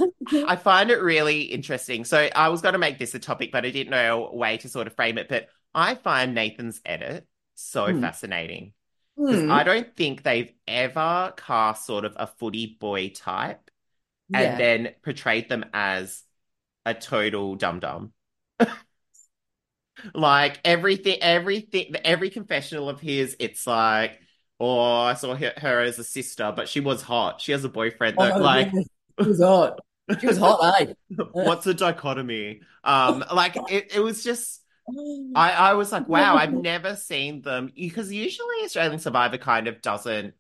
I 0.47 0.57
find 0.57 0.91
it 0.91 1.01
really 1.01 1.43
interesting. 1.43 2.05
So 2.05 2.19
I 2.19 2.49
was 2.49 2.63
going 2.63 2.73
to 2.75 2.79
make 2.79 2.99
this 2.99 3.15
a 3.15 3.19
topic, 3.19 3.53
but 3.53 3.65
I 3.65 3.71
didn't 3.71 3.91
know 3.91 4.27
a 4.27 4.35
way 4.35 4.57
to 4.59 4.69
sort 4.69 4.87
of 4.87 4.95
frame 4.95 5.19
it. 5.19 5.29
But 5.29 5.49
I 5.75 5.95
find 5.95 6.35
Nathan's 6.35 6.81
edit 6.85 7.27
so 7.55 7.87
Hmm. 7.87 8.01
fascinating 8.01 8.73
Hmm. 9.17 9.51
I 9.51 9.65
don't 9.65 9.97
think 9.97 10.23
they've 10.23 10.53
ever 10.67 11.35
cast 11.37 11.87
sort 11.87 12.05
of 12.07 12.15
a 12.17 12.27
footy 12.27 12.77
boy 12.81 13.11
type 13.11 13.71
and 14.33 14.59
then 14.59 14.95
portrayed 15.03 15.49
them 15.49 15.65
as 15.75 16.23
a 16.87 16.95
total 16.95 17.57
dum 17.57 17.81
dum. 17.81 18.13
Like 20.15 20.61
everything, 20.65 21.19
everything, 21.21 21.95
every 22.05 22.31
confessional 22.31 22.89
of 22.89 23.01
his, 23.01 23.37
it's 23.39 23.67
like, 23.67 24.21
oh, 24.59 25.01
I 25.01 25.15
saw 25.15 25.35
her, 25.35 25.53
her 25.57 25.81
as 25.81 25.99
a 25.99 26.05
sister, 26.05 26.53
but 26.55 26.69
she 26.69 26.81
was 26.81 27.03
hot. 27.03 27.41
She 27.41 27.53
has 27.53 27.65
a 27.65 27.69
boyfriend 27.69 28.17
Oh 28.19 28.39
like, 28.39 28.67
goodness. 28.67 28.89
She 29.21 29.29
was 29.29 29.41
hot. 29.41 29.81
She 30.21 30.27
was 30.27 30.39
hot, 30.39 30.81
eh? 30.81 30.95
what's 31.33 31.67
a 31.67 31.75
dichotomy? 31.75 32.61
Um, 32.85 33.25
like 33.33 33.57
it, 33.71 33.95
it 33.95 34.01
was 34.01 34.25
just 34.25 34.61
I, 35.35 35.53
I 35.53 35.75
was 35.75 35.93
like, 35.93 36.09
wow, 36.09 36.37
I've 36.37 36.53
never 36.53 36.97
seen 36.97 37.43
them 37.43 37.71
because 37.75 38.13
usually 38.13 38.65
Australian 38.65 38.99
Survivor 38.99 39.39
kind 39.39 39.69
of 39.69 39.81
doesn't 39.83 40.35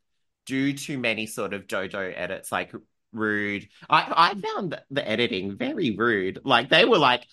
do 0.46 0.72
too 0.72 0.98
many 0.98 1.26
sort 1.26 1.54
of 1.54 1.66
dojo 1.66 2.12
edits, 2.14 2.50
like 2.50 2.72
rude. 3.12 3.68
I, 3.88 4.34
I 4.34 4.40
found 4.40 4.72
the, 4.72 4.82
the 4.90 5.08
editing 5.08 5.56
very 5.56 5.92
rude. 5.96 6.40
Like 6.44 6.68
they 6.68 6.84
were 6.84 6.98
like, 6.98 7.26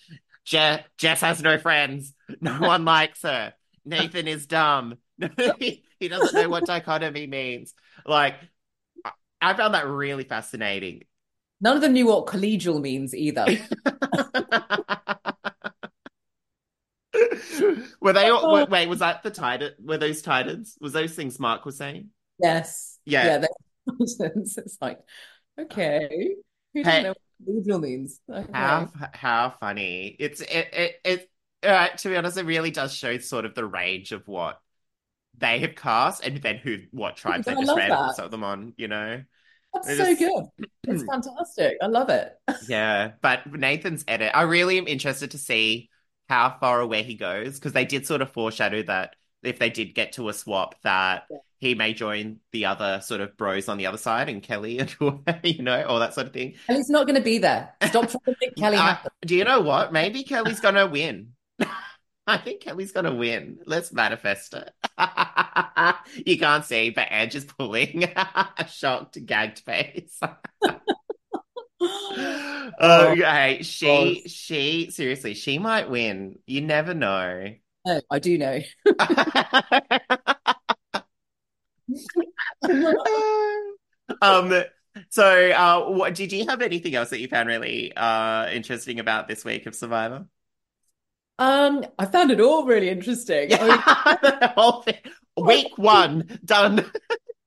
Je- 0.48 0.84
Jess 0.96 1.20
has 1.20 1.42
no 1.42 1.58
friends. 1.58 2.14
No 2.40 2.58
one 2.58 2.86
likes 2.86 3.20
her. 3.22 3.52
Nathan 3.84 4.26
is 4.26 4.46
dumb. 4.46 4.96
he, 5.58 5.82
doesn't 6.08 6.34
know 6.34 6.48
what 6.48 6.64
dichotomy 6.64 7.26
means. 7.26 7.74
Like 8.06 8.36
I- 9.42 9.54
found 9.54 9.74
that 9.74 9.86
really 9.86 10.24
fascinating. 10.24 11.02
None 11.60 11.76
of 11.76 11.82
them 11.82 11.92
knew 11.92 12.06
what 12.06 12.26
collegial 12.26 12.80
means 12.80 13.14
either. 13.14 13.44
Were 18.00 18.12
they 18.14 18.30
all, 18.30 18.54
wait, 18.54 18.70
wait, 18.70 18.88
was 18.88 19.00
that 19.00 19.22
the 19.22 19.30
Titan? 19.30 19.72
Were 19.82 19.98
those 19.98 20.22
Titans? 20.22 20.78
Was 20.80 20.94
those 20.94 21.14
things 21.14 21.38
Mark 21.38 21.66
was 21.66 21.76
saying? 21.76 22.08
Yes. 22.40 22.98
Yeah. 23.04 23.40
Yeah. 23.40 23.46
It's 24.00 24.78
like, 24.80 25.00
okay. 25.60 26.36
Who 26.72 26.82
Hey. 26.82 27.12
Doesn't 27.44 27.66
know 27.66 27.78
what 27.78 27.80
collegial 27.80 27.80
means? 27.82 28.20
Okay. 28.30 28.52
How 28.52 28.88
how 29.12 29.54
funny. 29.60 30.16
It's 30.18 30.40
it 30.40 30.68
it, 30.72 30.94
it 31.04 31.30
uh, 31.62 31.88
to 31.88 32.08
be 32.08 32.16
honest, 32.16 32.36
it 32.38 32.44
really 32.46 32.70
does 32.70 32.94
show 32.94 33.18
sort 33.18 33.44
of 33.44 33.54
the 33.54 33.64
range 33.64 34.12
of 34.12 34.26
what 34.28 34.60
they 35.36 35.60
have 35.60 35.74
cast 35.74 36.24
and 36.24 36.38
then 36.42 36.56
who 36.56 36.78
what 36.90 37.16
tribes 37.16 37.46
they 37.46 37.52
I 37.52 37.54
just 37.56 37.68
love 37.68 37.76
ran 37.76 37.90
that. 37.90 38.16
some 38.16 38.24
of 38.24 38.30
them 38.30 38.44
on, 38.44 38.74
you 38.76 38.88
know? 38.88 39.22
That's 39.74 39.88
It 39.88 39.96
so 39.98 40.04
is- 40.04 40.18
good. 40.18 40.44
It's 40.88 41.02
fantastic. 41.04 41.76
I 41.82 41.86
love 41.86 42.08
it. 42.10 42.32
Yeah, 42.68 43.12
but 43.20 43.46
Nathan's 43.52 44.04
edit, 44.08 44.32
I 44.34 44.42
really 44.42 44.78
am 44.78 44.88
interested 44.88 45.32
to 45.32 45.38
see 45.38 45.90
how 46.28 46.56
far 46.60 46.80
away 46.80 47.02
he 47.02 47.14
goes 47.14 47.54
because 47.58 47.72
they 47.72 47.84
did 47.84 48.06
sort 48.06 48.22
of 48.22 48.32
foreshadow 48.32 48.82
that 48.84 49.14
if 49.42 49.58
they 49.58 49.70
did 49.70 49.94
get 49.94 50.12
to 50.12 50.28
a 50.28 50.32
swap, 50.32 50.74
that 50.82 51.24
Yeah. 51.30 51.38
he 51.58 51.74
may 51.74 51.92
join 51.94 52.38
the 52.52 52.66
other 52.66 53.00
sort 53.02 53.20
of 53.20 53.36
bros 53.36 53.68
on 53.68 53.78
the 53.78 53.86
other 53.86 53.98
side 53.98 54.28
and 54.28 54.42
Kelly 54.42 54.78
and 54.80 54.94
you 55.42 55.62
know 55.62 55.84
all 55.86 56.00
that 56.00 56.14
sort 56.14 56.26
of 56.26 56.32
thing. 56.32 56.54
Kelly's 56.66 56.90
not 56.90 57.06
going 57.06 57.16
to 57.16 57.22
be 57.22 57.38
there. 57.38 57.72
Stop 57.86 58.08
trying 58.10 58.34
to 58.34 58.36
make 58.40 58.56
Kelly 58.56 58.76
happen. 58.88 59.10
do 59.22 59.36
you 59.36 59.44
know 59.44 59.60
what? 59.60 59.92
Maybe 59.92 60.22
Kelly's 60.24 60.60
gonna 60.60 60.86
win. 60.86 61.32
I 62.26 62.36
think 62.36 62.60
Kelly's 62.60 62.92
gonna 62.92 63.14
win. 63.14 63.58
Let's 63.64 63.90
manifest 63.92 64.54
it. 64.54 64.70
you 66.26 66.38
can't 66.38 66.64
see, 66.64 66.90
but 66.90 67.08
Edge 67.10 67.34
is 67.36 67.44
pulling 67.46 68.04
a 68.04 68.66
shocked, 68.68 69.24
gagged 69.24 69.60
face. 69.60 70.18
Oh, 71.80 73.14
hey, 73.16 73.60
she, 73.62 74.24
she, 74.26 74.90
seriously, 74.90 75.34
she 75.34 75.58
might 75.58 75.88
win. 75.88 76.38
You 76.46 76.60
never 76.60 76.92
know. 76.94 77.54
No, 77.88 78.00
I 78.10 78.18
do 78.18 78.36
know. 78.36 78.60
Um, 84.22 84.62
so, 85.10 85.50
uh, 85.50 85.90
what 85.90 86.14
did 86.14 86.32
you 86.32 86.46
have 86.46 86.62
anything 86.62 86.94
else 86.94 87.10
that 87.10 87.20
you 87.20 87.28
found 87.28 87.48
really 87.48 87.92
uh 87.94 88.48
interesting 88.50 89.00
about 89.00 89.28
this 89.28 89.44
week 89.44 89.66
of 89.66 89.74
Survivor? 89.74 90.26
Um, 91.38 91.84
I 91.98 92.06
found 92.06 92.30
it 92.30 92.40
all 92.40 92.64
really 92.64 92.88
interesting. 92.88 93.50
Yeah, 93.50 93.58
the 94.22 94.52
whole 94.56 94.82
thing. 94.82 94.96
Week 95.36 95.78
one, 95.78 96.40
done. 96.44 96.84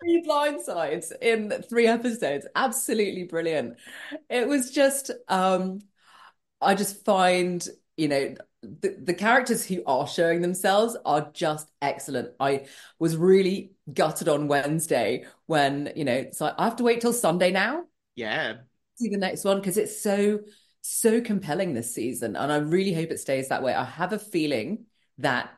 three 0.02 0.24
blindsides 0.26 1.12
in 1.22 1.52
three 1.70 1.88
episodes. 1.88 2.48
Absolutely 2.56 3.24
brilliant. 3.26 3.78
It 4.30 4.48
was 4.48 4.72
just, 4.72 5.12
um, 5.28 5.82
I 6.62 6.76
just 6.76 7.06
find, 7.06 7.68
you 7.98 8.08
know, 8.08 8.36
the, 8.62 8.96
the 9.04 9.14
characters 9.14 9.66
who 9.66 9.84
are 9.86 10.08
showing 10.08 10.42
themselves 10.42 10.96
are 11.04 11.30
just 11.34 11.72
excellent. 11.82 12.30
I 12.40 12.68
was 13.00 13.18
really 13.18 13.74
gutted 13.92 14.30
on 14.30 14.48
Wednesday 14.48 15.26
when, 15.48 15.92
you 15.96 16.06
know, 16.06 16.28
so 16.32 16.54
I 16.58 16.66
have 16.66 16.76
to 16.78 16.84
wait 16.84 17.02
till 17.02 17.14
Sunday 17.14 17.52
now 17.52 17.86
Yeah, 18.16 18.58
see 18.96 19.10
the 19.10 19.18
next 19.18 19.44
one 19.44 19.58
because 19.58 19.78
it's 19.78 20.02
so, 20.02 20.42
so 20.82 21.22
compelling 21.22 21.74
this 21.74 21.94
season. 21.94 22.36
And 22.36 22.52
I 22.52 22.58
really 22.58 22.94
hope 22.94 23.10
it 23.10 23.20
stays 23.20 23.50
that 23.50 23.64
way. 23.64 23.74
I 23.74 23.84
have 23.84 24.14
a 24.14 24.20
feeling 24.20 24.86
that 25.18 25.50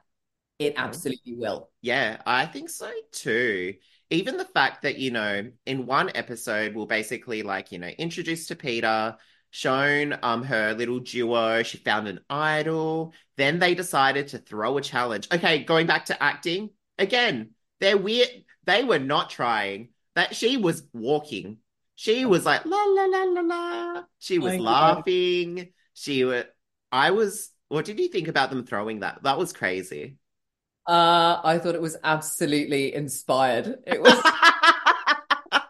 it 0.60 0.76
mm-hmm. 0.76 0.84
absolutely 0.86 1.36
will. 1.36 1.70
yeah, 1.82 2.22
I 2.26 2.46
think 2.46 2.70
so 2.70 2.90
too. 3.12 3.76
Even 4.10 4.38
the 4.38 4.46
fact 4.46 4.84
that, 4.84 4.98
you 4.98 5.12
know, 5.12 5.52
in 5.66 5.86
one 5.86 6.12
episode, 6.16 6.76
we'll 6.76 6.86
basically 6.86 7.42
like, 7.44 7.72
you 7.72 7.80
know, 7.80 7.88
introduce 7.88 8.48
to 8.48 8.56
Peter, 8.56 9.18
shown 9.54 10.18
um 10.24 10.42
her 10.42 10.74
little 10.74 11.00
duo, 11.00 11.62
she 11.62 11.78
found 11.78 12.08
an 12.08 12.20
idol, 12.28 13.14
then 13.38 13.60
they 13.60 13.76
decided 13.76 14.30
to 14.30 14.40
throw 14.40 14.80
a 14.80 14.82
challenge. 14.82 15.28
Okay, 15.32 15.64
going 15.64 15.86
back 15.86 16.06
to 16.06 16.22
acting, 16.22 16.72
again, 16.98 17.52
they're 17.80 17.98
weird. 17.98 18.30
They 18.66 18.84
were 18.84 18.98
not 19.00 19.30
trying. 19.30 19.90
That 20.16 20.36
she 20.36 20.58
was 20.58 20.84
walking. 20.92 21.58
She 21.96 22.26
was 22.26 22.46
like 22.46 22.66
la 22.66 22.84
la 22.84 23.06
la 23.06 23.24
la 23.26 23.42
la. 23.42 24.04
She 24.18 24.40
was 24.40 24.54
know. 24.54 24.64
laughing. 24.64 25.70
She 25.94 26.24
was. 26.26 26.46
I 26.92 27.12
was. 27.12 27.52
What 27.70 27.86
did 27.86 28.00
you 28.00 28.08
think 28.08 28.28
about 28.28 28.50
them 28.50 28.66
throwing 28.66 29.02
that? 29.02 29.22
That 29.22 29.38
was 29.38 29.54
crazy. 29.54 30.18
Uh, 30.88 31.40
I 31.44 31.60
thought 31.60 31.76
it 31.76 31.82
was 31.82 31.98
absolutely 32.04 32.94
inspired. 32.94 33.78
It 33.88 34.02
was, 34.02 34.14
I 34.24 35.62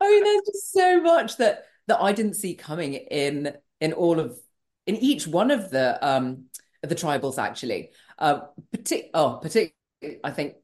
mean, 0.00 0.24
there's 0.24 0.42
just 0.46 0.72
so 0.72 1.02
much 1.02 1.36
that 1.36 1.64
that 1.90 2.00
I 2.00 2.12
didn't 2.12 2.34
see 2.34 2.54
coming 2.54 2.94
in 2.94 3.54
in 3.80 3.92
all 3.92 4.20
of 4.20 4.38
in 4.86 4.96
each 4.96 5.26
one 5.26 5.50
of 5.50 5.70
the 5.70 5.98
um 6.06 6.46
the 6.82 6.94
tribals 6.94 7.38
actually. 7.38 7.90
Um, 8.18 8.42
partic 8.74 9.10
oh, 9.14 9.40
partic 9.44 9.72
I 10.24 10.30
think 10.30 10.54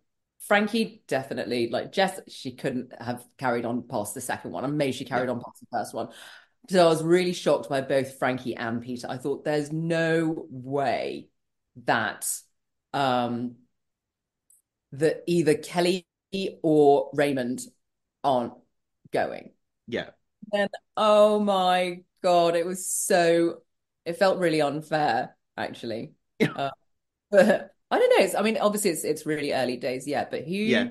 Frankie 0.47 1.03
definitely 1.09 1.69
like 1.71 1.93
Jess. 1.93 2.21
She 2.29 2.53
couldn't 2.55 2.93
have 3.01 3.25
carried 3.39 3.65
on 3.67 3.89
past 3.89 4.15
the 4.15 4.21
second 4.21 4.53
one, 4.53 4.65
and 4.65 4.79
maybe 4.79 4.93
she 4.93 5.05
carried 5.05 5.29
Yeah. 5.29 5.33
on 5.33 5.41
past 5.41 5.61
the 5.61 5.67
first 5.79 5.95
one. 5.95 6.09
So 6.71 6.85
I 6.85 6.89
was 6.89 7.03
really 7.03 7.33
shocked 7.33 7.69
by 7.69 7.81
both 7.81 8.19
Frankie 8.19 8.57
and 8.57 8.83
Peter. 8.83 9.09
I 9.11 9.19
thought 9.19 9.45
there's 9.45 9.73
no 9.73 10.47
way 10.51 11.29
that 11.85 12.27
um 12.95 13.57
that 14.93 15.23
either 15.27 15.55
Kelly 15.55 16.07
or 16.63 17.11
Raymond 17.15 17.61
aren't 18.25 18.55
going. 19.13 19.53
Yeah. 19.87 20.11
And 20.53 20.71
oh 20.97 21.41
my 21.41 22.03
God, 22.23 22.57
it 22.57 22.67
was 22.67 22.87
so 22.89 23.63
it 24.05 24.19
felt 24.19 24.39
really 24.39 24.61
unfair, 24.61 25.37
actually. 25.57 26.13
Uh, 26.55 26.71
but 27.31 27.75
I 27.91 27.99
don't 27.99 28.11
know. 28.19 28.25
It's, 28.25 28.35
I 28.35 28.43
mean, 28.43 28.59
obviously 28.59 28.91
it's 28.91 29.05
it's 29.05 29.27
really 29.27 29.53
early 29.53 29.77
days 29.77 30.07
yet, 30.07 30.31
but 30.31 30.45
who 30.45 30.53
Yeah. 30.53 30.85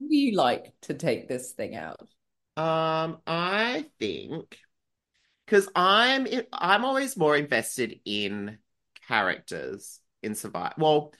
who 0.00 0.08
do 0.08 0.16
you 0.16 0.36
like 0.36 0.74
to 0.82 0.94
take 0.94 1.28
this 1.28 1.52
thing 1.52 1.76
out? 1.76 2.08
Um, 2.56 3.18
I 3.26 3.86
think 3.98 4.58
because 5.46 5.68
I'm 5.74 6.26
I'm 6.52 6.84
always 6.84 7.16
more 7.16 7.36
invested 7.36 8.00
in 8.04 8.58
characters 9.08 10.00
in 10.22 10.34
Survivor. 10.34 10.74
Well, 10.78 11.14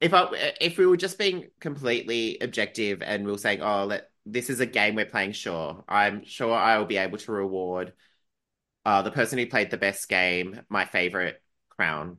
if 0.00 0.14
I 0.14 0.54
if 0.60 0.78
we 0.78 0.86
were 0.86 0.96
just 0.96 1.18
being 1.18 1.48
completely 1.60 2.38
objective 2.40 3.02
and 3.02 3.24
we 3.24 3.32
were 3.32 3.38
saying, 3.38 3.62
oh, 3.62 3.86
let 3.86 4.10
this 4.26 4.50
is 4.50 4.60
a 4.60 4.66
game 4.66 4.94
we're 4.94 5.06
playing, 5.06 5.32
sure, 5.32 5.84
I'm 5.88 6.24
sure 6.24 6.54
I 6.54 6.78
will 6.78 6.86
be 6.86 6.96
able 6.98 7.18
to 7.18 7.32
reward 7.32 7.92
uh 8.84 9.02
the 9.02 9.10
person 9.10 9.38
who 9.38 9.46
played 9.46 9.70
the 9.70 9.76
best 9.78 10.08
game, 10.08 10.60
my 10.68 10.84
favorite 10.84 11.42
crown, 11.70 12.18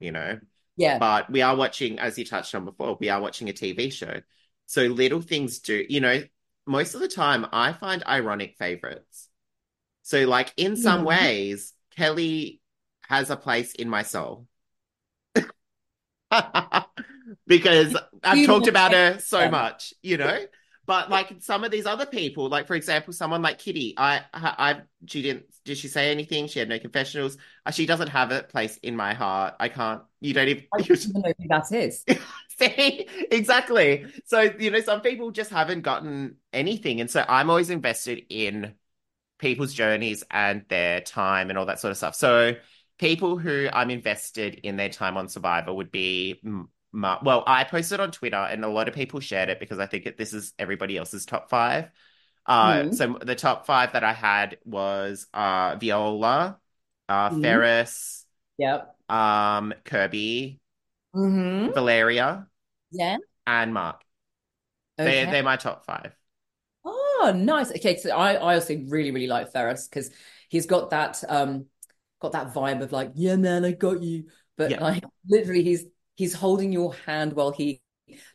you 0.00 0.12
know. 0.12 0.40
Yeah, 0.76 0.98
But 0.98 1.30
we 1.30 1.42
are 1.42 1.56
watching, 1.56 1.98
as 1.98 2.18
you 2.18 2.24
touched 2.26 2.54
on 2.54 2.64
before, 2.66 2.96
we 3.00 3.08
are 3.10 3.20
watching 3.20 3.48
a 3.48 3.52
TV 3.54 3.90
show. 3.90 4.20
So 4.66 4.82
little 4.84 5.20
things 5.22 5.60
do, 5.60 5.84
you 5.88 6.00
know, 6.00 6.22
most 6.66 6.94
of 6.94 7.00
the 7.00 7.08
time 7.08 7.46
I 7.52 7.72
find 7.72 8.04
ironic 8.06 8.56
favorites. 8.58 9.28
So, 10.02 10.26
like, 10.28 10.52
in 10.56 10.76
some 10.76 11.02
Mhm. 11.02 11.06
ways, 11.06 11.74
Kelly 11.96 12.60
has 13.08 13.30
a 13.30 13.36
place 13.36 13.74
in 13.74 13.88
my 13.88 14.02
soul. 14.02 14.46
Because 17.46 17.96
I've 18.22 18.42
talked 18.42 18.66
about 18.66 18.92
her 18.92 19.18
so 19.18 19.48
much, 19.48 19.94
you 20.02 20.16
know? 20.16 20.38
But 20.90 21.08
like 21.08 21.36
some 21.38 21.62
of 21.62 21.70
these 21.70 21.86
other 21.86 22.04
people, 22.04 22.48
like 22.48 22.66
for 22.66 22.74
example, 22.74 23.12
someone 23.12 23.42
like 23.42 23.60
Kitty, 23.60 23.94
I, 23.96 24.22
I, 24.34 24.80
she 25.06 25.22
didn't, 25.22 25.44
did 25.64 25.78
she 25.78 25.86
say 25.86 26.10
anything? 26.10 26.48
She 26.48 26.58
had 26.58 26.68
no 26.68 26.80
confessionals. 26.80 27.36
Uh, 27.64 27.70
She 27.70 27.86
doesn't 27.86 28.08
have 28.08 28.32
a 28.32 28.42
place 28.42 28.76
in 28.78 28.96
my 28.96 29.14
heart. 29.14 29.54
I 29.60 29.68
can't, 29.68 30.02
you 30.20 30.34
don't 30.34 30.48
even, 30.48 30.64
I 30.74 30.78
don't 30.82 30.90
even 30.90 31.22
know 31.22 31.32
who 31.38 31.46
that 31.48 31.70
is. 31.70 32.04
See, 32.58 33.06
exactly. 33.30 34.04
So, 34.24 34.40
you 34.58 34.72
know, 34.72 34.80
some 34.80 35.00
people 35.00 35.30
just 35.30 35.50
haven't 35.52 35.82
gotten 35.82 36.38
anything. 36.52 37.00
And 37.00 37.08
so 37.08 37.24
I'm 37.28 37.50
always 37.50 37.70
invested 37.70 38.24
in 38.28 38.74
people's 39.38 39.74
journeys 39.74 40.24
and 40.30 40.64
their 40.68 41.00
time 41.00 41.50
and 41.50 41.58
all 41.58 41.66
that 41.66 41.80
sort 41.80 41.92
of 41.92 41.98
stuff. 41.98 42.16
So, 42.16 42.54
people 42.98 43.38
who 43.38 43.68
I'm 43.72 43.90
invested 43.90 44.56
in 44.64 44.76
their 44.76 44.90
time 44.90 45.16
on 45.16 45.28
Survivor 45.28 45.72
would 45.72 45.92
be, 45.92 46.40
mm, 46.94 47.00
Ma- 47.00 47.18
well, 47.22 47.44
I 47.46 47.64
posted 47.64 48.00
on 48.00 48.10
Twitter 48.12 48.36
and 48.36 48.64
a 48.64 48.68
lot 48.68 48.88
of 48.88 48.94
people 48.94 49.20
shared 49.20 49.48
it 49.48 49.60
because 49.60 49.78
I 49.78 49.86
think 49.86 50.04
that 50.04 50.16
this 50.16 50.32
is 50.32 50.52
everybody 50.58 50.96
else's 50.96 51.26
top 51.26 51.48
five. 51.50 51.90
Uh, 52.46 52.84
Mhm. 52.84 52.90
so 52.90 53.18
the 53.22 53.34
top 53.36 53.66
five 53.66 53.92
that 53.92 54.04
I 54.04 54.12
had 54.12 54.58
was 54.64 55.26
uh, 55.34 55.76
Viola, 55.76 56.58
uh, 57.08 57.30
Mhm. 57.30 57.30
Ferris, 57.30 58.26
Yep. 58.58 58.96
um, 59.08 59.74
Kirby, 59.84 60.60
hmm 61.14 61.70
Valeria, 61.74 62.48
Yeah. 62.90 63.18
and 63.46 63.74
Mark. 63.74 64.02
They're 65.02 65.26
Okay. 65.26 65.28
they're 65.28 65.42
my 65.42 65.56
top 65.56 65.84
five. 65.84 66.14
Oh, 66.84 67.32
nice. 67.36 67.70
Okay, 67.70 67.96
so 67.98 68.10
I, 68.10 68.34
I 68.34 68.54
also 68.54 68.76
really, 68.88 69.10
really 69.10 69.26
like 69.26 69.52
Ferris 69.52 69.88
because 69.88 70.10
he's 70.48 70.66
got 70.66 70.90
that 70.90 71.22
um 71.28 71.66
got 72.20 72.32
that 72.32 72.52
vibe 72.54 72.82
of 72.82 72.92
like, 72.92 73.12
yeah, 73.14 73.36
man, 73.36 73.64
I 73.64 73.72
got 73.72 74.02
you. 74.02 74.28
But 74.56 74.78
Yeah. 74.78 74.80
like 74.80 75.04
literally 75.28 75.62
he's 75.62 75.84
he's 76.20 76.34
holding 76.34 76.70
your 76.70 76.92
hand 77.06 77.32
while 77.32 77.50
he 77.50 77.80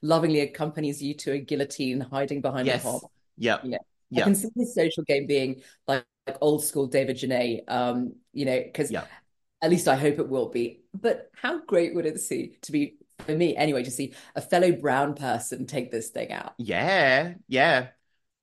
lovingly 0.01 0.39
accompanies 0.39 1.03
you 1.03 1.13
to 1.13 1.33
a 1.33 1.38
guillotine 1.39 2.01
hiding 2.01 2.41
behind 2.41 2.67
a 2.67 2.71
Yes. 2.71 2.83
hob. 2.83 3.03
Yep. 3.38 3.61
Yeah. 3.65 3.77
I 4.17 4.21
can 4.21 4.33
see 4.36 4.49
his 4.55 4.73
social 4.73 5.03
game 5.03 5.27
being 5.27 5.61
like, 5.88 6.03
like 6.25 6.38
old 6.41 6.63
school 6.63 6.88
David 6.88 7.17
Genat, 7.17 7.69
um, 7.69 8.13
you 8.33 8.45
know, 8.45 8.59
because 8.59 8.91
Yep. 8.91 9.07
at 9.61 9.69
least 9.69 9.88
I 9.88 9.95
hope 9.95 10.17
it 10.17 10.27
will 10.27 10.49
be. 10.49 10.81
But 10.99 11.29
how 11.39 11.59
great 11.59 11.93
would 11.93 12.07
it 12.07 12.19
see 12.19 12.57
to 12.63 12.71
be 12.71 12.97
for 13.19 13.36
me 13.36 13.55
anyway 13.55 13.83
to 13.83 13.91
see 13.91 14.15
a 14.36 14.41
fellow 14.41 14.71
brown 14.71 15.13
person 15.13 15.67
take 15.67 15.91
this 15.91 16.09
thing 16.09 16.31
out? 16.31 16.53
Yeah. 16.57 17.36
Yeah. 17.47 17.89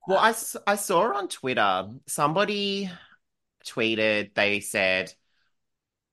Well, 0.06 0.18
I, 0.18 0.34
I 0.66 0.76
saw 0.76 1.16
on 1.16 1.26
Twitter 1.28 1.88
somebody 2.06 2.90
tweeted, 3.66 4.34
they 4.34 4.60
said 4.60 5.12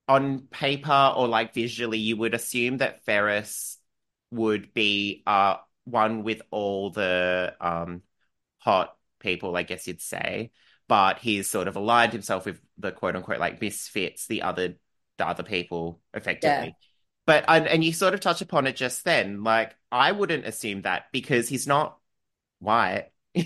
on 0.10 0.42
paper 0.52 1.14
or 1.16 1.28
like 1.30 1.54
visually, 1.54 2.00
you 2.00 2.18
would 2.18 2.34
assume 2.34 2.78
that 2.80 3.06
Ferris 3.06 3.78
would 4.32 4.74
be 4.74 5.24
uh 5.26 5.56
one 5.86 6.24
with 6.24 6.42
all 6.52 6.92
the 6.92 7.56
um 7.62 8.02
hot 8.60 8.96
people, 9.20 9.56
I 9.56 9.64
guess 9.64 9.88
you'd 9.88 10.02
say. 10.02 10.52
But 10.88 11.20
he's 11.20 11.48
sort 11.48 11.68
of 11.68 11.76
aligned 11.76 12.14
himself 12.14 12.46
with 12.46 12.60
the 12.78 12.92
quote 12.92 13.16
unquote 13.16 13.40
like 13.40 13.62
misfits, 13.62 14.28
the 14.28 14.42
other 14.42 14.76
the 15.18 15.28
other 15.28 15.44
people 15.44 16.02
effectively. 16.14 16.78
But 17.26 17.46
and, 17.48 17.68
and 17.68 17.84
you 17.84 17.94
sort 17.94 18.14
of 18.16 18.20
touch 18.22 18.42
upon 18.42 18.68
it 18.68 18.76
just 18.76 19.06
then. 19.06 19.44
Like 19.44 19.76
I 19.92 20.12
wouldn't 20.12 20.46
assume 20.46 20.82
that 20.84 21.06
because 21.12 21.48
he's 21.48 21.68
not 21.68 21.98
white. 22.60 23.12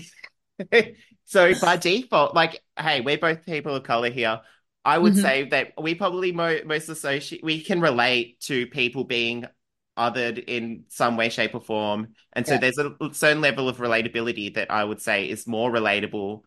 So 1.26 1.54
by 1.54 1.76
default, 1.76 2.34
like, 2.34 2.62
hey, 2.78 3.00
we're 3.00 3.18
both 3.18 3.46
people 3.46 3.74
of 3.74 3.82
color 3.82 4.10
here. 4.10 4.42
I 4.84 4.98
would 4.98 5.16
Mhm. 5.16 5.16
say 5.16 5.44
that 5.48 5.72
we 5.80 5.94
probably 5.94 6.32
mo 6.32 6.58
most 6.66 6.88
associate 6.88 7.42
we 7.42 7.62
can 7.62 7.80
relate 7.80 8.40
to 8.42 8.66
people 8.66 9.04
being 9.04 9.46
othered 9.98 10.42
in 10.46 10.84
some 10.88 11.16
way, 11.16 11.28
shape, 11.28 11.54
or 11.54 11.60
form. 11.60 12.14
And 12.32 12.46
so 12.46 12.56
Yeah. 12.56 12.58
there's 12.58 12.78
a 12.78 12.94
certain 13.12 13.40
level 13.40 13.68
of 13.68 13.78
relatability 13.78 14.54
that 14.54 14.70
I 14.70 14.84
would 14.84 15.00
say 15.00 15.28
is 15.28 15.46
more 15.46 15.70
relatable 15.70 16.42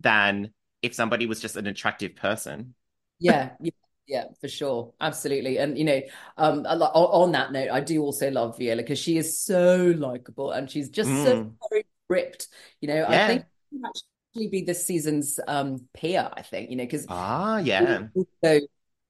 than 0.00 0.52
if 0.82 0.94
somebody 0.94 1.26
was 1.26 1.40
just 1.40 1.56
an 1.56 1.66
attractive 1.66 2.16
person. 2.16 2.74
Yeah, 3.18 3.50
yeah, 3.60 3.70
yeah, 4.06 4.24
for 4.40 4.48
sure. 4.48 4.94
Absolutely. 5.00 5.58
And 5.58 5.76
you 5.78 5.84
know, 5.84 6.00
um 6.36 6.64
on 6.66 7.32
that 7.32 7.52
note, 7.52 7.70
I 7.70 7.80
do 7.80 8.02
also 8.02 8.30
love 8.30 8.58
Viola 8.58 8.82
because 8.82 8.98
she 8.98 9.18
is 9.18 9.38
so 9.40 9.94
likable 9.96 10.52
and 10.52 10.70
she's 10.70 10.88
just 10.90 11.20
so 11.20 11.34
Mm. 11.34 11.58
very 11.70 11.84
ripped. 12.08 12.48
You 12.80 12.88
know, 12.88 13.06
I 13.08 13.18
think 13.18 13.44
actually 14.38 14.48
be 14.48 14.64
this 14.64 14.86
season's 14.86 15.40
um 15.46 15.88
Pia, 15.94 16.30
I 16.36 16.42
think, 16.42 16.70
you 16.70 16.76
know, 16.76 16.84
because 16.84 17.06
Ah, 17.08 17.58
yeah. 17.58 18.04
so 18.44 18.60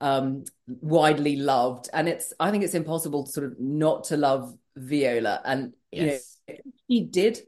um 0.01 0.45
widely 0.67 1.37
loved. 1.37 1.89
And 1.93 2.09
it's 2.09 2.33
I 2.41 2.51
think 2.51 2.65
it's 2.65 2.75
impossible 2.75 3.25
to 3.25 3.33
sort 3.33 3.47
of 3.47 3.61
not 3.61 4.05
to 4.05 4.17
love 4.17 4.57
Viola. 4.77 5.41
And 5.45 5.75
you 5.93 6.07
know, 6.07 6.13
Yes. 6.13 6.39
he 6.87 7.03
did 7.05 7.41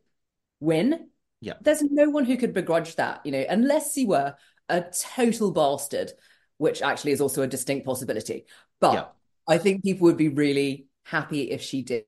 win. 0.60 1.08
Yeah. 1.40 1.54
There's 1.62 1.82
no 1.82 2.10
one 2.10 2.24
who 2.24 2.36
could 2.36 2.52
begrudge 2.52 2.96
that, 2.96 3.24
you 3.24 3.32
know, 3.32 3.44
unless 3.48 3.96
you 3.96 4.08
were 4.08 4.34
a 4.68 4.84
total 5.16 5.52
bastard, 5.52 6.12
which 6.58 6.82
actually 6.82 7.12
is 7.12 7.20
also 7.20 7.42
a 7.42 7.46
distinct 7.46 7.86
possibility. 7.86 8.44
But 8.80 8.94
Yeah. 8.94 9.04
I 9.48 9.58
think 9.58 9.82
people 9.82 10.04
would 10.04 10.18
be 10.18 10.28
really 10.28 10.86
happy 11.04 11.50
if 11.50 11.62
she 11.62 11.82
did. 11.82 12.04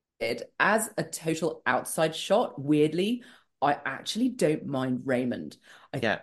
As 0.60 0.88
a 0.96 1.02
total 1.02 1.62
outside 1.66 2.14
shot, 2.14 2.60
weirdly, 2.60 3.24
I 3.62 3.78
actually 3.84 4.28
don't 4.30 4.66
mind 4.66 5.02
Raymond. 5.04 5.56
I 5.94 6.00
Yeah. 6.02 6.20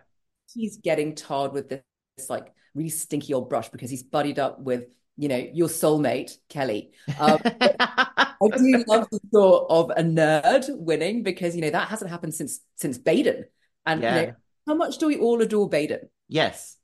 he's 0.53 0.77
getting 0.77 1.15
tarred 1.15 1.53
with 1.53 1.69
this, 1.69 1.81
this 2.17 2.29
like 2.29 2.53
really 2.75 2.89
stinky 2.89 3.33
old 3.33 3.49
brush 3.49 3.69
because 3.69 3.89
he's 3.89 4.03
buddied 4.03 4.39
up 4.39 4.59
with, 4.59 4.85
you 5.17 5.27
know, 5.29 5.37
your 5.53 5.67
soulmate, 5.69 6.37
Kelly. 6.49 6.91
Um, 7.19 7.39
I 7.45 8.33
do 8.57 8.83
love 8.87 9.07
the 9.11 9.19
thought 9.33 9.67
of 9.69 9.89
a 9.91 10.01
nerd 10.03 10.65
winning 10.77 11.23
because 11.23 11.55
you 11.55 11.61
know 11.61 11.69
that 11.69 11.89
hasn't 11.89 12.09
happened 12.09 12.33
since 12.33 12.59
since 12.75 12.97
Baden. 12.97 13.45
And 13.85 14.01
you 14.03 14.09
know, 14.09 14.33
how 14.67 14.75
much 14.75 14.97
do 14.97 15.07
we 15.07 15.17
all 15.17 15.41
adore 15.41 15.67
Baden? 15.69 16.09
Yes. 16.27 16.77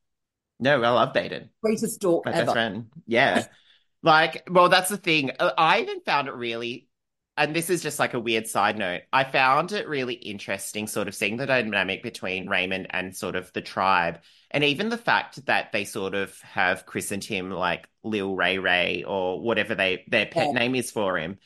No, 0.59 0.81
I 0.81 0.89
love 0.89 1.13
Baden. 1.13 1.49
Greatest 1.61 1.99
dork 1.99 2.25
My 2.25 2.31
best 2.31 2.41
ever. 2.43 2.51
friend. 2.51 2.85
Yeah. 3.05 3.45
Like, 4.01 4.47
well, 4.49 4.69
that's 4.69 4.89
the 4.89 4.97
thing. 4.97 5.31
I 5.39 5.81
even 5.81 6.01
found 6.01 6.27
it 6.27 6.33
really 6.33 6.87
and 7.37 7.55
this 7.55 7.69
is 7.69 7.83
just 7.83 7.99
like 7.99 8.13
a 8.13 8.19
weird 8.19 8.47
side 8.47 8.77
note. 8.77 9.01
I 9.11 9.23
found 9.25 9.71
it 9.71 9.87
really 9.87 10.13
interesting, 10.13 10.87
sort 10.87 11.07
of 11.07 11.15
seeing 11.15 11.37
the 11.37 11.45
dynamic 11.45 12.01
between 12.01 12.49
Raymond 12.49 12.87
and 12.91 13.15
sort 13.15 13.35
of 13.35 13.51
the 13.53 13.61
tribe, 13.61 14.21
and 14.51 14.63
even 14.63 14.89
the 14.89 14.97
fact 14.97 15.45
that 15.47 15.71
they 15.71 15.83
sort 15.85 16.15
of 16.15 16.39
have 16.41 16.85
christened 16.85 17.23
him 17.23 17.51
like 17.51 17.87
Lil 18.03 18.35
Ray 18.35 18.57
Ray 18.57 19.03
or 19.03 19.41
whatever 19.41 19.75
they 19.75 20.05
their 20.07 20.25
pet 20.25 20.47
Yeah. 20.47 20.53
name 20.53 20.75
is 20.75 20.91
for 20.91 21.17
him. 21.17 21.39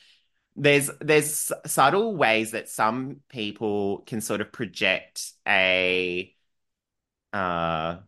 There's 0.56 0.90
there's 1.00 1.52
subtle 1.66 2.16
ways 2.16 2.52
that 2.52 2.68
some 2.68 3.20
people 3.28 3.98
can 4.06 4.20
sort 4.20 4.40
of 4.40 4.52
project 4.52 5.32
a 5.46 6.34
uh 7.32 7.98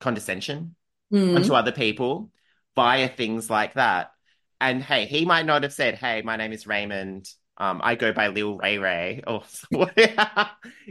condescension 0.00 0.74
Mm. 1.12 1.36
onto 1.36 1.52
other 1.52 1.72
people 1.72 2.30
via 2.74 3.06
things 3.08 3.50
like 3.50 3.74
that. 3.74 4.12
And 4.62 4.80
hey, 4.80 5.06
he 5.06 5.24
might 5.24 5.44
not 5.44 5.64
have 5.64 5.72
said, 5.72 5.96
"Hey, 5.96 6.22
my 6.22 6.36
name 6.36 6.52
is 6.52 6.68
Raymond. 6.68 7.28
Um, 7.58 7.80
I 7.82 7.96
go 7.96 8.12
by 8.12 8.28
Lil 8.28 8.56
Ray 8.56 8.78
Ray," 8.78 9.22
or 9.26 9.42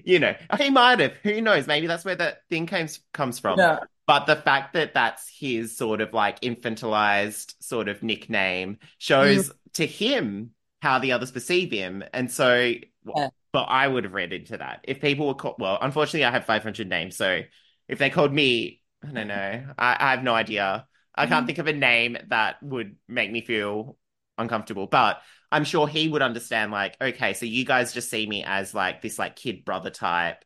you 0.03 0.19
know, 0.19 0.35
he 0.57 0.69
might 0.69 0.99
have. 0.99 1.13
Who 1.23 1.39
knows? 1.39 1.67
Maybe 1.67 1.87
that's 1.87 2.03
where 2.03 2.15
that 2.15 2.39
thing 2.49 2.67
comes 2.67 2.99
comes 3.13 3.39
from. 3.39 3.57
Yeah. 3.57 3.79
But 4.05 4.25
the 4.25 4.35
fact 4.35 4.73
that 4.73 4.93
that's 4.93 5.29
his 5.29 5.77
sort 5.77 6.01
of 6.01 6.13
like 6.13 6.41
infantilized 6.41 7.55
sort 7.63 7.87
of 7.87 8.03
nickname 8.03 8.79
shows 8.97 9.53
to 9.75 9.85
him 9.85 10.51
how 10.81 10.99
the 10.99 11.13
others 11.13 11.31
perceive 11.31 11.71
him, 11.71 12.03
and 12.13 12.29
so. 12.29 12.73
Yeah. 13.05 13.29
But 13.53 13.63
I 13.63 13.85
would 13.85 14.05
have 14.05 14.13
read 14.13 14.31
into 14.31 14.57
that 14.57 14.85
if 14.85 15.01
people 15.01 15.27
were 15.27 15.33
called. 15.33 15.55
Well, 15.59 15.77
unfortunately, 15.81 16.23
I 16.23 16.31
have 16.31 16.45
500 16.45 16.87
names, 16.87 17.15
so 17.15 17.41
if 17.87 17.99
they 17.99 18.09
called 18.09 18.33
me, 18.33 18.81
I 19.03 19.11
don't 19.11 19.27
know. 19.27 19.63
I, 19.77 19.97
I 19.99 20.11
have 20.11 20.23
no 20.23 20.33
idea. 20.33 20.87
I 21.21 21.27
can't 21.27 21.45
Mhm. 21.45 21.47
think 21.47 21.59
of 21.59 21.67
a 21.67 21.73
name 21.73 22.17
that 22.29 22.61
would 22.63 22.97
make 23.07 23.31
me 23.31 23.41
feel 23.41 23.97
uncomfortable. 24.37 24.87
But 24.87 25.21
I'm 25.51 25.63
sure 25.65 25.87
he 25.87 26.07
would 26.09 26.21
understand. 26.21 26.71
Like, 26.71 26.97
okay, 27.01 27.33
so 27.33 27.45
you 27.45 27.65
guys 27.65 27.93
just 27.93 28.09
see 28.09 28.27
me 28.27 28.43
as 28.45 28.73
like 28.73 29.01
this 29.01 29.19
like 29.19 29.35
kid 29.35 29.65
brother 29.65 29.89
type 29.91 30.43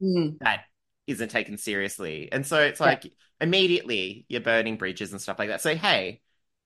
Mm. 0.00 0.38
that 0.40 0.64
isn't 1.06 1.30
taken 1.30 1.58
seriously, 1.58 2.30
and 2.32 2.46
so 2.46 2.60
it's 2.62 2.80
Yeah. 2.84 2.86
like 2.86 3.04
immediately 3.40 4.26
you're 4.28 4.40
burning 4.40 4.76
bridges 4.76 5.12
and 5.12 5.20
stuff 5.20 5.38
like 5.38 5.48
that. 5.48 5.60
So 5.60 5.76
hey, 5.76 6.22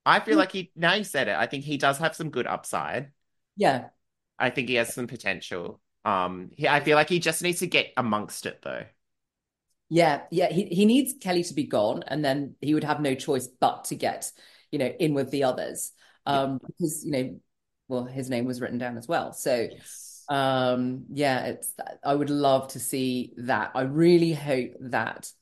I 0.07 0.21
feel 0.21 0.37
Mm. 0.37 0.39
like 0.39 0.53
he 0.53 0.73
now 0.77 0.95
you 0.95 1.05
said 1.05 1.29
it. 1.29 1.37
I 1.37 1.47
think 1.47 1.65
he 1.65 1.77
does 1.79 1.99
have 1.99 2.17
some 2.17 2.31
good 2.31 2.47
upside. 2.47 3.13
Yeah. 3.57 3.91
I 4.39 4.51
think 4.51 4.69
he 4.69 4.77
has 4.77 4.93
some 4.95 5.07
potential. 5.07 5.81
Um, 6.05 6.51
he, 6.57 6.69
I 6.69 6.81
feel 6.81 6.97
like 6.97 7.09
he 7.09 7.19
just 7.19 7.43
needs 7.43 7.61
to 7.61 7.67
get 7.67 7.93
amongst 7.97 8.47
it 8.47 8.63
though. 8.63 8.87
Yeah, 9.89 10.23
yeah, 10.31 10.51
he, 10.53 10.65
he 10.67 10.85
needs 10.85 11.15
Kelly 11.21 11.43
to 11.45 11.55
be 11.55 11.65
gone, 11.65 12.03
and 12.07 12.25
then 12.25 12.57
he 12.61 12.75
would 12.75 12.85
have 12.85 13.01
no 13.01 13.15
choice 13.15 13.47
but 13.47 13.85
to 13.85 13.95
get, 13.95 14.31
you 14.71 14.79
know, 14.79 14.87
in 14.87 15.15
with 15.15 15.31
the 15.31 15.45
others. 15.45 15.93
Um, 16.27 16.59
because, 16.67 17.05
you 17.05 17.13
know, 17.13 17.41
well, 17.89 18.05
his 18.05 18.29
name 18.29 18.45
was 18.45 18.61
written 18.61 18.79
down 18.79 18.99
as 18.99 19.09
well. 19.09 19.33
So, 19.33 19.69
Yes. 19.71 20.29
um, 20.29 21.07
yeah, 21.11 21.47
it's 21.47 21.73
I 22.05 22.15
would 22.15 22.29
love 22.31 22.69
to 22.69 22.81
see 22.81 23.33
that. 23.39 23.73
I 23.75 23.83
really 23.83 24.35
hope 24.35 24.73
that 24.81 25.33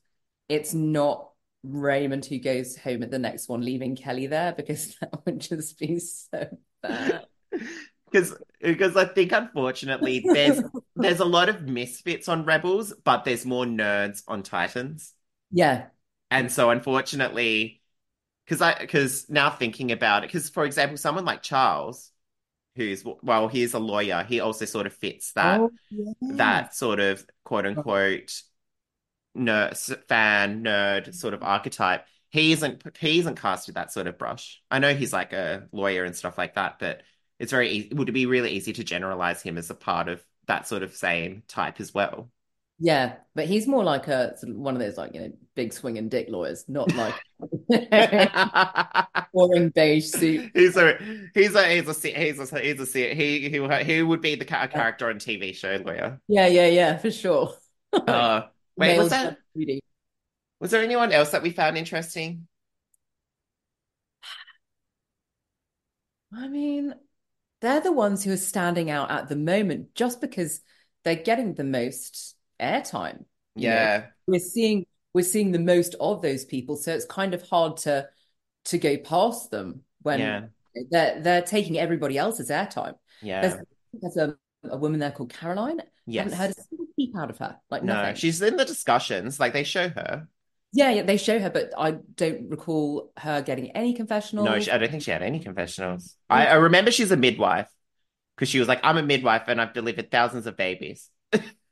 it's 0.47 0.73
not 0.73 1.29
Raymond 1.63 2.25
who 2.25 2.39
goes 2.39 2.77
home 2.77 3.03
at 3.03 3.11
the 3.11 3.19
next 3.19 3.49
one, 3.49 3.61
leaving 3.61 3.97
Kelly 3.97 4.27
there, 4.27 4.53
because 4.53 4.95
that 5.01 5.25
would 5.25 5.39
just 5.39 5.77
be 5.77 5.99
so 5.99 6.47
bad. 6.81 7.25
Because 8.11 8.35
because 8.61 8.95
I 8.95 9.05
think 9.05 9.31
unfortunately 9.31 10.29
there's 10.33 10.63
there's 10.95 11.19
a 11.19 11.25
lot 11.25 11.49
of 11.49 11.63
misfits 11.63 12.27
on 12.27 12.45
Rebels, 12.45 12.93
but 13.03 13.23
there's 13.25 13.45
more 13.45 13.65
nerds 13.65 14.23
on 14.27 14.43
Titans. 14.43 15.13
Yeah, 15.51 15.89
And 16.29 16.51
so 16.51 16.69
unfortunately, 16.69 17.81
because 18.45 18.61
I 18.61 18.79
because 18.79 19.29
now 19.29 19.49
thinking 19.51 19.91
about 19.91 20.23
it, 20.23 20.29
because 20.29 20.49
for 20.49 20.65
example, 20.65 20.97
someone 20.97 21.25
like 21.25 21.43
Charles, 21.43 22.11
who's 22.75 23.05
well, 23.23 23.47
he's 23.49 23.73
a 23.75 23.79
lawyer, 23.79 24.25
he 24.27 24.41
also 24.41 24.65
sort 24.65 24.87
of 24.87 24.93
fits 24.95 25.33
that 25.33 25.65
Oh, 25.65 25.71
yeah. 25.89 26.13
that 26.29 26.75
sort 26.75 26.99
of 27.01 27.25
quote 27.45 27.65
unquote 27.67 28.41
nerd 29.37 29.77
fan 30.07 30.63
nerd 30.63 31.13
sort 31.13 31.33
of 31.33 31.43
archetype. 31.43 32.05
He 32.29 32.51
isn't 32.53 32.83
he 32.97 33.19
isn't 33.19 33.35
cast 33.39 33.67
with 33.67 33.75
that 33.75 33.91
sort 33.93 34.07
of 34.07 34.17
brush. 34.17 34.61
I 34.71 34.79
know 34.79 34.93
he's 34.95 35.13
like 35.13 35.33
a 35.33 35.67
lawyer 35.71 36.03
and 36.05 36.15
stuff 36.15 36.37
like 36.37 36.55
that, 36.55 36.79
but 36.79 37.03
it's 37.39 37.51
very 37.51 37.69
easy, 37.69 37.93
would 37.93 38.09
it 38.09 38.13
be 38.13 38.25
really 38.25 38.51
easy 38.51 38.73
to 38.73 38.83
generalize 38.83 39.41
him 39.41 39.57
as 39.57 39.69
a 39.69 39.75
part 39.75 40.07
of 40.07 40.23
that 40.47 40.67
sort 40.67 40.83
of 40.83 40.95
same 40.95 41.43
type 41.47 41.79
as 41.79 41.93
well. 41.93 42.29
Yeah, 42.79 43.15
but 43.33 43.45
he's 43.45 43.67
more 43.67 43.83
like 43.83 44.07
a 44.07 44.37
sort 44.37 44.51
of 44.51 44.57
one 44.57 44.75
of 44.75 44.79
those 44.79 44.97
like 44.97 45.13
you 45.13 45.21
know 45.21 45.31
big 45.55 45.73
swinging 45.73 46.09
dick 46.09 46.27
lawyers, 46.29 46.65
not 46.67 46.93
like 46.95 47.15
boring 49.33 49.69
beige 49.69 50.05
suit. 50.05 50.51
he's 50.53 50.77
a 50.77 50.97
he's 51.33 51.55
a 51.55 51.67
he's 51.67 52.05
a 52.05 52.09
he's 52.09 52.39
a 52.39 52.59
he's 52.59 52.95
a 52.95 53.15
he 53.15 53.49
he 53.49 53.83
he 53.83 54.03
would 54.03 54.21
be 54.21 54.35
the 54.35 54.45
character 54.45 55.09
on 55.09 55.15
TV 55.15 55.55
show 55.55 55.81
lawyer. 55.83 56.21
Yeah, 56.27 56.47
yeah, 56.47 56.67
yeah, 56.67 56.97
for 56.97 57.09
sure. 57.09 57.53
Uh, 57.93 58.43
wait, 58.77 58.89
Male 58.89 58.99
was 58.99 59.09
that 59.09 59.37
Judy. 59.55 59.81
was 60.59 60.69
there 60.69 60.83
anyone 60.83 61.11
else 61.11 61.31
that 61.31 61.41
we 61.41 61.49
found 61.49 61.79
interesting? 61.79 62.47
I 66.31 66.47
mean, 66.47 66.93
they're 67.61 67.81
the 67.81 67.91
ones 67.91 68.23
who 68.23 68.31
are 68.31 68.37
standing 68.37 68.89
out 68.89 69.09
at 69.11 69.29
the 69.29 69.35
moment 69.35 69.95
just 69.95 70.21
because 70.21 70.61
they're 71.03 71.15
getting 71.15 71.53
the 71.53 71.63
most 71.63 72.35
airtime. 72.59 73.25
you 73.55 73.69
know? 73.69 73.75
Yeah. 73.75 74.05
We're 74.27 74.39
seeing 74.39 74.85
we're 75.13 75.23
seeing 75.23 75.51
the 75.51 75.59
most 75.59 75.95
of 75.99 76.21
those 76.21 76.45
people, 76.45 76.75
so 76.75 76.93
it's 76.93 77.05
kind 77.05 77.33
of 77.33 77.41
hard 77.41 77.77
to 77.77 78.07
to 78.65 78.77
go 78.77 78.97
past 78.97 79.49
them 79.51 79.81
when 80.01 80.19
Yeah. 80.19 80.45
they're 80.91 81.21
they're 81.21 81.41
taking 81.41 81.77
everybody 81.77 82.17
else's 82.17 82.49
airtime. 82.49 82.95
Yeah. 83.21 83.41
There's 83.41 83.63
there's 83.93 84.17
a, 84.17 84.35
a 84.69 84.77
woman 84.77 84.99
there 84.99 85.11
called 85.11 85.33
Caroline. 85.33 85.79
I 85.81 86.13
haven't 86.13 86.33
heard 86.33 86.51
a 86.51 86.53
single 86.53 86.87
peep 86.95 87.15
out 87.17 87.29
of 87.29 87.37
her. 87.39 87.57
Like 87.71 87.83
No, 87.83 87.93
nothing. 87.93 88.15
she's 88.15 88.41
in 88.41 88.57
the 88.57 88.65
discussions. 88.65 89.39
Like 89.39 89.53
they 89.53 89.63
show 89.63 89.89
her. 89.89 90.27
Yeah, 90.73 90.91
yeah, 90.91 91.01
they 91.03 91.17
show 91.17 91.39
her, 91.39 91.49
but 91.49 91.71
I 91.77 91.97
don't 92.15 92.49
recall 92.49 93.11
her 93.17 93.41
getting 93.41 93.71
any 93.71 93.93
confessionals. 93.93 94.45
No, 94.45 94.59
she, 94.59 94.69
I 94.69 94.77
don't 94.77 94.91
think 94.91 95.03
she 95.03 95.11
had 95.11 95.23
any 95.23 95.39
confessionals. 95.39 96.15
I, 96.29 96.47
I 96.47 96.53
remember 96.55 96.91
she's 96.91 97.11
a 97.11 97.17
midwife 97.17 97.69
because 98.35 98.49
she 98.49 98.59
was 98.59 98.67
like, 98.67 98.79
I'm 98.83 98.97
a 98.97 99.03
midwife 99.03 99.43
and 99.47 99.61
I've 99.61 99.73
delivered 99.73 100.11
thousands 100.11 100.45
of 100.45 100.57
babies. 100.57 101.09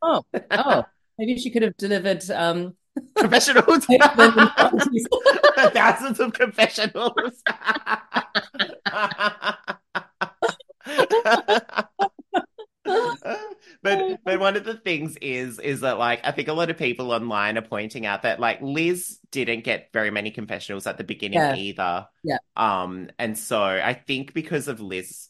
Oh, 0.01 0.23
oh, 0.51 0.85
maybe 1.17 1.37
she 1.37 1.51
could 1.51 1.63
have 1.63 1.77
delivered 1.77 2.29
um 2.31 2.75
Confessionals. 3.15 3.85
thousands 3.85 5.07
thousands 5.73 6.19
of 6.19 6.33
confessionals. 6.33 7.43
but 13.85 14.19
but 14.25 14.39
one 14.39 14.57
of 14.57 14.65
the 14.65 14.75
things 14.75 15.15
is 15.21 15.59
is 15.59 15.81
that 15.81 15.97
like 15.97 16.21
I 16.25 16.31
think 16.31 16.49
a 16.49 16.53
lot 16.53 16.69
of 16.69 16.77
people 16.77 17.11
online 17.11 17.57
are 17.57 17.61
pointing 17.61 18.05
out 18.05 18.23
that 18.23 18.39
like 18.39 18.61
Liz 18.61 19.19
didn't 19.31 19.63
get 19.63 19.89
very 19.93 20.11
many 20.11 20.31
confessionals 20.31 20.87
at 20.87 20.97
the 20.97 21.03
beginning 21.05 21.39
Yeah. 21.39 21.55
either. 21.55 22.07
Yeah. 22.23 22.37
Um 22.57 23.09
and 23.19 23.37
so 23.37 23.61
I 23.63 23.93
think 23.93 24.33
because 24.33 24.67
of 24.67 24.81
Liz 24.81 25.29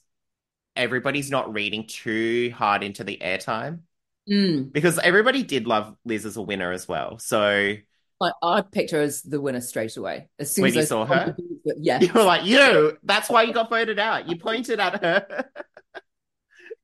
everybody's 0.76 1.30
not 1.32 1.54
reading 1.54 1.88
too 1.88 2.52
hard 2.56 2.84
into 2.84 3.04
the 3.04 3.18
airtime 3.22 3.82
Mm. 4.28 4.74
because 4.74 4.98
everybody 4.98 5.44
did 5.44 5.68
love 5.68 5.96
Liz 6.04 6.26
as 6.26 6.36
a 6.36 6.42
winner 6.42 6.72
as 6.72 6.88
well. 6.88 7.20
So 7.20 7.76
I, 8.22 8.32
I 8.42 8.62
picked 8.62 8.90
her 8.92 9.02
as 9.02 9.22
the 9.22 9.40
winner 9.40 9.62
straight 9.62 9.96
away. 9.98 10.30
As 10.40 10.52
soon 10.52 10.64
When 10.64 10.70
as 10.70 10.76
you 10.76 10.82
I 10.82 10.86
saw 10.86 11.06
her? 11.06 11.36
Yeah. 11.78 12.00
you 12.02 12.12
were 12.12 12.24
like, 12.24 12.44
you, 12.46 12.98
that's 13.04 13.30
why 13.30 13.44
you 13.44 13.54
got 13.54 13.70
voted 13.70 14.00
out. 14.00 14.28
You 14.28 14.38
pointed 14.38 14.80
at 14.80 15.04
her. 15.04 15.46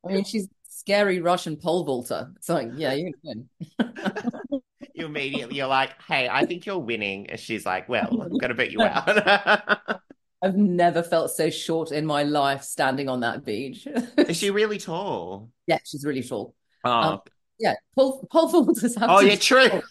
I 0.06 0.12
mean, 0.12 0.24
she's 0.24 0.48
scary 0.82 1.20
Russian 1.20 1.56
pole 1.56 1.84
vaulter. 1.84 2.32
It's 2.36 2.48
like, 2.48 2.70
yeah, 2.74 2.92
you're 2.94 3.12
gonna 3.24 3.44
win. 3.78 4.60
you 4.94 5.06
immediately 5.06 5.56
you're 5.56 5.66
like, 5.66 6.00
hey, 6.02 6.28
I 6.28 6.44
think 6.44 6.66
you're 6.66 6.78
winning. 6.78 7.30
And 7.30 7.40
she's 7.40 7.64
like, 7.64 7.88
well, 7.88 8.20
I'm 8.20 8.36
gonna 8.38 8.54
beat 8.54 8.72
you 8.72 8.84
out. 8.84 9.08
I've 10.42 10.56
never 10.56 11.02
felt 11.02 11.30
so 11.30 11.50
short 11.50 11.92
in 11.92 12.04
my 12.04 12.24
life 12.24 12.62
standing 12.64 13.08
on 13.08 13.20
that 13.20 13.44
beach. 13.44 13.86
Is 14.26 14.36
she 14.36 14.50
really 14.50 14.78
tall? 14.78 15.50
Yeah, 15.66 15.78
she's 15.84 16.04
really 16.04 16.22
tall. 16.22 16.54
Oh, 16.84 16.90
Um, 16.90 17.20
Yeah, 17.58 17.74
pole 17.94 18.26
pole 18.30 18.48
vaulters 18.50 18.98
have 18.98 19.10
oh 19.10 19.20
yeah, 19.20 19.36
true. 19.36 19.82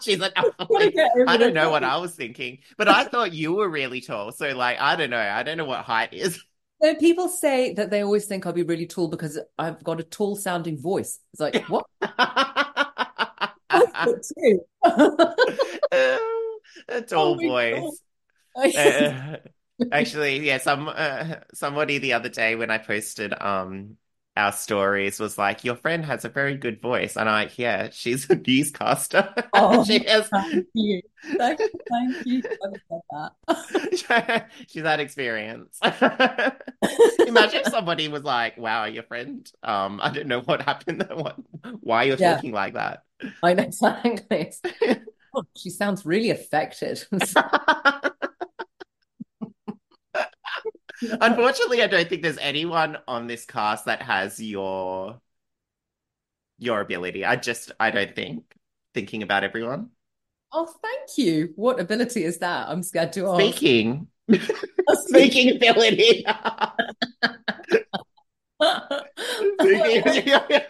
she's 0.00 0.18
like, 0.18 0.32
oh, 0.36 0.50
Gotta 0.58 0.90
get 0.90 1.10
over 1.14 1.24
I 1.26 1.36
don't 1.36 1.52
know 1.52 1.68
what. 1.70 1.84
I 1.84 1.98
was 1.98 2.14
thinking, 2.14 2.58
but 2.78 2.88
I 2.88 3.04
thought 3.04 3.32
you 3.34 3.52
were 3.52 3.68
really 3.68 4.00
tall. 4.00 4.32
So 4.32 4.54
like, 4.56 4.78
I 4.80 4.96
don't 4.96 5.10
know. 5.10 5.18
I 5.18 5.42
don't 5.42 5.58
know 5.58 5.66
what 5.66 5.84
height 5.84 6.14
is. 6.14 6.42
So 6.80 6.94
people 6.94 7.28
say 7.28 7.74
that 7.74 7.90
they 7.90 8.02
always 8.02 8.26
think 8.26 8.46
I'll 8.46 8.52
be 8.52 8.62
really 8.62 8.86
tall 8.86 9.08
because 9.08 9.38
I've 9.58 9.82
got 9.82 10.00
a 10.00 10.04
tall 10.04 10.36
sounding 10.36 10.80
voice. 10.80 11.18
It's 11.32 11.40
like, 11.40 11.56
what? 11.68 11.84
Too. 14.38 14.60
a 16.88 17.02
tall 17.02 17.34
Oh 17.34 17.38
voice. 17.40 18.00
Uh, 18.76 19.36
actually, 19.92 20.46
yeah, 20.46 20.58
some 20.58 20.88
uh, 20.88 21.36
somebody 21.52 21.98
the 21.98 22.12
other 22.12 22.28
day 22.28 22.54
when 22.54 22.70
I 22.70 22.78
posted 22.78 23.34
um 23.40 23.96
our 24.38 24.52
stories 24.52 25.18
was 25.18 25.36
like, 25.36 25.64
your 25.64 25.74
friend 25.76 26.04
has 26.04 26.24
a 26.24 26.28
very 26.28 26.56
good 26.56 26.80
voice. 26.80 27.16
And 27.16 27.28
I'm 27.28 27.46
like, 27.46 27.58
yeah, 27.58 27.90
she's 27.90 28.30
a 28.30 28.36
newscaster. 28.36 29.34
Oh, 29.52 29.84
she 29.84 30.04
has, 30.04 30.28
thank 30.28 30.66
you. 30.74 31.02
Thank, 31.36 31.60
thank 31.90 32.16
you. 32.24 32.42
That. 33.10 34.48
she's 34.68 34.82
had 34.82 35.00
experience. 35.00 35.78
Imagine 37.26 37.60
if 37.60 37.66
somebody 37.68 38.08
was 38.08 38.22
like, 38.22 38.56
wow, 38.56 38.84
your 38.84 39.02
friend, 39.02 39.50
um, 39.62 40.00
I 40.02 40.10
don't 40.10 40.28
know 40.28 40.40
what 40.40 40.62
happened, 40.62 41.04
what, 41.12 41.36
why 41.80 42.04
you're 42.04 42.16
Yeah, 42.16 42.34
talking 42.34 42.52
like 42.52 42.74
that. 42.74 43.02
I 43.42 43.54
know 43.54 43.64
exactly. 43.64 44.52
Oh, 45.34 45.44
she 45.56 45.70
sounds 45.70 46.06
really 46.06 46.30
affected. 46.30 47.04
Unfortunately, 51.20 51.82
I 51.82 51.86
don't 51.86 52.08
think 52.08 52.22
there's 52.22 52.38
anyone 52.38 52.98
on 53.06 53.26
this 53.26 53.44
cast 53.44 53.86
that 53.86 54.02
has 54.02 54.40
your 54.40 55.20
your 56.58 56.80
ability. 56.80 57.24
I 57.24 57.36
just 57.36 57.72
I 57.78 57.90
don't 57.90 58.14
think 58.14 58.44
thinking 58.94 59.22
about 59.22 59.44
everyone. 59.44 59.90
Oh, 60.52 60.72
thank 60.82 61.18
you. 61.18 61.52
What 61.56 61.78
ability 61.78 62.24
is 62.24 62.38
that? 62.38 62.68
I'm 62.68 62.82
scared 62.82 63.12
to 63.14 63.28
ask. 63.28 63.40
Speaking 63.40 64.08
speaking 65.06 65.56
ability. 65.56 66.24
Oh, 68.60 69.84
yeah. 70.26 70.64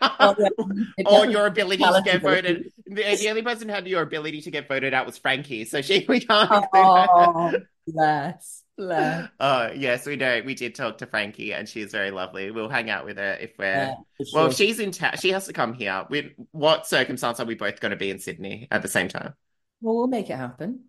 Or 1.07 1.27
your 1.27 1.47
ability 1.47 1.83
to 1.83 2.03
get 2.05 2.23
voted. 2.23 2.71
The, 2.87 3.17
the 3.17 3.29
only 3.31 3.43
person 3.43 3.69
who 3.69 3.75
had 3.75 3.87
your 3.87 4.03
ability 4.03 4.43
to 4.43 4.51
get 4.51 4.69
voted 4.69 4.95
out 4.95 5.07
was 5.07 5.19
Frankie, 5.19 5.65
so 5.65 5.81
she 5.81 6.05
we 6.09 6.21
can't. 6.21 6.67
Oh, 6.75 7.53
bless, 7.87 8.63
Uh, 8.79 9.71
yes, 9.75 10.07
we 10.07 10.17
know. 10.17 10.43
We 10.45 10.55
did 10.55 10.75
talk 10.75 10.99
to 10.99 11.07
Frankie, 11.07 11.53
and 11.53 11.69
she's 11.69 11.91
very 11.93 12.11
lovely. 12.11 12.51
We'll 12.51 12.69
hang 12.69 12.91
out 12.91 13.05
with 13.05 13.17
her 13.19 13.37
if 13.41 13.53
we're 13.59 13.67
Yeah, 13.67 13.95
for 14.19 14.25
well. 14.33 14.47
If 14.47 14.55
she's 14.55 14.79
in 14.79 14.93
town, 14.93 15.17
she 15.19 15.31
has 15.31 15.47
to 15.47 15.53
come 15.53 15.75
here. 15.75 16.07
With 16.09 16.27
what 16.53 16.87
circumstance 16.87 17.41
are 17.41 17.47
we 17.47 17.55
both 17.55 17.81
going 17.81 17.91
to 17.91 17.97
be 17.97 18.11
in 18.11 18.19
Sydney 18.19 18.69
at 18.71 18.83
the 18.83 18.89
same 18.89 19.09
time? 19.09 19.35
Well, 19.81 19.97
we'll 19.97 20.07
make 20.07 20.31
it 20.31 20.37
happen. 20.37 20.85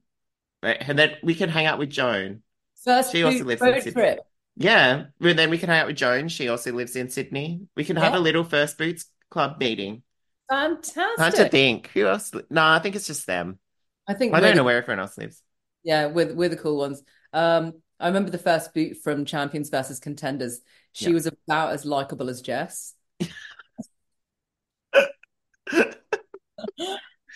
Right, 0.62 0.78
And 0.80 1.00
then 1.00 1.16
we 1.24 1.36
can 1.36 1.50
hang 1.50 1.66
out 1.66 1.80
with 1.80 1.90
Joan. 1.90 2.42
First 2.84 3.12
She 3.12 3.24
also 3.24 3.44
lives 3.44 3.62
in 3.62 3.82
Sydney. 3.82 3.92
trip. 3.92 4.20
Yeah, 4.56 5.06
and 5.22 5.40
then 5.40 5.50
we 5.50 5.58
can 5.58 5.70
hang 5.70 5.80
out 5.80 5.88
with 5.88 5.96
Joan. 5.96 6.28
She 6.28 6.50
also 6.50 6.74
lives 6.74 6.96
in 6.96 7.10
Sydney. 7.10 7.62
We 7.76 7.86
can 7.86 7.96
have 7.96 8.14
a 8.14 8.20
little 8.20 8.44
First 8.44 8.78
Boots 8.78 9.06
Club 9.30 9.58
meeting. 9.60 10.04
Fantastic. 10.50 11.18
Hard 11.18 11.36
to 11.36 11.50
think. 11.50 11.88
Who 11.94 12.08
else? 12.08 12.32
No, 12.50 12.66
I 12.66 12.80
think 12.80 12.96
it's 12.96 13.08
just 13.08 13.26
them. 13.28 13.60
I 14.08 14.16
think 14.16 14.34
I 14.34 14.40
don't 14.40 14.56
know 14.58 14.64
where 14.64 14.78
everyone 14.78 15.00
else 15.00 15.18
lives. 15.18 15.42
yeah, 15.84 16.08
we're 16.08 16.34
we're 16.34 16.50
the 16.50 16.58
cool 16.58 16.78
ones. 16.78 17.04
Um, 17.34 17.82
I 18.00 18.08
remember 18.08 18.32
the 18.32 18.38
first 18.38 18.74
boot 18.74 18.98
from 19.04 19.26
Champions 19.26 19.70
versus 19.70 20.00
Contenders. 20.00 20.62
She 20.94 21.10
Yeah. 21.10 21.14
was 21.14 21.26
about 21.28 21.72
as 21.74 21.86
likable 21.86 22.30
as 22.30 22.42
Jess, 22.42 22.96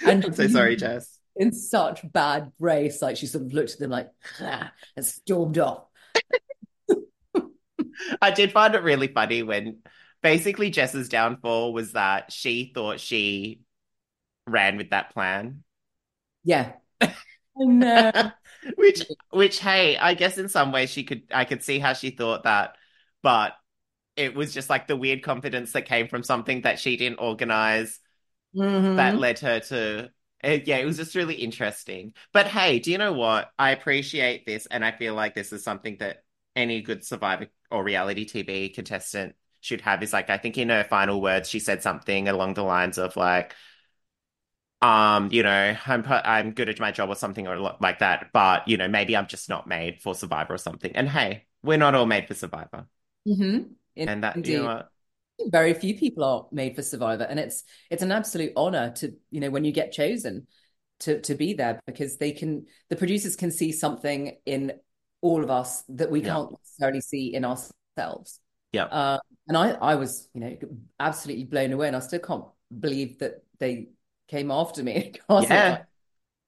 and 0.05 0.25
I'm 0.25 0.33
so 0.33 0.47
sorry, 0.47 0.75
Jess. 0.75 1.19
in 1.35 1.51
such 1.51 2.01
bad 2.11 2.51
grace, 2.59 3.01
like 3.01 3.17
she 3.17 3.25
sort 3.27 3.45
of 3.45 3.53
looked 3.53 3.73
at 3.73 3.79
them 3.79 3.91
like 3.91 4.09
"Ah," 4.41 4.71
and 4.95 5.05
stormed 5.05 5.57
off. 5.57 5.85
I 8.21 8.31
did 8.31 8.51
find 8.51 8.75
it 8.75 8.83
really 8.83 9.07
funny 9.07 9.43
when 9.43 9.77
basically 10.21 10.69
Jess's 10.69 11.09
downfall 11.09 11.73
was 11.73 11.93
that 11.93 12.31
she 12.31 12.71
thought 12.73 12.99
she 12.99 13.61
ran 14.47 14.77
with 14.77 14.91
that 14.91 15.13
plan. 15.13 15.63
Yeah, 16.43 16.73
I 17.01 17.09
know. 17.65 18.31
Which 18.75 19.03
which 19.31 19.59
hey, 19.59 19.97
I 19.97 20.13
guess 20.13 20.37
in 20.37 20.49
some 20.49 20.71
ways 20.71 20.89
she 20.89 21.03
could 21.03 21.23
I 21.31 21.45
could 21.45 21.63
see 21.63 21.79
how 21.79 21.93
she 21.93 22.11
thought 22.11 22.43
that, 22.43 22.75
but 23.21 23.53
it 24.17 24.35
was 24.35 24.53
just 24.53 24.69
like 24.69 24.87
the 24.87 24.97
weird 24.97 25.23
confidence 25.23 25.73
that 25.73 25.85
came 25.85 26.07
from 26.07 26.23
something 26.23 26.61
that 26.61 26.79
she 26.79 26.97
didn't 26.97 27.19
organize 27.19 27.99
that 28.95 29.17
Mhm. 29.17 29.19
led 29.19 29.39
her 29.39 29.59
to 29.59 30.11
it, 30.43 30.67
yeah, 30.67 30.77
it 30.77 30.85
was 30.85 30.97
just 30.97 31.15
really 31.15 31.35
interesting. 31.35 32.13
But 32.33 32.47
hey, 32.47 32.79
do 32.79 32.91
you 32.91 32.97
know 32.97 33.13
what? 33.13 33.49
I 33.57 33.71
appreciate 33.71 34.45
this, 34.45 34.65
and 34.65 34.83
I 34.83 34.91
feel 34.91 35.15
like 35.15 35.33
this 35.35 35.53
is 35.53 35.63
something 35.63 35.97
that 35.99 36.23
any 36.55 36.81
good 36.81 37.05
Survivor 37.05 37.47
or 37.71 37.83
reality 37.83 38.25
TV 38.25 38.69
contestant 38.69 39.35
should 39.61 39.81
have. 39.81 40.03
Is 40.03 40.11
like, 40.13 40.29
I 40.29 40.37
think 40.37 40.57
in 40.57 40.69
her 40.69 40.83
final 40.83 41.21
words, 41.21 41.49
she 41.49 41.59
said 41.59 41.81
something 41.81 42.27
along 42.27 42.55
the 42.55 42.63
lines 42.63 42.97
of 42.97 43.15
like, 43.15 43.55
um, 44.83 45.29
you 45.31 45.43
know, 45.43 45.77
I'm 45.87 46.03
I'm 46.07 46.51
good 46.53 46.69
at 46.69 46.79
my 46.79 46.91
job 46.91 47.09
or 47.09 47.15
something 47.15 47.47
or 47.47 47.57
like 47.81 47.99
that, 47.99 48.29
but 48.33 48.67
you 48.67 48.77
know, 48.77 48.87
maybe 48.87 49.15
I'm 49.17 49.27
just 49.27 49.49
not 49.49 49.67
made 49.67 50.01
for 50.01 50.15
Survivor 50.15 50.53
or 50.55 50.57
something. 50.57 50.95
And 50.95 51.09
hey, 51.09 51.45
we're 51.63 51.77
not 51.77 51.95
all 51.95 52.05
made 52.05 52.27
for 52.27 52.33
Survivor, 52.35 52.87
Mhm. 53.27 53.75
In- 53.95 54.07
and 54.07 54.23
that 54.23 54.45
you 54.45 54.59
know? 54.59 54.83
Very 55.47 55.73
few 55.73 55.97
people 55.97 56.23
are 56.23 56.47
made 56.51 56.75
for 56.75 56.81
Survivor, 56.83 57.23
and 57.23 57.39
it's 57.39 57.63
it's 57.89 58.03
an 58.03 58.11
absolute 58.11 58.53
honor 58.55 58.91
to, 58.97 59.13
you 59.31 59.39
know, 59.39 59.49
when 59.49 59.65
you 59.65 59.71
get 59.71 59.91
chosen 59.91 60.47
to 61.01 61.21
to 61.21 61.35
be 61.35 61.53
there 61.53 61.79
because 61.87 62.17
they 62.17 62.31
can 62.31 62.67
the 62.89 62.95
producers 62.95 63.35
can 63.35 63.51
see 63.51 63.71
something 63.71 64.37
in 64.45 64.73
all 65.21 65.43
of 65.43 65.49
us 65.51 65.83
that 65.89 66.11
we 66.11 66.21
Yeah, 66.21 66.23
can't 66.23 66.51
necessarily 66.51 67.01
see 67.01 67.33
in 67.33 67.45
ourselves. 67.45 68.39
yeah, 68.71 68.89
Uh, 68.89 69.17
and 69.47 69.57
I 69.57 69.71
I 69.71 69.95
was, 69.95 70.29
you 70.33 70.41
know, 70.41 70.57
absolutely 70.99 71.45
blown 71.45 71.71
away, 71.73 71.87
and 71.87 71.95
I 71.95 71.99
still 71.99 72.19
can't 72.19 72.45
believe 72.79 73.19
that 73.19 73.43
they 73.59 73.89
came 74.33 74.51
after 74.51 74.83
me. 74.83 75.13
I 75.29 75.33
was 75.33 75.49
yeah, 75.49 75.67
like, 75.67 75.85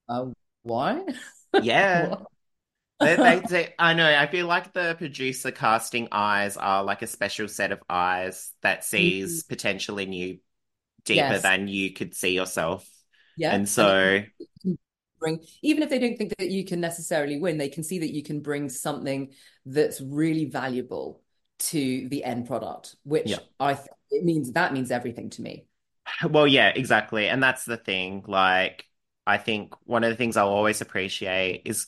uh, 0.09 0.27
why? 0.63 1.05
yeah. 1.57 2.15
They, 3.01 3.17
they, 3.17 3.39
they, 3.49 3.75
I 3.79 3.93
know. 3.93 4.07
I 4.07 4.27
feel 4.27 4.47
like 4.47 4.73
the 4.73 4.95
producer 4.97 5.51
casting 5.51 6.09
eyes 6.11 6.57
are 6.57 6.83
like 6.83 7.01
a 7.03 7.07
special 7.07 7.47
set 7.47 7.71
of 7.71 7.81
eyes 7.89 8.53
that 8.61 8.83
sees 8.86 9.43
Mhm. 9.43 9.43
potential 9.43 9.99
in 9.99 10.13
you 10.13 10.39
deeper 11.05 11.39
Yes, 11.39 11.39
than 11.39 11.67
you 11.69 11.93
could 11.93 12.15
see 12.15 12.36
yourself. 12.36 12.88
yeah, 13.36 13.57
And 13.57 13.69
so, 13.69 14.23
bring 15.19 15.39
even 15.61 15.81
if 15.83 15.89
they 15.89 15.99
don't 15.99 16.17
think 16.17 16.33
that 16.38 16.49
you 16.51 16.65
can 16.65 16.79
necessarily 16.81 17.39
win 17.39 17.57
they 17.57 17.69
can 17.69 17.83
see 17.83 17.99
that 17.99 18.13
you 18.13 18.21
can 18.23 18.41
bring 18.41 18.69
something 18.69 19.31
that's 19.65 20.01
really 20.01 20.45
valuable 20.45 21.21
to 21.57 22.07
the 22.09 22.23
end 22.23 22.45
product 22.47 22.95
which 23.03 23.39
yeah. 23.39 23.39
i 23.59 23.73
th- 23.73 23.88
it 24.11 24.23
means 24.25 24.51
that 24.51 24.73
means 24.73 24.91
everything 24.91 25.29
to 25.29 25.41
me 25.41 25.65
Well, 26.29 26.47
yeah, 26.47 26.69
exactly. 26.69 27.27
And 27.29 27.41
that's 27.41 27.65
the 27.65 27.77
thing. 27.77 28.23
Like, 28.27 28.87
I 29.25 29.37
think 29.37 29.73
one 29.87 30.03
of 30.03 30.09
the 30.11 30.15
things 30.15 30.37
I'll 30.37 30.49
always 30.49 30.81
appreciate 30.81 31.63
is 31.65 31.87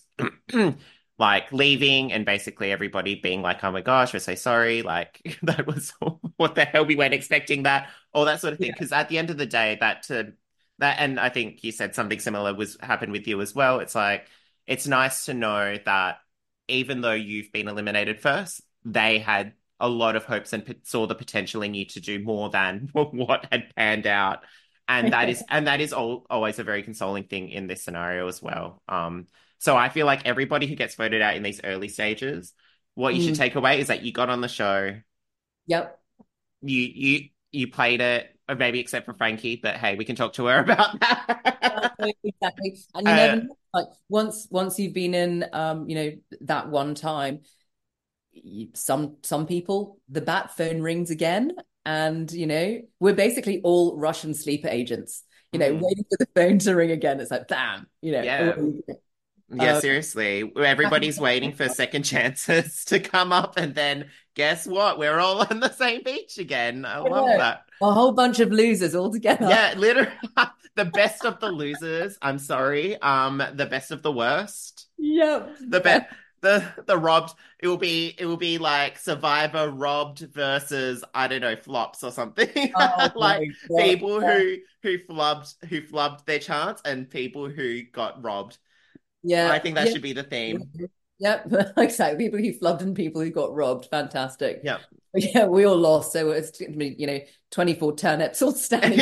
like 1.19 1.51
leaving 1.51 2.11
and 2.13 2.25
basically 2.25 2.71
everybody 2.71 3.15
being 3.15 3.41
like, 3.41 3.63
oh 3.63 3.71
my 3.71 3.81
gosh, 3.81 4.13
we're 4.13 4.19
so 4.19 4.35
sorry. 4.35 4.81
Like, 4.81 5.37
that 5.43 5.67
was 5.67 5.93
what 6.37 6.55
the 6.55 6.65
hell? 6.65 6.85
We 6.85 6.95
weren't 6.95 7.13
expecting 7.13 7.63
that, 7.63 7.89
all 8.13 8.25
that 8.25 8.41
sort 8.41 8.53
of 8.53 8.59
thing. 8.59 8.69
yeah 8.69 8.73
Because 8.73 8.91
at 8.91 9.09
the 9.09 9.17
end 9.17 9.29
of 9.29 9.37
the 9.37 9.45
day, 9.45 9.77
that 9.79 10.03
to 10.03 10.33
that, 10.79 10.97
and 10.99 11.19
I 11.19 11.29
think 11.29 11.63
you 11.63 11.71
said 11.71 11.95
something 11.95 12.19
similar 12.19 12.53
was 12.53 12.77
happened 12.81 13.11
with 13.11 13.27
you 13.27 13.41
as 13.41 13.53
well. 13.55 13.79
It's 13.79 13.95
like, 13.95 14.27
it's 14.65 14.87
nice 14.87 15.25
to 15.25 15.33
know 15.33 15.77
that 15.85 16.19
even 16.67 17.01
though 17.01 17.13
you've 17.13 17.51
been 17.51 17.67
eliminated 17.67 18.19
first, 18.19 18.61
they 18.83 19.19
had 19.19 19.53
a 19.79 19.87
lot 19.89 20.15
of 20.15 20.25
hopes 20.25 20.53
and 20.53 20.75
saw 20.83 21.05
the 21.07 21.15
potential 21.15 21.61
in 21.61 21.73
you 21.73 21.85
to 21.85 21.99
do 22.01 22.19
more 22.19 22.49
than 22.49 22.89
what 22.93 23.47
had 23.51 23.73
panned 23.75 24.07
out. 24.07 24.43
And 24.87 25.11
that 25.13 25.29
is, 25.29 25.43
and 25.49 25.67
that 25.67 25.81
is 25.81 25.91
all, 25.93 26.25
always 26.29 26.59
a 26.59 26.63
very 26.63 26.81
consoling 26.83 27.25
thing 27.25 27.49
in 27.49 27.67
this 27.67 27.83
scenario 27.83 28.27
as 28.27 28.41
well. 28.41 28.81
Um, 28.87 29.27
so 29.59 29.75
I 29.75 29.89
feel 29.89 30.05
like 30.05 30.25
everybody 30.25 30.65
who 30.67 30.75
gets 30.75 30.95
voted 30.95 31.21
out 31.21 31.35
in 31.35 31.43
these 31.43 31.61
early 31.63 31.89
stages, 31.89 32.53
what 32.95 33.13
you 33.13 33.19
should 33.19 33.35
Mm, 33.35 33.37
take 33.37 33.55
away 33.55 33.79
is 33.81 33.87
that 33.87 34.03
you 34.03 34.11
got 34.13 34.29
on 34.29 34.41
the 34.41 34.47
show, 34.47 34.95
yep 35.67 35.99
you 36.61 36.81
you 36.81 37.29
you 37.51 37.67
played 37.71 38.01
it, 38.01 38.35
or 38.49 38.55
maybe 38.55 38.79
except 38.79 39.05
for 39.05 39.13
Frankie, 39.13 39.59
but 39.61 39.75
hey, 39.77 39.95
we 39.95 40.05
can 40.05 40.15
talk 40.15 40.33
to 40.33 40.45
her 40.47 40.59
about 40.63 40.99
that. 40.99 41.91
Exactly. 42.23 42.77
And 42.93 43.07
you 43.07 43.13
Uh, 43.13 43.37
know, 43.43 43.47
like 43.73 43.87
once 44.09 44.47
once 44.51 44.79
you've 44.79 44.93
been 44.93 45.13
in 45.13 45.45
um 45.53 45.89
you 45.89 45.95
know 45.95 46.11
that 46.41 46.69
one 46.69 46.95
time 46.95 47.41
some 48.73 49.17
some 49.23 49.45
people 49.47 49.99
the 50.09 50.21
bat 50.21 50.55
phone 50.55 50.81
rings 50.81 51.09
again 51.09 51.53
and 51.85 52.31
you 52.31 52.47
know 52.47 52.81
we're 52.99 53.13
basically 53.13 53.61
all 53.63 53.97
Russian 53.97 54.33
sleeper 54.33 54.67
agents 54.67 55.23
you 55.51 55.59
know 55.59 55.71
mm, 55.71 55.81
waiting 55.81 56.05
for 56.09 56.17
the 56.19 56.27
phone 56.35 56.59
to 56.59 56.75
ring 56.75 56.91
again 56.91 57.19
it's 57.19 57.31
like 57.31 57.47
bam 57.47 57.87
you 58.01 58.11
know 58.11 58.21
yeah. 58.21 58.53
away 58.53 58.65
you 58.67 58.83
go. 58.87 58.95
Yeah, 59.49 59.75
Um, 59.75 59.81
seriously. 59.81 60.51
Everybody's 60.57 61.19
waiting 61.21 61.53
for 61.53 61.69
second 61.69 62.03
chances 62.03 62.83
to 62.87 62.99
come 62.99 63.31
up, 63.31 63.55
and 63.57 63.73
then 63.73 64.09
guess 64.35 64.67
what? 64.67 64.99
We're 64.99 65.19
all 65.19 65.41
on 65.49 65.61
the 65.61 65.71
same 65.71 66.03
beach 66.03 66.37
again. 66.37 66.83
I 66.83 66.99
I 67.05 67.09
love 67.09 67.27
know. 67.27 67.37
that. 67.37 67.61
a 67.81 67.91
whole 67.93 68.11
bunch 68.11 68.39
of 68.41 68.51
losers 68.51 68.93
all 68.93 69.11
together 69.11 69.47
Yeah, 69.47 69.73
literally 69.77 70.11
the 70.75 70.85
best 70.85 71.25
of 71.25 71.39
the 71.39 71.49
losers. 71.49 72.17
I'm 72.21 72.39
sorry. 72.39 73.01
Um, 73.01 73.41
the 73.53 73.65
best 73.65 73.91
of 73.91 74.03
the 74.03 74.11
worst. 74.11 74.87
yep 74.97 75.55
The 75.59 75.79
best. 75.79 76.05
The 76.41 76.63
the 76.85 76.97
robbed. 76.97 77.33
It 77.59 77.67
will 77.67 77.77
be 77.77 78.15
it 78.17 78.25
will 78.25 78.37
be 78.37 78.57
like 78.57 78.97
Survivor 78.97 79.69
robbed 79.69 80.19
versus 80.19 81.03
I 81.13 81.27
don't 81.27 81.41
know 81.41 81.55
flops 81.55 82.03
or 82.03 82.11
something 82.11 82.49
oh 82.75 83.09
like 83.15 83.49
God 83.69 83.81
people 83.81 84.21
yeah 84.21 84.37
who 84.37 84.55
who 84.83 84.97
flubbed 84.99 85.55
who 85.67 85.81
flubbed 85.81 86.25
their 86.25 86.39
chance 86.39 86.81
and 86.85 87.09
people 87.09 87.49
who 87.49 87.81
got 87.91 88.23
robbed. 88.23 88.57
Yeah 89.23 89.51
i 89.51 89.57
think 89.57 89.75
that 89.75 89.87
yeah 89.87 89.93
should 89.93 90.03
be 90.03 90.13
the 90.13 90.23
theme. 90.23 90.63
Yep, 91.19 91.53
exactly. 91.77 92.25
People 92.25 92.39
who 92.39 92.53
flubbed 92.53 92.81
and 92.81 92.95
people 92.95 93.21
who 93.21 93.29
got 93.31 93.53
robbed. 93.53 93.87
Fantastic. 93.89 94.61
Yeah. 94.63 94.77
yeah, 95.13 95.45
we 95.45 95.65
all 95.65 95.77
lost. 95.77 96.13
So 96.13 96.31
it's 96.31 96.59
you 96.59 97.07
know 97.07 97.19
24 97.51 97.95
turnips 97.95 98.41
all 98.41 98.51
standing. 98.51 99.01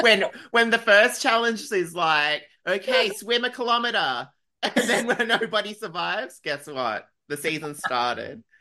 when 0.00 0.24
when 0.50 0.70
the 0.70 0.78
first 0.78 1.22
challenge 1.22 1.70
is 1.72 1.94
like, 1.94 2.42
okay, 2.66 3.10
swim 3.10 3.44
a 3.44 3.50
kilometer, 3.50 4.28
and 4.76 4.88
then 4.88 5.06
when 5.06 5.28
nobody 5.28 5.74
survives, 5.74 6.40
guess 6.42 6.66
what? 6.66 7.06
The 7.28 7.36
season 7.36 7.74
started. 7.74 8.42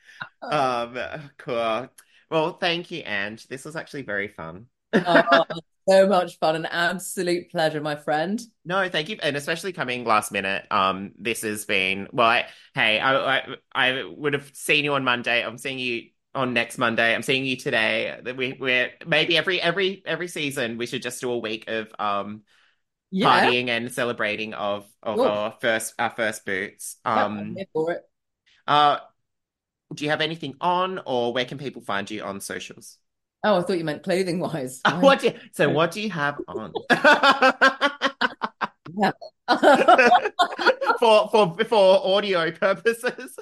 Um, 0.44 1.00
cool. 1.40 1.90
Well, 2.30 2.54
thank 2.54 2.92
you, 2.92 3.02
Ange. 3.04 3.48
This 3.48 3.66
was 3.66 3.76
actually 3.76 4.04
very 4.04 4.28
fun. 4.28 4.68
oh, 4.94 5.46
so 5.90 6.08
much 6.08 6.38
fun, 6.38 6.56
an 6.56 6.66
absolute 6.66 7.50
pleasure, 7.50 7.82
my 7.82 7.96
friend. 7.96 8.40
No, 8.64 8.88
thank 8.88 9.10
you, 9.10 9.18
and 9.24 9.36
especially 9.36 9.74
coming 9.74 10.06
last 10.06 10.32
minute. 10.32 10.68
Um, 10.70 11.14
this 11.18 11.42
has 11.42 11.66
been 11.66 12.08
well. 12.12 12.28
I, 12.28 12.46
hey, 12.76 13.00
I, 13.00 13.38
I 13.38 13.56
I 13.74 14.04
would 14.04 14.34
have 14.34 14.52
seen 14.54 14.86
you 14.86 14.94
on 14.94 15.04
Monday. 15.04 15.44
I'm 15.44 15.58
seeing 15.58 15.80
you 15.80 16.10
on 16.36 16.54
next 16.54 16.78
Monday. 16.78 17.16
I'm 17.16 17.24
seeing 17.24 17.46
you 17.46 17.58
today. 17.58 18.20
That 18.24 18.38
we 18.38 18.56
we're 18.60 18.92
maybe 19.06 19.38
every 19.38 19.60
every 19.60 20.04
every 20.06 20.28
season 20.28 20.78
we 20.78 20.86
should 20.86 21.02
just 21.02 21.20
do 21.20 21.32
a 21.32 21.38
week 21.38 21.68
of 21.68 21.92
um 21.98 22.44
Yeah, 23.12 23.46
partying 23.46 23.68
and 23.68 23.92
celebrating 23.92 24.54
of 24.54 24.88
of 25.04 25.18
Cool. 25.18 25.28
our 25.28 25.56
first 25.60 25.94
our 26.00 26.10
first 26.10 26.46
boots. 26.46 26.98
Um, 27.06 27.56
here 27.56 27.66
for 27.74 27.92
it. 27.92 28.02
uh, 28.68 29.00
do 29.94 30.06
you 30.06 30.10
have 30.10 30.22
anything 30.22 30.56
on, 30.62 31.02
or 31.06 31.34
where 31.34 31.46
can 31.46 31.58
people 31.58 31.82
find 31.82 32.10
you 32.10 32.24
on 32.24 32.40
socials? 32.40 32.98
Oh, 33.44 33.58
I 33.58 33.62
thought 33.64 33.78
you 33.78 33.84
meant 33.84 34.04
clothing 34.04 34.40
wise. 34.40 34.80
What 35.02 35.24
you, 35.24 35.34
so 35.52 35.70
what 35.70 35.92
do 35.92 36.02
you 36.02 36.10
have 36.12 36.40
on? 36.48 36.72
For 41.00 41.28
for 41.30 41.58
for 41.66 42.06
audio 42.06 42.52
purposes. 42.52 43.36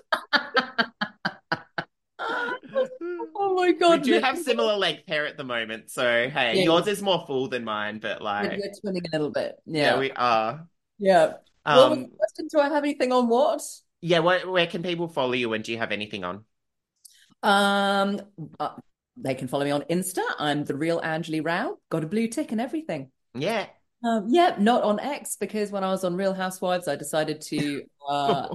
Oh 3.36 3.56
my 3.56 3.72
god! 3.72 4.02
We 4.06 4.12
do 4.14 4.20
have 4.20 4.38
similar 4.38 4.76
length 4.76 5.04
hair 5.08 5.26
at 5.26 5.38
the 5.38 5.44
moment, 5.44 5.90
so 5.90 6.04
hey, 6.30 6.58
Yeah. 6.58 6.64
yours 6.64 6.88
is 6.88 7.02
more 7.02 7.24
full 7.26 7.48
than 7.48 7.64
mine, 7.64 8.00
but 8.00 8.22
like, 8.22 8.52
we're 8.52 8.72
twinning 8.92 9.06
a 9.08 9.12
little 9.12 9.32
bit. 9.32 9.56
yeah, 9.66 9.94
Yeah. 9.94 10.00
we 10.00 10.12
are. 10.12 10.68
Yeah. 10.98 11.26
What 11.64 11.76
was 11.76 11.98
the 11.98 12.04
Um, 12.06 12.12
question? 12.18 12.48
Do 12.52 12.60
I 12.60 12.70
have 12.70 12.84
anything 12.84 13.12
on 13.12 13.28
what? 13.30 13.62
yeah, 14.02 14.20
where 14.20 14.50
where 14.50 14.68
can 14.68 14.84
people 14.84 15.08
follow 15.08 15.34
you, 15.34 15.54
and 15.54 15.64
do 15.64 15.72
you 15.72 15.78
have 15.78 15.92
anything 15.92 16.24
on? 16.24 16.44
Um, 17.44 18.22
uh, 18.60 18.76
they 19.18 19.36
can 19.36 19.48
follow 19.48 19.66
me 19.66 19.72
on 19.72 19.82
Insta. 19.84 20.24
I'm 20.38 20.64
the 20.66 20.76
real 20.76 21.00
Anjali 21.02 21.44
Rao. 21.46 21.78
Got 21.90 22.04
a 22.04 22.08
blue 22.08 22.28
tick 22.28 22.52
and 22.52 22.62
everything. 22.62 23.12
Yeah. 23.34 23.68
Um, 24.04 24.28
yeah, 24.30 24.56
not 24.60 24.84
on 24.84 25.00
X 25.00 25.36
because 25.40 25.72
when 25.72 25.84
I 25.84 25.90
was 25.92 26.04
on 26.04 26.16
Real 26.16 26.34
Housewives, 26.34 26.88
I 26.88 26.96
decided 26.96 27.42
to 27.42 27.84
uh, 28.10 28.48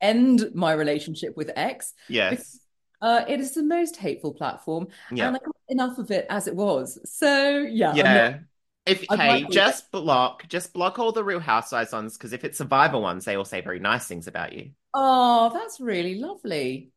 end 0.00 0.50
my 0.54 0.72
relationship 0.72 1.36
with 1.36 1.50
X. 1.54 1.92
Yes. 2.08 2.58
Uh, 3.00 3.24
it 3.28 3.40
is 3.40 3.54
the 3.54 3.62
most 3.62 3.96
hateful 3.96 4.32
platform, 4.34 4.88
Yeah. 5.12 5.28
and 5.28 5.36
I 5.36 5.40
got 5.40 5.54
enough 5.68 5.98
of 5.98 6.10
it 6.10 6.26
as 6.28 6.46
it 6.48 6.56
was. 6.56 6.98
So 7.10 7.58
yeah, 7.58 7.92
not- 7.92 7.96
Yeah. 7.96 8.38
If 8.86 9.04
I'd 9.10 9.20
hey, 9.20 9.28
like 9.28 9.50
just 9.50 9.90
block, 9.90 10.48
just 10.48 10.72
block 10.72 10.98
all 10.98 11.12
the 11.12 11.22
Real 11.22 11.40
Housewives 11.40 11.92
ones 11.92 12.16
because 12.16 12.32
if 12.32 12.42
it's 12.42 12.56
Survivor 12.58 12.98
ones, 12.98 13.24
they 13.26 13.36
all 13.36 13.44
say 13.44 13.60
very 13.60 13.78
nice 13.80 14.06
things 14.06 14.26
about 14.26 14.54
you. 14.54 14.70
Oh, 14.94 15.50
that's 15.52 15.78
really 15.80 16.14
lovely. 16.16 16.90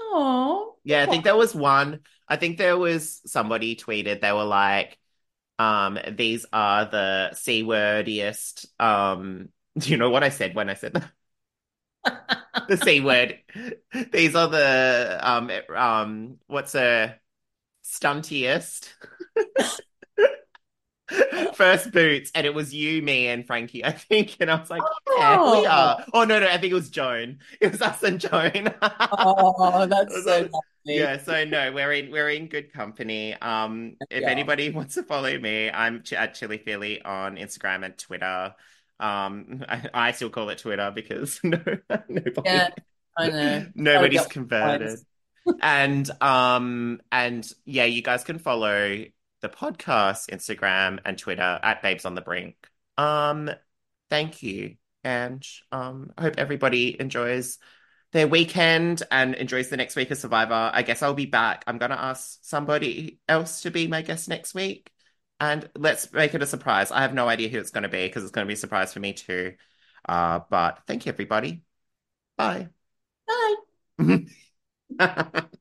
Oh, 0.00 0.76
Yeah, 0.84 1.02
I 1.02 1.06
think 1.06 1.24
there 1.24 1.36
was 1.36 1.54
one. 1.54 2.00
I 2.28 2.36
think 2.36 2.58
there 2.58 2.76
was 2.76 3.20
somebody 3.26 3.76
tweeted 3.76 4.20
they 4.20 4.32
were 4.32 4.44
like, 4.44 4.98
um, 5.58 5.98
these 6.12 6.46
are 6.52 6.84
the 6.86 7.34
C 7.34 7.62
wordiest. 7.62 8.66
Um, 8.80 9.50
do 9.78 9.90
you 9.90 9.96
know 9.96 10.10
what 10.10 10.24
I 10.24 10.30
said 10.30 10.54
when 10.54 10.68
I 10.68 10.74
said 10.74 10.94
that? 10.94 11.10
the 12.68 12.76
C 12.76 13.00
word. 13.00 13.38
These 14.12 14.34
are 14.34 14.48
the 14.48 15.18
um 15.22 15.50
um 15.74 16.38
what's 16.46 16.74
a 16.74 17.16
stuntiest 17.84 18.88
first 21.54 21.92
boots, 21.92 22.30
and 22.34 22.46
it 22.46 22.54
was 22.54 22.74
you, 22.74 23.00
me, 23.02 23.28
and 23.28 23.46
Frankie, 23.46 23.84
I 23.84 23.92
think, 23.92 24.36
and 24.40 24.50
I 24.50 24.58
was 24.58 24.70
like, 24.70 24.82
yeah, 25.16 25.36
we 25.44 25.64
Oh. 25.64 25.66
are. 25.66 26.04
Oh 26.12 26.24
no, 26.24 26.40
no, 26.40 26.46
I 26.46 26.58
think 26.58 26.72
it 26.72 26.74
was 26.74 26.90
Joan. 26.90 27.38
It 27.60 27.70
was 27.72 27.80
us 27.82 28.02
and 28.02 28.20
Joan. 28.20 28.74
oh, 28.82 29.86
that's 29.86 30.24
so 30.24 30.40
lovely. 30.40 30.52
Yeah, 30.84 31.18
so 31.18 31.44
no, 31.44 31.72
we're 31.72 31.92
in 31.92 32.10
we're 32.10 32.30
in 32.30 32.48
good 32.48 32.72
company. 32.72 33.34
Um, 33.34 33.96
if 34.10 34.22
Yeah. 34.22 34.30
anybody 34.30 34.70
wants 34.70 34.94
to 34.94 35.02
follow 35.02 35.36
me, 35.38 35.70
I'm 35.70 36.02
ch 36.02 36.12
at 36.12 36.34
Chili 36.34 36.58
Philly 36.58 37.02
on 37.02 37.36
Instagram 37.36 37.84
and 37.84 37.96
Twitter. 37.96 38.54
Um, 39.00 39.64
I, 39.68 39.88
I 39.92 40.12
still 40.12 40.30
call 40.30 40.48
it 40.50 40.58
Twitter 40.58 40.92
because 40.94 41.40
no, 41.44 41.60
nobody, 42.08 42.32
Yeah, 42.44 42.68
I 43.16 43.28
know. 43.28 43.66
nobody's 43.74 44.26
converted. 44.26 44.98
And 45.60 46.10
um, 46.20 47.00
and 47.12 47.48
yeah, 47.64 47.84
you 47.84 48.02
guys 48.02 48.24
can 48.24 48.38
follow 48.38 49.04
the 49.42 49.48
podcast 49.48 50.28
Instagram 50.30 50.98
and 51.04 51.16
Twitter 51.16 51.60
at 51.62 51.82
Babes 51.82 52.04
on 52.04 52.14
the 52.14 52.20
Brink. 52.20 52.56
Um, 52.98 53.50
thank 54.10 54.42
you, 54.42 54.76
and 55.04 55.46
um, 55.70 56.10
I 56.18 56.22
hope 56.22 56.34
everybody 56.38 57.00
enjoys 57.00 57.58
their 58.12 58.26
weekend 58.26 59.02
and 59.10 59.34
enjoys 59.34 59.68
the 59.68 59.76
next 59.76 59.94
week 59.94 60.10
of 60.10 60.18
Survivor. 60.18 60.70
I 60.72 60.82
guess 60.82 61.02
I'll 61.02 61.14
be 61.14 61.26
back. 61.26 61.62
I'm 61.66 61.78
gonna 61.78 61.94
ask 61.94 62.38
somebody 62.42 63.20
else 63.28 63.62
to 63.62 63.70
be 63.70 63.86
my 63.86 64.02
guest 64.02 64.28
next 64.28 64.54
week, 64.54 64.90
and 65.40 65.68
let's 65.76 66.12
make 66.12 66.34
it 66.34 66.42
a 66.42 66.46
surprise. 66.46 66.90
I 66.90 67.02
have 67.02 67.14
no 67.14 67.28
idea 67.28 67.48
who 67.48 67.58
it's 67.58 67.70
gonna 67.70 67.88
be 67.88 68.06
because 68.06 68.22
it's 68.22 68.32
gonna 68.32 68.46
be 68.46 68.54
a 68.54 68.56
surprise 68.56 68.92
for 68.92 69.00
me 69.00 69.12
too. 69.12 69.54
Uh, 70.08 70.40
but 70.50 70.80
thank 70.86 71.06
you, 71.06 71.12
everybody. 71.12 71.62
Bye. 72.36 72.68
Bye. 73.98 74.26